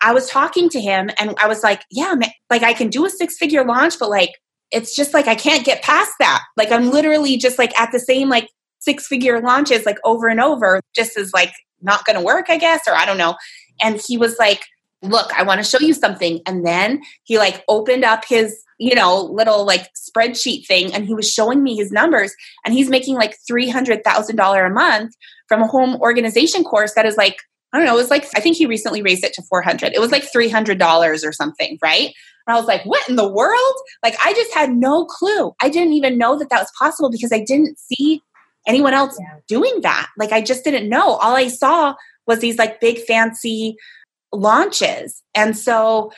I 0.00 0.12
was 0.12 0.28
talking 0.28 0.68
to 0.70 0.80
him 0.80 1.10
and 1.18 1.34
I 1.38 1.48
was 1.48 1.62
like, 1.62 1.82
yeah, 1.90 2.14
man, 2.14 2.30
like 2.50 2.62
I 2.62 2.74
can 2.74 2.90
do 2.90 3.06
a 3.06 3.10
six 3.10 3.36
figure 3.38 3.64
launch, 3.64 3.98
but 3.98 4.10
like, 4.10 4.30
it's 4.70 4.94
just 4.94 5.14
like 5.14 5.28
I 5.28 5.34
can't 5.34 5.64
get 5.64 5.82
past 5.82 6.12
that. 6.18 6.42
Like 6.56 6.72
I'm 6.72 6.90
literally 6.90 7.36
just 7.36 7.58
like 7.58 7.78
at 7.78 7.92
the 7.92 8.00
same 8.00 8.28
like 8.28 8.48
six 8.80 9.06
figure 9.06 9.40
launches 9.40 9.86
like 9.86 9.98
over 10.04 10.28
and 10.28 10.40
over, 10.40 10.80
just 10.94 11.16
as 11.16 11.32
like 11.32 11.52
not 11.80 12.04
to 12.06 12.20
work, 12.20 12.46
I 12.48 12.58
guess, 12.58 12.82
or 12.88 12.94
I 12.94 13.06
don't 13.06 13.18
know. 13.18 13.36
And 13.82 14.00
he 14.04 14.18
was 14.18 14.38
like, 14.38 14.64
look, 15.02 15.32
I 15.38 15.42
want 15.42 15.62
to 15.62 15.68
show 15.68 15.78
you 15.78 15.94
something. 15.94 16.40
And 16.46 16.66
then 16.66 17.02
he 17.24 17.38
like 17.38 17.62
opened 17.68 18.04
up 18.04 18.24
his, 18.24 18.63
you 18.78 18.94
know, 18.94 19.22
little 19.22 19.64
like 19.64 19.88
spreadsheet 19.94 20.66
thing 20.66 20.92
and 20.92 21.06
he 21.06 21.14
was 21.14 21.30
showing 21.30 21.62
me 21.62 21.76
his 21.76 21.92
numbers 21.92 22.34
and 22.64 22.74
he's 22.74 22.88
making 22.88 23.14
like 23.14 23.36
$300,000 23.50 24.66
a 24.66 24.70
month 24.70 25.14
from 25.48 25.62
a 25.62 25.66
home 25.66 25.96
organization 26.00 26.64
course 26.64 26.94
that 26.94 27.06
is 27.06 27.16
like, 27.16 27.38
I 27.72 27.78
don't 27.78 27.86
know, 27.86 27.94
it 27.94 28.00
was 28.00 28.10
like, 28.10 28.26
I 28.36 28.40
think 28.40 28.56
he 28.56 28.66
recently 28.66 29.02
raised 29.02 29.24
it 29.24 29.32
to 29.34 29.42
400. 29.42 29.92
It 29.94 30.00
was 30.00 30.12
like 30.12 30.24
$300 30.30 31.26
or 31.26 31.32
something, 31.32 31.78
right? 31.82 32.12
And 32.46 32.54
I 32.54 32.58
was 32.58 32.66
like, 32.66 32.84
what 32.84 33.08
in 33.08 33.16
the 33.16 33.28
world? 33.28 33.74
Like, 34.02 34.16
I 34.24 34.32
just 34.34 34.52
had 34.54 34.70
no 34.70 35.06
clue. 35.06 35.52
I 35.60 35.68
didn't 35.68 35.94
even 35.94 36.18
know 36.18 36.38
that 36.38 36.50
that 36.50 36.60
was 36.60 36.70
possible 36.78 37.10
because 37.10 37.32
I 37.32 37.42
didn't 37.42 37.78
see 37.78 38.22
anyone 38.66 38.94
else 38.94 39.16
yeah. 39.18 39.38
doing 39.48 39.80
that. 39.82 40.08
Like, 40.18 40.30
I 40.32 40.40
just 40.40 40.62
didn't 40.62 40.88
know. 40.88 41.14
All 41.14 41.34
I 41.34 41.48
saw 41.48 41.94
was 42.26 42.40
these 42.40 42.58
like 42.58 42.80
big 42.80 42.98
fancy 42.98 43.76
launches. 44.32 45.22
And 45.34 45.56
so 45.56 46.12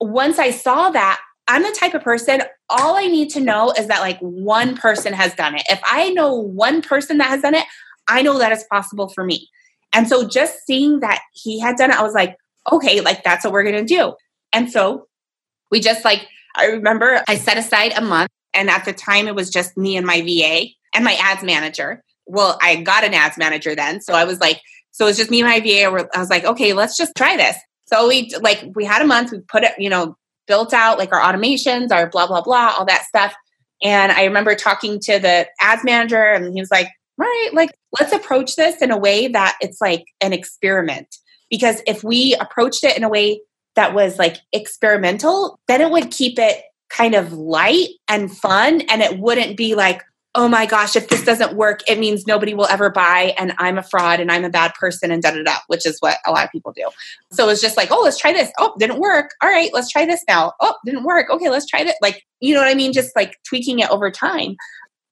once 0.00 0.38
I 0.38 0.50
saw 0.50 0.90
that, 0.90 1.20
I'm 1.46 1.62
the 1.62 1.76
type 1.78 1.94
of 1.94 2.02
person, 2.02 2.42
all 2.70 2.96
I 2.96 3.06
need 3.06 3.30
to 3.30 3.40
know 3.40 3.72
is 3.72 3.88
that 3.88 4.00
like 4.00 4.18
one 4.20 4.76
person 4.76 5.12
has 5.12 5.34
done 5.34 5.54
it. 5.54 5.62
If 5.68 5.80
I 5.84 6.10
know 6.10 6.34
one 6.34 6.80
person 6.80 7.18
that 7.18 7.28
has 7.28 7.42
done 7.42 7.54
it, 7.54 7.64
I 8.08 8.22
know 8.22 8.38
that 8.38 8.52
it's 8.52 8.64
possible 8.64 9.08
for 9.08 9.24
me. 9.24 9.48
And 9.92 10.08
so 10.08 10.26
just 10.26 10.66
seeing 10.66 11.00
that 11.00 11.20
he 11.32 11.60
had 11.60 11.76
done 11.76 11.90
it, 11.90 11.98
I 11.98 12.02
was 12.02 12.14
like, 12.14 12.36
okay, 12.72 13.00
like 13.00 13.22
that's 13.24 13.44
what 13.44 13.52
we're 13.52 13.62
going 13.62 13.86
to 13.86 13.94
do. 13.94 14.14
And 14.52 14.70
so 14.70 15.06
we 15.70 15.80
just 15.80 16.04
like, 16.04 16.26
I 16.56 16.66
remember 16.66 17.22
I 17.28 17.36
set 17.36 17.58
aside 17.58 17.92
a 17.96 18.00
month, 18.00 18.30
and 18.52 18.70
at 18.70 18.84
the 18.84 18.92
time 18.92 19.26
it 19.26 19.34
was 19.34 19.50
just 19.50 19.76
me 19.76 19.96
and 19.96 20.06
my 20.06 20.20
VA 20.20 20.68
and 20.94 21.04
my 21.04 21.14
ads 21.14 21.42
manager. 21.42 22.02
Well, 22.26 22.58
I 22.62 22.76
got 22.76 23.04
an 23.04 23.12
ads 23.12 23.36
manager 23.36 23.74
then. 23.74 24.00
So 24.00 24.14
I 24.14 24.24
was 24.24 24.40
like, 24.40 24.60
so 24.92 25.06
it 25.06 25.08
was 25.08 25.16
just 25.16 25.30
me 25.30 25.40
and 25.42 25.48
my 25.48 25.60
VA. 25.60 26.06
I 26.14 26.18
was 26.18 26.30
like, 26.30 26.44
okay, 26.44 26.72
let's 26.72 26.96
just 26.96 27.12
try 27.16 27.36
this. 27.36 27.56
So 27.86 28.08
we 28.08 28.30
like, 28.40 28.64
we 28.74 28.84
had 28.84 29.02
a 29.02 29.06
month, 29.06 29.32
we 29.32 29.40
put 29.40 29.64
it, 29.64 29.72
you 29.78 29.90
know, 29.90 30.16
built 30.46 30.72
out 30.72 30.98
like 30.98 31.12
our 31.12 31.20
automations, 31.20 31.90
our 31.90 32.08
blah, 32.08 32.26
blah, 32.26 32.42
blah, 32.42 32.74
all 32.78 32.84
that 32.86 33.04
stuff. 33.04 33.34
And 33.82 34.12
I 34.12 34.24
remember 34.24 34.54
talking 34.54 34.98
to 35.00 35.18
the 35.18 35.46
ads 35.60 35.84
manager, 35.84 36.22
and 36.22 36.54
he 36.54 36.60
was 36.60 36.70
like, 36.70 36.88
right, 37.16 37.50
like 37.52 37.70
let's 37.98 38.12
approach 38.12 38.56
this 38.56 38.80
in 38.80 38.90
a 38.90 38.98
way 38.98 39.28
that 39.28 39.56
it's 39.60 39.80
like 39.80 40.04
an 40.20 40.32
experiment. 40.32 41.16
Because 41.50 41.82
if 41.86 42.02
we 42.02 42.34
approached 42.40 42.84
it 42.84 42.96
in 42.96 43.04
a 43.04 43.08
way 43.08 43.40
that 43.76 43.94
was 43.94 44.18
like 44.18 44.38
experimental, 44.52 45.58
then 45.68 45.80
it 45.80 45.90
would 45.90 46.10
keep 46.10 46.38
it 46.38 46.62
kind 46.88 47.14
of 47.14 47.32
light 47.32 47.88
and 48.08 48.34
fun. 48.34 48.80
And 48.82 49.02
it 49.02 49.18
wouldn't 49.18 49.56
be 49.56 49.74
like, 49.74 50.02
oh 50.36 50.48
my 50.48 50.66
gosh, 50.66 50.96
if 50.96 51.08
this 51.08 51.24
doesn't 51.24 51.54
work, 51.54 51.80
it 51.88 51.98
means 51.98 52.26
nobody 52.26 52.54
will 52.54 52.66
ever 52.66 52.90
buy 52.90 53.34
and 53.38 53.54
I'm 53.58 53.78
a 53.78 53.82
fraud 53.82 54.18
and 54.18 54.32
I'm 54.32 54.44
a 54.44 54.50
bad 54.50 54.74
person 54.74 55.12
and 55.12 55.22
da 55.22 55.30
da 55.30 55.42
da, 55.44 55.56
which 55.68 55.86
is 55.86 55.98
what 56.00 56.18
a 56.26 56.32
lot 56.32 56.44
of 56.44 56.50
people 56.50 56.72
do. 56.72 56.88
So 57.30 57.48
it's 57.48 57.60
just 57.60 57.76
like, 57.76 57.90
oh, 57.92 58.02
let's 58.02 58.18
try 58.18 58.32
this. 58.32 58.50
Oh, 58.58 58.74
didn't 58.78 58.98
work. 58.98 59.34
All 59.42 59.48
right, 59.48 59.70
let's 59.72 59.90
try 59.90 60.06
this 60.06 60.24
now. 60.26 60.52
Oh, 60.60 60.74
didn't 60.84 61.04
work. 61.04 61.30
Okay, 61.30 61.50
let's 61.50 61.66
try 61.66 61.80
it. 61.80 61.94
Like, 62.02 62.26
you 62.40 62.52
know 62.52 62.60
what 62.60 62.68
I 62.68 62.74
mean? 62.74 62.92
Just 62.92 63.14
like 63.14 63.38
tweaking 63.48 63.78
it 63.78 63.90
over 63.90 64.10
time. 64.10 64.56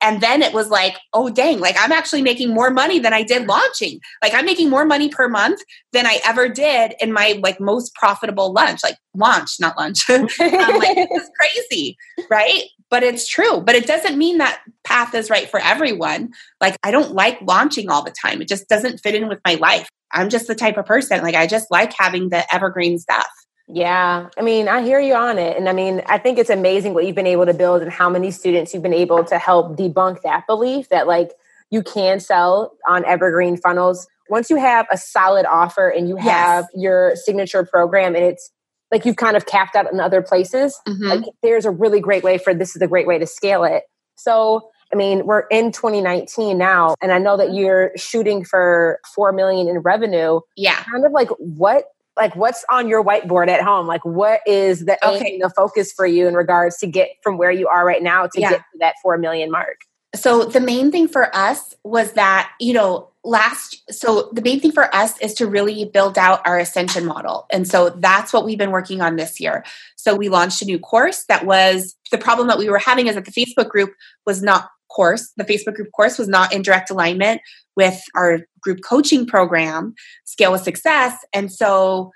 And 0.03 0.21
then 0.21 0.43
it 0.43 0.53
was 0.53 0.69
like, 0.69 0.99
oh, 1.13 1.31
dang, 1.31 1.61
like 1.61 1.77
I'm 1.79 1.93
actually 1.93 2.23
making 2.23 2.53
more 2.53 2.71
money 2.71 2.99
than 2.99 3.15
I 3.15 3.23
did 3.23 3.47
launching. 3.47 4.01
Like 4.23 4.35
I'm 4.35 4.45
making 4.45 4.69
more 4.69 4.85
money 4.85 5.09
per 5.09 5.29
month 5.29 5.63
than 5.93 6.07
I 6.07 6.21
ever 6.27 6.49
did 6.49 6.95
in 7.01 7.13
my 7.13 7.39
like 7.43 7.61
most 7.61 7.95
profitable 7.95 8.53
lunch, 8.53 8.81
like 8.83 8.97
launch, 9.15 9.61
not 9.61 9.79
lunch. 9.79 10.05
I'm 10.11 10.23
like, 10.25 10.97
this 10.97 11.23
is 11.23 11.31
crazy, 11.39 11.97
right? 12.29 12.65
But 12.91 13.05
it's 13.05 13.29
true. 13.29 13.61
But 13.61 13.77
it 13.77 13.87
doesn't 13.87 14.19
mean 14.19 14.39
that 14.39 14.61
path 14.85 15.15
is 15.15 15.31
right 15.31 15.49
for 15.49 15.61
everyone. 15.61 16.33
Like 16.61 16.77
I 16.83 16.91
don't 16.91 17.13
like 17.13 17.39
launching 17.43 17.89
all 17.89 18.03
the 18.03 18.11
time. 18.13 18.43
It 18.43 18.49
just 18.49 18.69
doesn't 18.69 18.99
fit 18.99 19.15
in 19.15 19.29
with 19.29 19.39
my 19.47 19.55
life. 19.55 19.89
I'm 20.11 20.29
just 20.29 20.47
the 20.47 20.55
type 20.55 20.77
of 20.77 20.85
person, 20.85 21.23
like 21.23 21.35
I 21.35 21.47
just 21.47 21.71
like 21.71 21.95
having 21.97 22.29
the 22.29 22.45
evergreen 22.53 22.99
stuff. 22.99 23.29
Yeah. 23.69 24.29
I 24.37 24.43
mean, 24.43 24.69
I 24.69 24.83
hear 24.83 25.01
you 25.01 25.15
on 25.15 25.39
it. 25.39 25.57
And 25.57 25.69
I 25.69 25.73
mean, 25.73 26.03
I 26.07 26.19
think 26.19 26.39
it's 26.39 26.51
amazing 26.51 26.95
what 26.95 27.07
you've 27.07 27.17
been 27.17 27.27
able 27.27 27.47
to 27.47 27.55
build 27.55 27.83
and 27.83 27.91
how 27.91 28.11
many 28.11 28.31
students 28.31 28.75
you've 28.75 28.83
been 28.83 28.93
able 28.93 29.25
to 29.25 29.39
help 29.39 29.77
debunk 29.77 30.23
that 30.23 30.47
belief 30.47 30.89
that 30.89 31.07
like 31.07 31.33
you 31.71 31.83
can 31.83 32.21
sell 32.21 32.73
on 32.87 33.05
evergreen 33.05 33.57
funnels 33.57 34.07
once 34.29 34.51
you 34.51 34.57
have 34.57 34.87
a 34.91 34.97
solid 34.97 35.47
offer 35.47 35.89
and 35.89 36.09
you 36.09 36.17
have 36.17 36.67
yes. 36.73 36.83
your 36.83 37.17
signature 37.17 37.65
program 37.65 38.15
and 38.15 38.25
it's 38.25 38.51
like 38.91 39.05
you've 39.05 39.17
kind 39.17 39.37
of 39.37 39.47
capped 39.47 39.75
out 39.75 39.91
in 39.93 40.01
other 40.01 40.23
places, 40.23 40.79
mm-hmm. 40.87 41.05
like 41.05 41.25
there's 41.43 41.65
a 41.65 41.71
really 41.71 42.01
great 42.01 42.23
way 42.23 42.39
for 42.39 42.55
this 42.55 42.77
is 42.77 42.83
a 42.83 42.87
great 42.87 43.07
way 43.07 43.19
to 43.19 43.27
scale 43.27 43.65
it. 43.65 43.85
So 44.17 44.71
I 44.93 44.97
mean, 44.97 45.25
we're 45.25 45.47
in 45.51 45.73
2019 45.73 46.59
now, 46.59 46.95
and 47.01 47.13
I 47.13 47.19
know 47.19 47.39
that 47.39 47.55
you're 47.55 47.93
shooting 47.97 48.45
for 48.45 49.01
four 49.15 49.33
million 49.33 49.67
in 49.69 49.79
revenue. 49.79 50.41
Yeah. 50.57 50.83
Kind 50.83 51.07
of 51.07 51.13
like 51.13 51.29
what 51.39 51.87
like 52.17 52.37
what's 52.37 52.65
on 52.71 52.89
your 52.89 53.05
whiteboard 53.05 53.49
at 53.49 53.63
home? 53.63 53.87
Like 53.87 54.05
what 54.05 54.41
is 54.47 54.85
the 54.85 54.99
okay. 55.07 55.33
aim, 55.35 55.41
the 55.41 55.51
focus 55.51 55.93
for 55.93 56.07
you 56.07 56.29
in 56.29 56.35
regards 56.35 56.79
to 56.79 56.87
get 56.87 57.11
from 57.23 57.39
where 57.39 57.51
you 57.51 57.69
are 57.69 57.87
right 57.87 58.03
now 58.03 58.27
to 58.27 58.41
yeah. 58.41 58.51
get 58.51 58.59
to 58.59 58.79
that 58.81 58.95
four 59.03 59.19
million 59.19 59.51
mark? 59.51 59.79
So 60.15 60.45
the 60.45 60.61
main 60.61 60.93
thing 60.93 61.09
for 61.09 61.35
us 61.35 61.75
was 61.85 62.13
that, 62.13 62.51
you 62.61 62.75
know, 62.75 63.13
last 63.25 63.83
so 63.91 64.31
the 64.33 64.43
main 64.43 64.59
thing 64.59 64.73
for 64.73 64.93
us 64.95 65.17
is 65.19 65.33
to 65.35 65.47
really 65.47 65.85
build 65.85 66.19
out 66.19 66.45
our 66.45 66.59
ascension 66.59 67.05
model 67.07 67.47
and 67.53 67.69
so 67.69 67.89
that's 67.91 68.33
what 68.33 68.45
we've 68.45 68.59
been 68.59 68.73
working 68.73 69.01
on 69.01 69.15
this 69.15 69.39
year 69.39 69.65
so 69.95 70.17
we 70.17 70.29
launched 70.29 70.61
a 70.61 70.65
new 70.65 70.79
course 70.79 71.25
that 71.27 71.47
was 71.47 71.95
the 72.11 72.19
problem 72.19 72.49
that 72.49 72.59
we 72.59 72.69
were 72.69 72.79
having 72.79 73.07
is 73.07 73.15
that 73.15 73.25
the 73.25 73.31
facebook 73.31 73.69
group 73.69 73.95
was 74.27 74.43
not 74.43 74.71
course 74.95 75.33
the 75.37 75.45
facebook 75.45 75.75
group 75.75 75.91
course 75.93 76.19
was 76.19 76.29
not 76.29 76.53
in 76.53 76.63
direct 76.63 76.91
alignment 76.91 77.41
with 77.77 78.01
our 78.15 78.41
group 78.61 78.81
coaching 78.87 79.27
program 79.27 79.95
scale 80.25 80.53
with 80.53 80.63
success. 80.63 81.17
And 81.33 81.53
so 81.53 82.13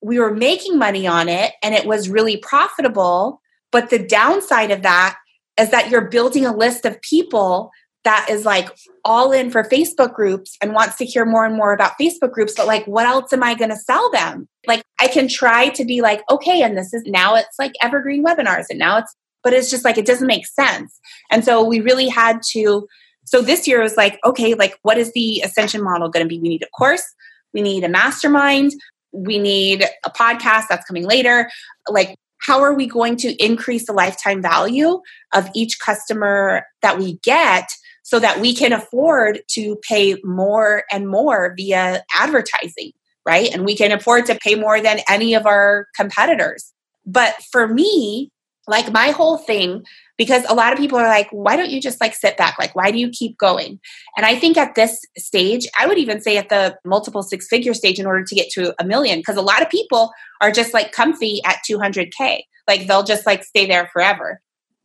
we 0.00 0.18
were 0.18 0.34
making 0.34 0.78
money 0.78 1.06
on 1.06 1.28
it 1.28 1.52
and 1.62 1.74
it 1.74 1.86
was 1.86 2.08
really 2.08 2.36
profitable. 2.36 3.40
But 3.70 3.90
the 3.90 3.98
downside 3.98 4.70
of 4.70 4.82
that 4.82 5.16
is 5.58 5.70
that 5.70 5.90
you're 5.90 6.08
building 6.08 6.44
a 6.44 6.56
list 6.56 6.84
of 6.84 7.00
people 7.02 7.70
that 8.04 8.26
is 8.28 8.44
like 8.44 8.68
all 9.04 9.30
in 9.30 9.48
for 9.48 9.62
Facebook 9.62 10.12
groups 10.12 10.56
and 10.60 10.74
wants 10.74 10.96
to 10.96 11.04
hear 11.04 11.24
more 11.24 11.44
and 11.44 11.54
more 11.54 11.72
about 11.72 11.92
Facebook 12.00 12.32
groups, 12.32 12.52
but 12.56 12.66
like, 12.66 12.84
what 12.86 13.06
else 13.06 13.32
am 13.32 13.44
I 13.44 13.54
going 13.54 13.70
to 13.70 13.76
sell 13.76 14.10
them? 14.10 14.48
Like, 14.66 14.82
I 15.00 15.06
can 15.06 15.28
try 15.28 15.68
to 15.68 15.84
be 15.84 16.00
like, 16.00 16.20
okay, 16.28 16.62
and 16.62 16.76
this 16.76 16.92
is 16.92 17.04
now 17.06 17.36
it's 17.36 17.56
like 17.60 17.72
evergreen 17.80 18.24
webinars, 18.24 18.64
and 18.70 18.78
now 18.80 18.98
it's, 18.98 19.14
but 19.42 19.52
it's 19.52 19.70
just 19.70 19.84
like, 19.84 19.98
it 19.98 20.06
doesn't 20.06 20.26
make 20.26 20.46
sense. 20.46 20.98
And 21.30 21.44
so 21.44 21.64
we 21.64 21.80
really 21.80 22.08
had 22.08 22.40
to, 22.52 22.86
so 23.24 23.42
this 23.42 23.68
year 23.68 23.82
was 23.82 23.96
like, 23.96 24.18
okay, 24.24 24.54
like, 24.54 24.78
what 24.82 24.98
is 24.98 25.12
the 25.12 25.40
ascension 25.44 25.82
model 25.82 26.08
going 26.08 26.24
to 26.24 26.28
be? 26.28 26.38
We 26.38 26.48
need 26.48 26.62
a 26.62 26.70
course, 26.76 27.04
we 27.54 27.62
need 27.62 27.84
a 27.84 27.88
mastermind, 27.88 28.72
we 29.12 29.38
need 29.38 29.84
a 30.04 30.10
podcast 30.10 30.64
that's 30.68 30.86
coming 30.86 31.06
later. 31.06 31.50
Like, 31.88 32.16
how 32.40 32.60
are 32.62 32.74
we 32.74 32.86
going 32.86 33.16
to 33.18 33.32
increase 33.44 33.86
the 33.86 33.92
lifetime 33.92 34.42
value 34.42 35.00
of 35.32 35.48
each 35.54 35.78
customer 35.78 36.64
that 36.82 36.98
we 36.98 37.18
get 37.22 37.68
so 38.02 38.18
that 38.18 38.40
we 38.40 38.54
can 38.54 38.72
afford 38.72 39.40
to 39.50 39.76
pay 39.88 40.16
more 40.24 40.82
and 40.90 41.08
more 41.08 41.54
via 41.56 42.02
advertising, 42.14 42.90
right? 43.24 43.52
And 43.52 43.64
we 43.64 43.76
can 43.76 43.92
afford 43.92 44.26
to 44.26 44.38
pay 44.42 44.56
more 44.56 44.80
than 44.80 45.00
any 45.08 45.34
of 45.34 45.46
our 45.46 45.86
competitors. 45.94 46.72
But 47.06 47.36
for 47.52 47.68
me, 47.68 48.30
like 48.68 48.92
my 48.92 49.10
whole 49.10 49.38
thing, 49.38 49.84
because 50.16 50.44
a 50.48 50.54
lot 50.54 50.72
of 50.72 50.78
people 50.78 50.98
are 50.98 51.08
like, 51.08 51.28
why 51.30 51.56
don't 51.56 51.70
you 51.70 51.80
just 51.80 52.00
like 52.00 52.14
sit 52.14 52.36
back? 52.36 52.56
Like, 52.58 52.76
why 52.76 52.90
do 52.90 52.98
you 52.98 53.10
keep 53.10 53.36
going? 53.38 53.80
And 54.16 54.24
I 54.24 54.36
think 54.36 54.56
at 54.56 54.74
this 54.74 55.00
stage, 55.18 55.66
I 55.78 55.86
would 55.86 55.98
even 55.98 56.20
say 56.20 56.36
at 56.36 56.48
the 56.48 56.78
multiple 56.84 57.22
six 57.22 57.48
figure 57.48 57.74
stage 57.74 57.98
in 57.98 58.06
order 58.06 58.24
to 58.24 58.34
get 58.34 58.50
to 58.50 58.74
a 58.80 58.84
million, 58.84 59.18
because 59.18 59.36
a 59.36 59.42
lot 59.42 59.62
of 59.62 59.70
people 59.70 60.12
are 60.40 60.52
just 60.52 60.72
like 60.72 60.92
comfy 60.92 61.40
at 61.44 61.58
200K. 61.68 62.42
Like 62.68 62.86
they'll 62.86 63.02
just 63.02 63.26
like 63.26 63.42
stay 63.42 63.66
there 63.66 63.90
forever. 63.92 64.40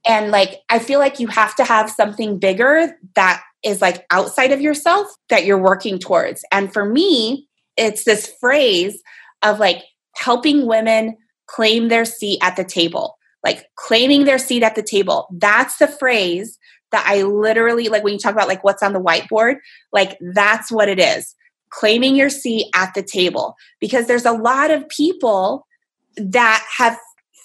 And 0.06 0.32
like, 0.32 0.62
I 0.70 0.80
feel 0.80 1.00
like 1.00 1.20
you 1.20 1.28
have 1.28 1.56
to 1.58 1.64
have 1.64 1.92
something 1.92 2.40
bigger 2.40 2.98
that 3.16 3.44
is 3.64 3.82
like 3.82 4.06
outside 4.10 4.52
of 4.52 4.62
yourself 4.62 5.08
that 5.30 5.46
you're 5.46 5.62
working 5.62 6.00
towards. 6.00 6.46
And 6.52 6.72
for 6.72 6.86
me, 6.86 7.48
it's 7.76 8.06
this 8.06 8.34
phrase 8.40 9.02
of 9.44 9.60
like 9.60 9.84
helping 10.16 10.66
women 10.66 11.18
claim 11.48 11.90
their 11.90 12.06
seat 12.06 12.40
at 12.42 12.56
the 12.56 12.64
table, 12.64 13.17
like 13.48 13.66
claiming 13.76 14.26
their 14.26 14.38
seat 14.38 14.64
at 14.64 14.76
the 14.76 14.84
table. 14.84 15.28
That's 15.32 15.78
the 15.78 15.88
phrase 15.88 16.58
that 16.92 17.06
I 17.08 17.24
literally 17.24 17.88
like 17.88 18.04
when 18.04 18.14
you 18.14 18.20
talk 18.20 18.34
about 18.34 18.48
like 18.48 18.64
what's 18.64 18.84
on 18.84 18.94
the 18.94 19.02
whiteboard, 19.02 19.58
like 19.92 20.18
that's 20.34 20.72
what 20.72 20.90
it 20.90 21.00
is 21.00 21.34
claiming 21.70 22.16
your 22.16 22.30
seat 22.30 22.66
at 22.76 22.94
the 22.94 23.04
table 23.04 23.56
because 23.82 24.08
there's 24.08 24.26
a 24.26 24.32
lot 24.32 24.72
of 24.72 24.88
people 24.88 25.68
that 26.16 26.66
have 26.78 26.98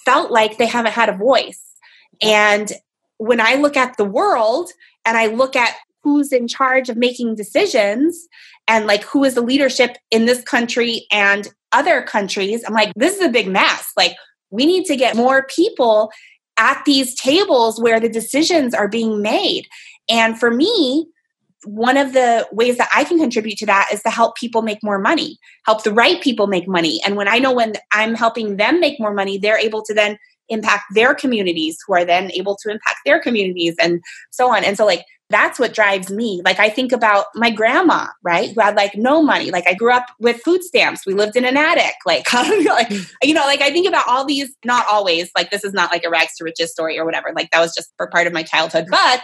felt 0.05 0.31
like 0.31 0.57
they 0.57 0.65
haven't 0.65 0.93
had 0.93 1.09
a 1.09 1.17
voice 1.17 1.73
and 2.21 2.71
when 3.17 3.39
I 3.39 3.55
look 3.55 3.77
at 3.77 3.97
the 3.97 4.05
world 4.05 4.69
and 5.05 5.17
I 5.17 5.27
look 5.27 5.55
at 5.55 5.75
who's 6.03 6.31
in 6.31 6.47
charge 6.47 6.89
of 6.89 6.97
making 6.97 7.35
decisions 7.35 8.27
and 8.67 8.85
like 8.85 9.03
who 9.03 9.23
is 9.23 9.35
the 9.35 9.41
leadership 9.41 9.97
in 10.11 10.25
this 10.25 10.41
country 10.41 11.05
and 11.11 11.47
other 11.71 12.01
countries, 12.01 12.63
I'm 12.65 12.73
like, 12.73 12.91
this 12.95 13.15
is 13.15 13.21
a 13.21 13.29
big 13.29 13.47
mess. 13.47 13.91
Like, 13.97 14.15
we 14.53 14.67
need 14.67 14.85
to 14.85 14.95
get 14.95 15.17
more 15.17 15.47
people 15.47 16.11
at 16.57 16.83
these 16.85 17.19
tables 17.19 17.81
where 17.81 17.99
the 17.99 18.07
decisions 18.07 18.75
are 18.75 18.87
being 18.87 19.21
made. 19.21 19.65
And 20.07 20.39
for 20.39 20.51
me, 20.51 21.07
one 21.65 21.97
of 21.97 22.13
the 22.13 22.47
ways 22.51 22.77
that 22.77 22.89
I 22.93 23.03
can 23.03 23.17
contribute 23.17 23.57
to 23.57 23.65
that 23.65 23.87
is 23.91 24.03
to 24.03 24.11
help 24.11 24.35
people 24.35 24.61
make 24.61 24.83
more 24.83 24.99
money, 24.99 25.37
help 25.65 25.83
the 25.83 25.93
right 25.93 26.21
people 26.21 26.45
make 26.45 26.67
money. 26.67 27.01
And 27.03 27.15
when 27.15 27.27
I 27.27 27.39
know 27.39 27.51
when 27.51 27.73
I'm 27.91 28.13
helping 28.13 28.57
them 28.57 28.79
make 28.79 28.99
more 28.99 29.13
money, 29.13 29.39
they're 29.39 29.57
able 29.57 29.81
to 29.83 29.93
then 29.93 30.19
impact 30.49 30.83
their 30.93 31.15
communities 31.15 31.77
who 31.87 31.95
are 31.95 32.05
then 32.05 32.31
able 32.33 32.55
to 32.57 32.69
impact 32.69 32.97
their 33.05 33.19
communities 33.19 33.75
and 33.81 34.01
so 34.29 34.53
on 34.53 34.63
and 34.63 34.77
so 34.77 34.85
like 34.85 35.05
that's 35.33 35.59
what 35.59 35.73
drives 35.73 36.11
me. 36.11 36.41
Like 36.45 36.59
i 36.59 36.69
think 36.69 36.91
about 36.91 37.25
my 37.35 37.49
grandma 37.49 38.07
right 38.23 38.51
who 38.51 38.61
had 38.61 38.75
like 38.75 38.95
no 38.95 39.21
money. 39.21 39.51
Like 39.51 39.67
i 39.67 39.73
grew 39.73 39.91
up 39.91 40.07
with 40.19 40.41
food 40.41 40.63
stamps. 40.63 41.05
We 41.05 41.13
lived 41.13 41.35
in 41.35 41.45
an 41.45 41.57
attic. 41.57 41.95
Like 42.05 42.31
like 42.33 42.89
mm. 42.89 43.11
you 43.23 43.33
know 43.33 43.45
like 43.45 43.61
i 43.61 43.71
think 43.71 43.87
about 43.87 44.07
all 44.07 44.25
these 44.25 44.55
not 44.65 44.85
always 44.89 45.31
like 45.35 45.51
this 45.51 45.63
is 45.63 45.73
not 45.73 45.91
like 45.91 46.03
a 46.03 46.09
rags 46.09 46.35
to 46.37 46.43
riches 46.43 46.71
story 46.71 46.97
or 46.99 47.05
whatever. 47.05 47.31
Like 47.35 47.51
that 47.51 47.59
was 47.59 47.73
just 47.75 47.93
for 47.97 48.07
part 48.07 48.27
of 48.27 48.33
my 48.33 48.43
childhood. 48.43 48.85
Mm. 48.85 48.91
But 48.91 49.23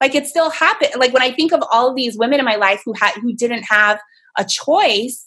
like 0.00 0.14
it 0.14 0.26
still 0.26 0.50
happened. 0.50 0.92
Like 0.96 1.12
when 1.12 1.22
i 1.22 1.32
think 1.32 1.52
of 1.52 1.62
all 1.72 1.90
of 1.90 1.96
these 1.96 2.16
women 2.16 2.38
in 2.38 2.44
my 2.44 2.56
life 2.56 2.82
who 2.84 2.92
had 2.92 3.12
who 3.14 3.32
didn't 3.32 3.64
have 3.64 4.00
a 4.38 4.44
choice 4.44 5.24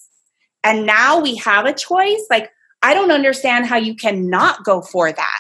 and 0.64 0.86
now 0.86 1.20
we 1.20 1.36
have 1.38 1.66
a 1.66 1.74
choice 1.74 2.26
like 2.30 2.52
I 2.82 2.94
don't 2.94 3.12
understand 3.12 3.66
how 3.66 3.78
you 3.78 3.96
cannot 3.96 4.64
go 4.64 4.82
for 4.82 5.12
that. 5.12 5.40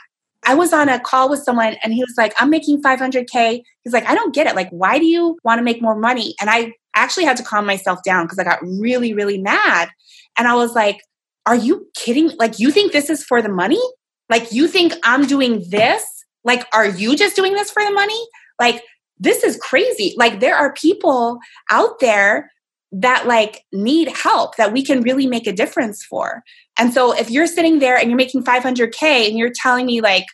I 0.50 0.56
was 0.56 0.74
on 0.74 0.90
a 0.90 1.00
call 1.00 1.30
with 1.30 1.44
someone 1.44 1.76
and 1.84 1.94
he 1.94 2.02
was 2.02 2.16
like, 2.18 2.34
I'm 2.42 2.50
making 2.50 2.82
500K. 2.82 3.62
He's 3.84 3.94
like, 3.94 4.08
I 4.08 4.16
don't 4.16 4.34
get 4.34 4.48
it. 4.48 4.56
Like, 4.56 4.70
why 4.72 4.98
do 4.98 5.06
you 5.06 5.38
want 5.44 5.60
to 5.60 5.64
make 5.64 5.80
more 5.80 5.96
money? 5.96 6.34
And 6.42 6.50
I 6.50 6.74
actually 6.96 7.26
had 7.26 7.38
to 7.38 7.44
calm 7.44 7.68
myself 7.68 8.00
down 8.04 8.26
because 8.26 8.40
I 8.40 8.44
got 8.46 8.58
really, 8.64 9.14
really 9.14 9.38
mad. 9.38 9.90
And 10.40 10.48
I 10.48 10.56
was 10.56 10.74
like, 10.74 10.98
Are 11.46 11.56
you 11.56 11.88
kidding? 11.96 12.32
Like, 12.40 12.58
you 12.58 12.72
think 12.72 12.94
this 12.94 13.12
is 13.12 13.24
for 13.24 13.44
the 13.44 13.50
money? 13.50 13.80
Like, 14.28 14.52
you 14.52 14.68
think 14.68 14.94
I'm 15.04 15.28
doing 15.28 15.64
this? 15.70 16.04
Like, 16.44 16.66
are 16.74 16.88
you 16.88 17.16
just 17.16 17.36
doing 17.36 17.54
this 17.54 17.70
for 17.70 17.84
the 17.84 17.92
money? 17.92 18.20
Like, 18.60 18.82
this 19.20 19.44
is 19.44 19.56
crazy. 19.58 20.16
Like, 20.18 20.40
there 20.40 20.56
are 20.56 20.74
people 20.74 21.38
out 21.70 22.00
there 22.00 22.50
that 22.92 23.28
like 23.28 23.66
need 23.72 24.08
help 24.08 24.56
that 24.56 24.74
we 24.74 24.84
can 24.84 25.02
really 25.02 25.28
make 25.28 25.46
a 25.46 25.54
difference 25.54 26.04
for. 26.04 26.42
And 26.80 26.92
so 26.92 27.16
if 27.16 27.30
you're 27.30 27.46
sitting 27.46 27.78
there 27.78 27.96
and 27.96 28.10
you're 28.10 28.18
making 28.18 28.44
500k 28.44 29.28
and 29.28 29.38
you're 29.38 29.52
telling 29.54 29.86
me 29.86 30.02
like, 30.02 30.26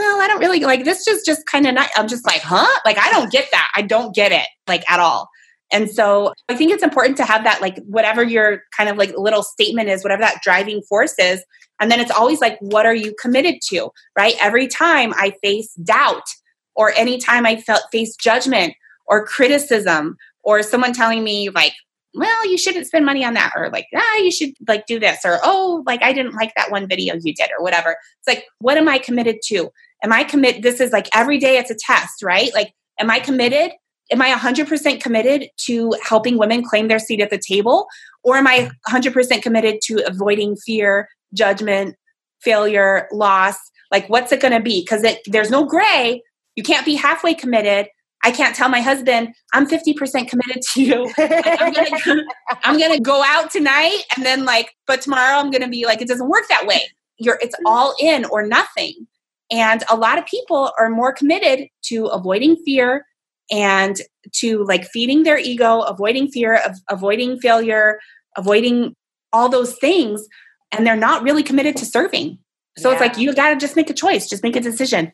well, 0.00 0.20
I 0.20 0.28
don't 0.28 0.40
really 0.40 0.60
like 0.60 0.84
this 0.84 1.04
just 1.04 1.26
just 1.26 1.44
kind 1.44 1.66
of 1.66 1.74
not 1.74 1.90
I'm 1.94 2.08
just 2.08 2.26
like, 2.26 2.40
"Huh?" 2.40 2.66
Like 2.86 2.96
I 2.96 3.10
don't 3.10 3.30
get 3.30 3.48
that. 3.52 3.70
I 3.76 3.82
don't 3.82 4.14
get 4.14 4.32
it 4.32 4.46
like 4.66 4.90
at 4.90 4.98
all. 4.98 5.28
And 5.70 5.90
so 5.90 6.32
I 6.48 6.56
think 6.56 6.72
it's 6.72 6.82
important 6.82 7.18
to 7.18 7.24
have 7.24 7.44
that 7.44 7.60
like 7.60 7.76
whatever 7.84 8.24
your 8.24 8.62
kind 8.74 8.88
of 8.88 8.96
like 8.96 9.12
little 9.16 9.42
statement 9.42 9.90
is, 9.90 10.02
whatever 10.02 10.22
that 10.22 10.40
driving 10.42 10.80
force 10.88 11.18
is, 11.18 11.44
and 11.78 11.90
then 11.90 12.00
it's 12.00 12.10
always 12.10 12.40
like 12.40 12.56
what 12.60 12.86
are 12.86 12.94
you 12.94 13.14
committed 13.20 13.56
to, 13.68 13.90
right? 14.16 14.34
Every 14.40 14.68
time 14.68 15.12
I 15.14 15.34
face 15.42 15.74
doubt 15.74 16.26
or 16.74 16.92
anytime 16.96 17.44
I 17.44 17.56
felt 17.56 17.82
face 17.92 18.16
judgment 18.16 18.72
or 19.06 19.26
criticism 19.26 20.16
or 20.42 20.62
someone 20.62 20.94
telling 20.94 21.22
me 21.22 21.50
like 21.50 21.74
well, 22.14 22.50
you 22.50 22.58
shouldn't 22.58 22.86
spend 22.86 23.06
money 23.06 23.24
on 23.24 23.34
that, 23.34 23.52
or 23.54 23.70
like, 23.70 23.86
ah, 23.94 24.16
you 24.16 24.32
should 24.32 24.50
like 24.66 24.86
do 24.86 24.98
this, 24.98 25.20
or 25.24 25.38
oh, 25.44 25.84
like 25.86 26.02
I 26.02 26.12
didn't 26.12 26.34
like 26.34 26.52
that 26.56 26.70
one 26.70 26.88
video 26.88 27.14
you 27.14 27.34
did, 27.34 27.50
or 27.56 27.62
whatever. 27.62 27.90
It's 28.18 28.26
like, 28.26 28.46
what 28.58 28.76
am 28.76 28.88
I 28.88 28.98
committed 28.98 29.36
to? 29.46 29.70
Am 30.02 30.12
I 30.12 30.24
commit? 30.24 30.62
This 30.62 30.80
is 30.80 30.92
like 30.92 31.08
every 31.14 31.38
day 31.38 31.58
it's 31.58 31.70
a 31.70 31.76
test, 31.76 32.22
right? 32.22 32.50
Like, 32.54 32.72
am 32.98 33.10
I 33.10 33.20
committed? 33.20 33.72
Am 34.12 34.20
I 34.20 34.32
100% 34.32 35.00
committed 35.00 35.48
to 35.66 35.94
helping 36.02 36.36
women 36.36 36.64
claim 36.64 36.88
their 36.88 36.98
seat 36.98 37.20
at 37.20 37.30
the 37.30 37.38
table? 37.38 37.86
Or 38.24 38.36
am 38.36 38.46
I 38.46 38.70
100% 38.88 39.42
committed 39.42 39.80
to 39.84 40.02
avoiding 40.06 40.56
fear, 40.56 41.08
judgment, 41.32 41.96
failure, 42.40 43.08
loss? 43.12 43.56
Like, 43.92 44.08
what's 44.08 44.32
it 44.32 44.40
going 44.40 44.52
to 44.52 44.60
be? 44.60 44.80
Because 44.82 45.04
there's 45.26 45.50
no 45.50 45.64
gray. 45.64 46.22
You 46.56 46.62
can't 46.62 46.84
be 46.84 46.96
halfway 46.96 47.34
committed 47.34 47.88
I 48.22 48.30
can't 48.30 48.54
tell 48.54 48.68
my 48.68 48.80
husband 48.80 49.34
I'm 49.52 49.66
50% 49.66 50.28
committed 50.28 50.62
to 50.72 50.82
you. 50.82 51.10
Like, 51.20 51.60
I'm, 51.60 51.72
gonna, 52.04 52.22
I'm 52.64 52.78
gonna 52.78 53.00
go 53.00 53.22
out 53.24 53.50
tonight 53.50 54.02
and 54.16 54.24
then 54.24 54.44
like, 54.44 54.74
but 54.86 55.00
tomorrow 55.02 55.38
I'm 55.38 55.50
gonna 55.50 55.68
be 55.68 55.86
like, 55.86 56.00
it 56.00 56.08
doesn't 56.08 56.28
work 56.28 56.44
that 56.48 56.66
way. 56.66 56.90
You're 57.18 57.38
it's 57.40 57.54
all 57.66 57.94
in 58.00 58.24
or 58.26 58.46
nothing. 58.46 59.06
And 59.50 59.82
a 59.90 59.96
lot 59.96 60.18
of 60.18 60.26
people 60.26 60.72
are 60.78 60.88
more 60.88 61.12
committed 61.12 61.68
to 61.84 62.06
avoiding 62.06 62.56
fear 62.64 63.04
and 63.50 63.96
to 64.36 64.64
like 64.64 64.84
feeding 64.86 65.24
their 65.24 65.38
ego, 65.38 65.80
avoiding 65.80 66.28
fear, 66.28 66.56
of 66.56 66.76
avoiding 66.88 67.38
failure, 67.38 67.98
avoiding 68.36 68.94
all 69.32 69.48
those 69.48 69.76
things, 69.78 70.24
and 70.72 70.86
they're 70.86 70.96
not 70.96 71.22
really 71.22 71.42
committed 71.42 71.76
to 71.78 71.84
serving. 71.84 72.38
So 72.78 72.88
yeah. 72.88 72.94
it's 72.94 73.00
like 73.00 73.18
you 73.18 73.34
got 73.34 73.50
to 73.50 73.56
just 73.56 73.74
make 73.74 73.90
a 73.90 73.94
choice, 73.94 74.28
just 74.28 74.44
make 74.44 74.54
a 74.54 74.60
decision. 74.60 75.10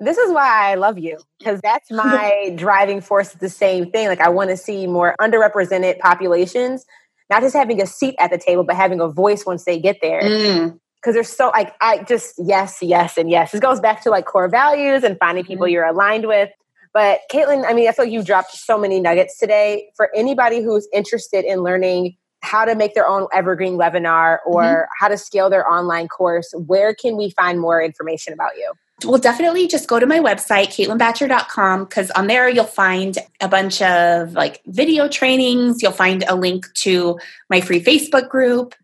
This 0.00 0.18
is 0.18 0.32
why 0.32 0.70
I 0.70 0.74
love 0.74 0.98
you 0.98 1.18
because 1.38 1.60
that's 1.62 1.90
my 1.90 2.52
driving 2.56 3.00
force. 3.00 3.30
The 3.32 3.48
same 3.48 3.90
thing. 3.90 4.08
Like 4.08 4.20
I 4.20 4.28
want 4.28 4.50
to 4.50 4.56
see 4.56 4.86
more 4.86 5.14
underrepresented 5.18 5.98
populations, 5.98 6.84
not 7.30 7.40
just 7.40 7.56
having 7.56 7.80
a 7.80 7.86
seat 7.86 8.14
at 8.18 8.30
the 8.30 8.38
table, 8.38 8.64
but 8.64 8.76
having 8.76 9.00
a 9.00 9.08
voice 9.08 9.46
once 9.46 9.64
they 9.64 9.80
get 9.80 9.96
there. 10.02 10.22
Mm 10.22 10.78
because 11.00 11.14
there's 11.14 11.28
so 11.28 11.48
like 11.48 11.74
I 11.80 12.02
just 12.04 12.34
yes, 12.38 12.78
yes, 12.82 13.16
and 13.16 13.30
yes. 13.30 13.52
This 13.52 13.60
goes 13.60 13.80
back 13.80 14.02
to 14.02 14.10
like 14.10 14.26
core 14.26 14.48
values 14.48 15.04
and 15.04 15.18
finding 15.18 15.44
people 15.44 15.66
mm-hmm. 15.66 15.72
you're 15.72 15.86
aligned 15.86 16.26
with. 16.26 16.50
But 16.92 17.20
Caitlin, 17.30 17.64
I 17.66 17.74
mean, 17.74 17.88
I 17.88 17.92
feel 17.92 18.06
like 18.06 18.12
you 18.12 18.22
dropped 18.22 18.52
so 18.52 18.78
many 18.78 19.00
nuggets 19.00 19.38
today. 19.38 19.90
For 19.96 20.10
anybody 20.16 20.62
who's 20.62 20.88
interested 20.92 21.44
in 21.44 21.62
learning 21.62 22.16
how 22.40 22.64
to 22.64 22.74
make 22.74 22.94
their 22.94 23.06
own 23.06 23.26
evergreen 23.32 23.74
webinar 23.74 24.38
or 24.46 24.62
mm-hmm. 24.62 24.90
how 24.98 25.08
to 25.08 25.18
scale 25.18 25.50
their 25.50 25.68
online 25.68 26.08
course, 26.08 26.52
where 26.66 26.94
can 26.94 27.16
we 27.16 27.30
find 27.30 27.60
more 27.60 27.82
information 27.82 28.32
about 28.32 28.56
you? 28.56 28.72
Well, 29.04 29.18
definitely 29.18 29.68
just 29.68 29.86
go 29.88 30.00
to 30.00 30.06
my 30.06 30.18
website, 30.18 30.68
CaitlinBacher.com, 30.68 31.84
because 31.84 32.10
on 32.12 32.26
there 32.26 32.48
you'll 32.48 32.64
find 32.64 33.16
a 33.40 33.46
bunch 33.46 33.80
of 33.80 34.32
like 34.32 34.60
video 34.66 35.08
trainings. 35.08 35.82
You'll 35.82 35.92
find 35.92 36.24
a 36.26 36.34
link 36.34 36.66
to 36.78 37.18
my 37.48 37.60
free 37.60 37.80
Facebook 37.80 38.28
group. 38.28 38.74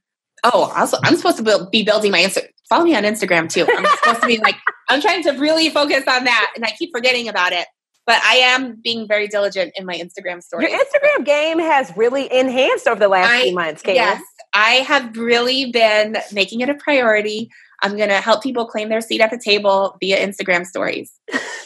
Oh, 0.44 0.72
also, 0.76 0.98
I'm 1.02 1.16
supposed 1.16 1.38
to 1.38 1.68
be 1.70 1.82
building 1.82 2.10
my 2.10 2.20
Instagram. 2.20 2.48
Follow 2.68 2.84
me 2.84 2.94
on 2.94 3.02
Instagram 3.02 3.48
too. 3.48 3.66
I'm 3.68 3.86
supposed 3.98 4.20
to 4.20 4.26
be 4.26 4.38
like, 4.38 4.56
I'm 4.88 5.00
trying 5.00 5.22
to 5.24 5.32
really 5.32 5.70
focus 5.70 6.04
on 6.06 6.24
that, 6.24 6.52
and 6.54 6.64
I 6.64 6.70
keep 6.70 6.90
forgetting 6.94 7.28
about 7.28 7.52
it. 7.52 7.66
But 8.06 8.22
I 8.22 8.34
am 8.36 8.80
being 8.84 9.08
very 9.08 9.28
diligent 9.28 9.72
in 9.76 9.86
my 9.86 9.94
Instagram 9.94 10.42
story. 10.42 10.70
Your 10.70 10.78
Instagram 10.78 11.24
game 11.24 11.58
has 11.58 11.90
really 11.96 12.30
enhanced 12.30 12.86
over 12.86 13.00
the 13.00 13.08
last 13.08 13.30
I, 13.30 13.42
few 13.44 13.54
months, 13.54 13.82
Kate. 13.82 13.94
Yes, 13.94 14.22
I 14.52 14.72
have 14.86 15.16
really 15.16 15.70
been 15.72 16.18
making 16.32 16.60
it 16.60 16.68
a 16.68 16.74
priority. 16.74 17.48
I'm 17.82 17.96
going 17.96 18.08
to 18.08 18.20
help 18.20 18.42
people 18.42 18.66
claim 18.66 18.88
their 18.88 19.00
seat 19.00 19.20
at 19.20 19.30
the 19.30 19.38
table 19.38 19.96
via 20.00 20.24
Instagram 20.26 20.64
stories. 20.64 21.12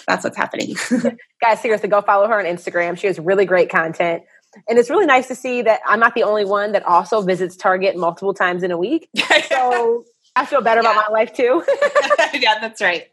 That's 0.07 0.25
what's 0.25 0.37
happening. 0.37 0.75
Guys, 1.41 1.61
seriously, 1.61 1.89
go 1.89 2.01
follow 2.03 2.27
her 2.27 2.39
on 2.39 2.45
Instagram. 2.45 2.99
She 2.99 3.07
has 3.07 3.19
really 3.19 3.45
great 3.45 3.71
content. 3.71 4.23
And 4.69 4.79
it's 4.79 4.91
really 4.91 5.07
nice 5.07 5.29
to 5.29 5.35
see 5.35 5.63
that 5.63 5.81
I'm 5.87 6.01
not 6.01 6.15
the 6.15 6.23
only 6.23 6.45
one 6.45 6.73
that 6.73 6.85
also 6.85 7.23
visits 7.23 7.57
Target 7.57 7.97
multiple 7.97 8.35
times 8.35 8.63
in 8.63 8.71
a 8.71 8.79
week. 8.79 9.09
So 9.49 10.05
I 10.37 10.45
feel 10.47 10.61
better 10.61 10.83
yeah. 10.83 10.93
about 10.93 11.09
my 11.09 11.13
life 11.13 11.33
too. 11.33 11.65
yeah, 12.35 12.59
that's 12.61 12.81
right. 12.81 13.07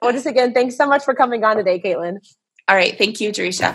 well, 0.00 0.12
just 0.12 0.26
again, 0.26 0.52
thanks 0.52 0.76
so 0.76 0.86
much 0.86 1.04
for 1.04 1.14
coming 1.14 1.44
on 1.44 1.56
today, 1.56 1.80
Caitlin. 1.80 2.18
All 2.68 2.76
right. 2.76 2.96
Thank 2.96 3.20
you, 3.20 3.30
Jerisha. 3.30 3.74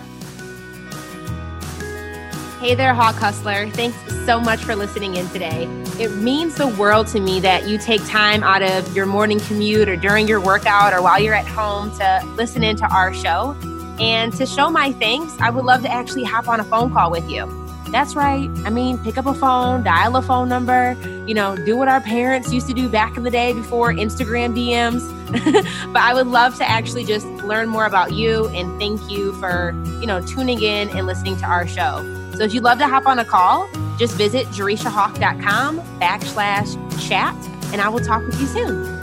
Hey 2.59 2.75
there, 2.75 2.93
Hawk 2.93 3.15
Hustler. 3.15 3.69
Thanks 3.69 3.97
so 4.25 4.37
much 4.39 4.59
for 4.59 4.75
listening 4.75 5.15
in 5.15 5.29
today. 5.29 5.63
It 5.97 6.13
means 6.17 6.55
the 6.55 6.67
world 6.67 7.07
to 7.07 7.21
me 7.21 7.39
that 7.39 7.69
you 7.69 7.77
take 7.77 8.05
time 8.05 8.43
out 8.43 8.61
of 8.61 8.93
your 8.93 9.05
morning 9.05 9.39
commute 9.39 9.87
or 9.87 9.95
during 9.95 10.27
your 10.27 10.41
workout 10.41 10.91
or 10.91 11.01
while 11.01 11.21
you're 11.21 11.33
at 11.33 11.47
home 11.47 11.89
to 11.99 12.21
listen 12.35 12.63
into 12.63 12.85
our 12.93 13.13
show. 13.13 13.55
And 13.99 14.33
to 14.33 14.45
show 14.45 14.69
my 14.69 14.91
thanks, 14.93 15.35
I 15.39 15.49
would 15.49 15.65
love 15.65 15.81
to 15.83 15.91
actually 15.91 16.23
hop 16.23 16.47
on 16.47 16.59
a 16.59 16.63
phone 16.63 16.91
call 16.91 17.11
with 17.11 17.29
you. 17.29 17.47
That's 17.91 18.15
right. 18.15 18.49
I 18.65 18.69
mean, 18.69 18.99
pick 18.99 19.17
up 19.17 19.25
a 19.25 19.33
phone, 19.33 19.83
dial 19.83 20.15
a 20.15 20.21
phone 20.21 20.47
number, 20.47 20.95
you 21.25 21.33
know, 21.33 21.55
do 21.55 21.75
what 21.75 21.87
our 21.87 22.01
parents 22.01 22.53
used 22.53 22.67
to 22.67 22.73
do 22.73 22.87
back 22.87 23.17
in 23.17 23.23
the 23.23 23.31
day 23.31 23.51
before 23.51 23.91
Instagram 23.91 24.55
DMs. 24.55 25.03
but 25.93 26.01
I 26.01 26.13
would 26.13 26.27
love 26.27 26.55
to 26.57 26.69
actually 26.69 27.03
just 27.03 27.25
learn 27.43 27.67
more 27.67 27.85
about 27.85 28.13
you 28.13 28.47
and 28.49 28.79
thank 28.79 29.09
you 29.09 29.33
for, 29.33 29.71
you 29.99 30.05
know, 30.05 30.21
tuning 30.21 30.61
in 30.61 30.89
and 30.89 31.07
listening 31.07 31.35
to 31.37 31.45
our 31.45 31.67
show. 31.67 32.03
So 32.35 32.43
if 32.43 32.53
you'd 32.53 32.63
love 32.63 32.77
to 32.77 32.87
hop 32.87 33.07
on 33.07 33.17
a 33.17 33.25
call, 33.25 33.67
just 33.97 34.15
visit 34.15 34.45
jerishahawk.com 34.47 35.79
backslash 35.99 37.07
chat 37.07 37.35
and 37.73 37.81
I 37.81 37.89
will 37.89 37.99
talk 37.99 38.25
with 38.25 38.39
you 38.39 38.47
soon. 38.47 38.98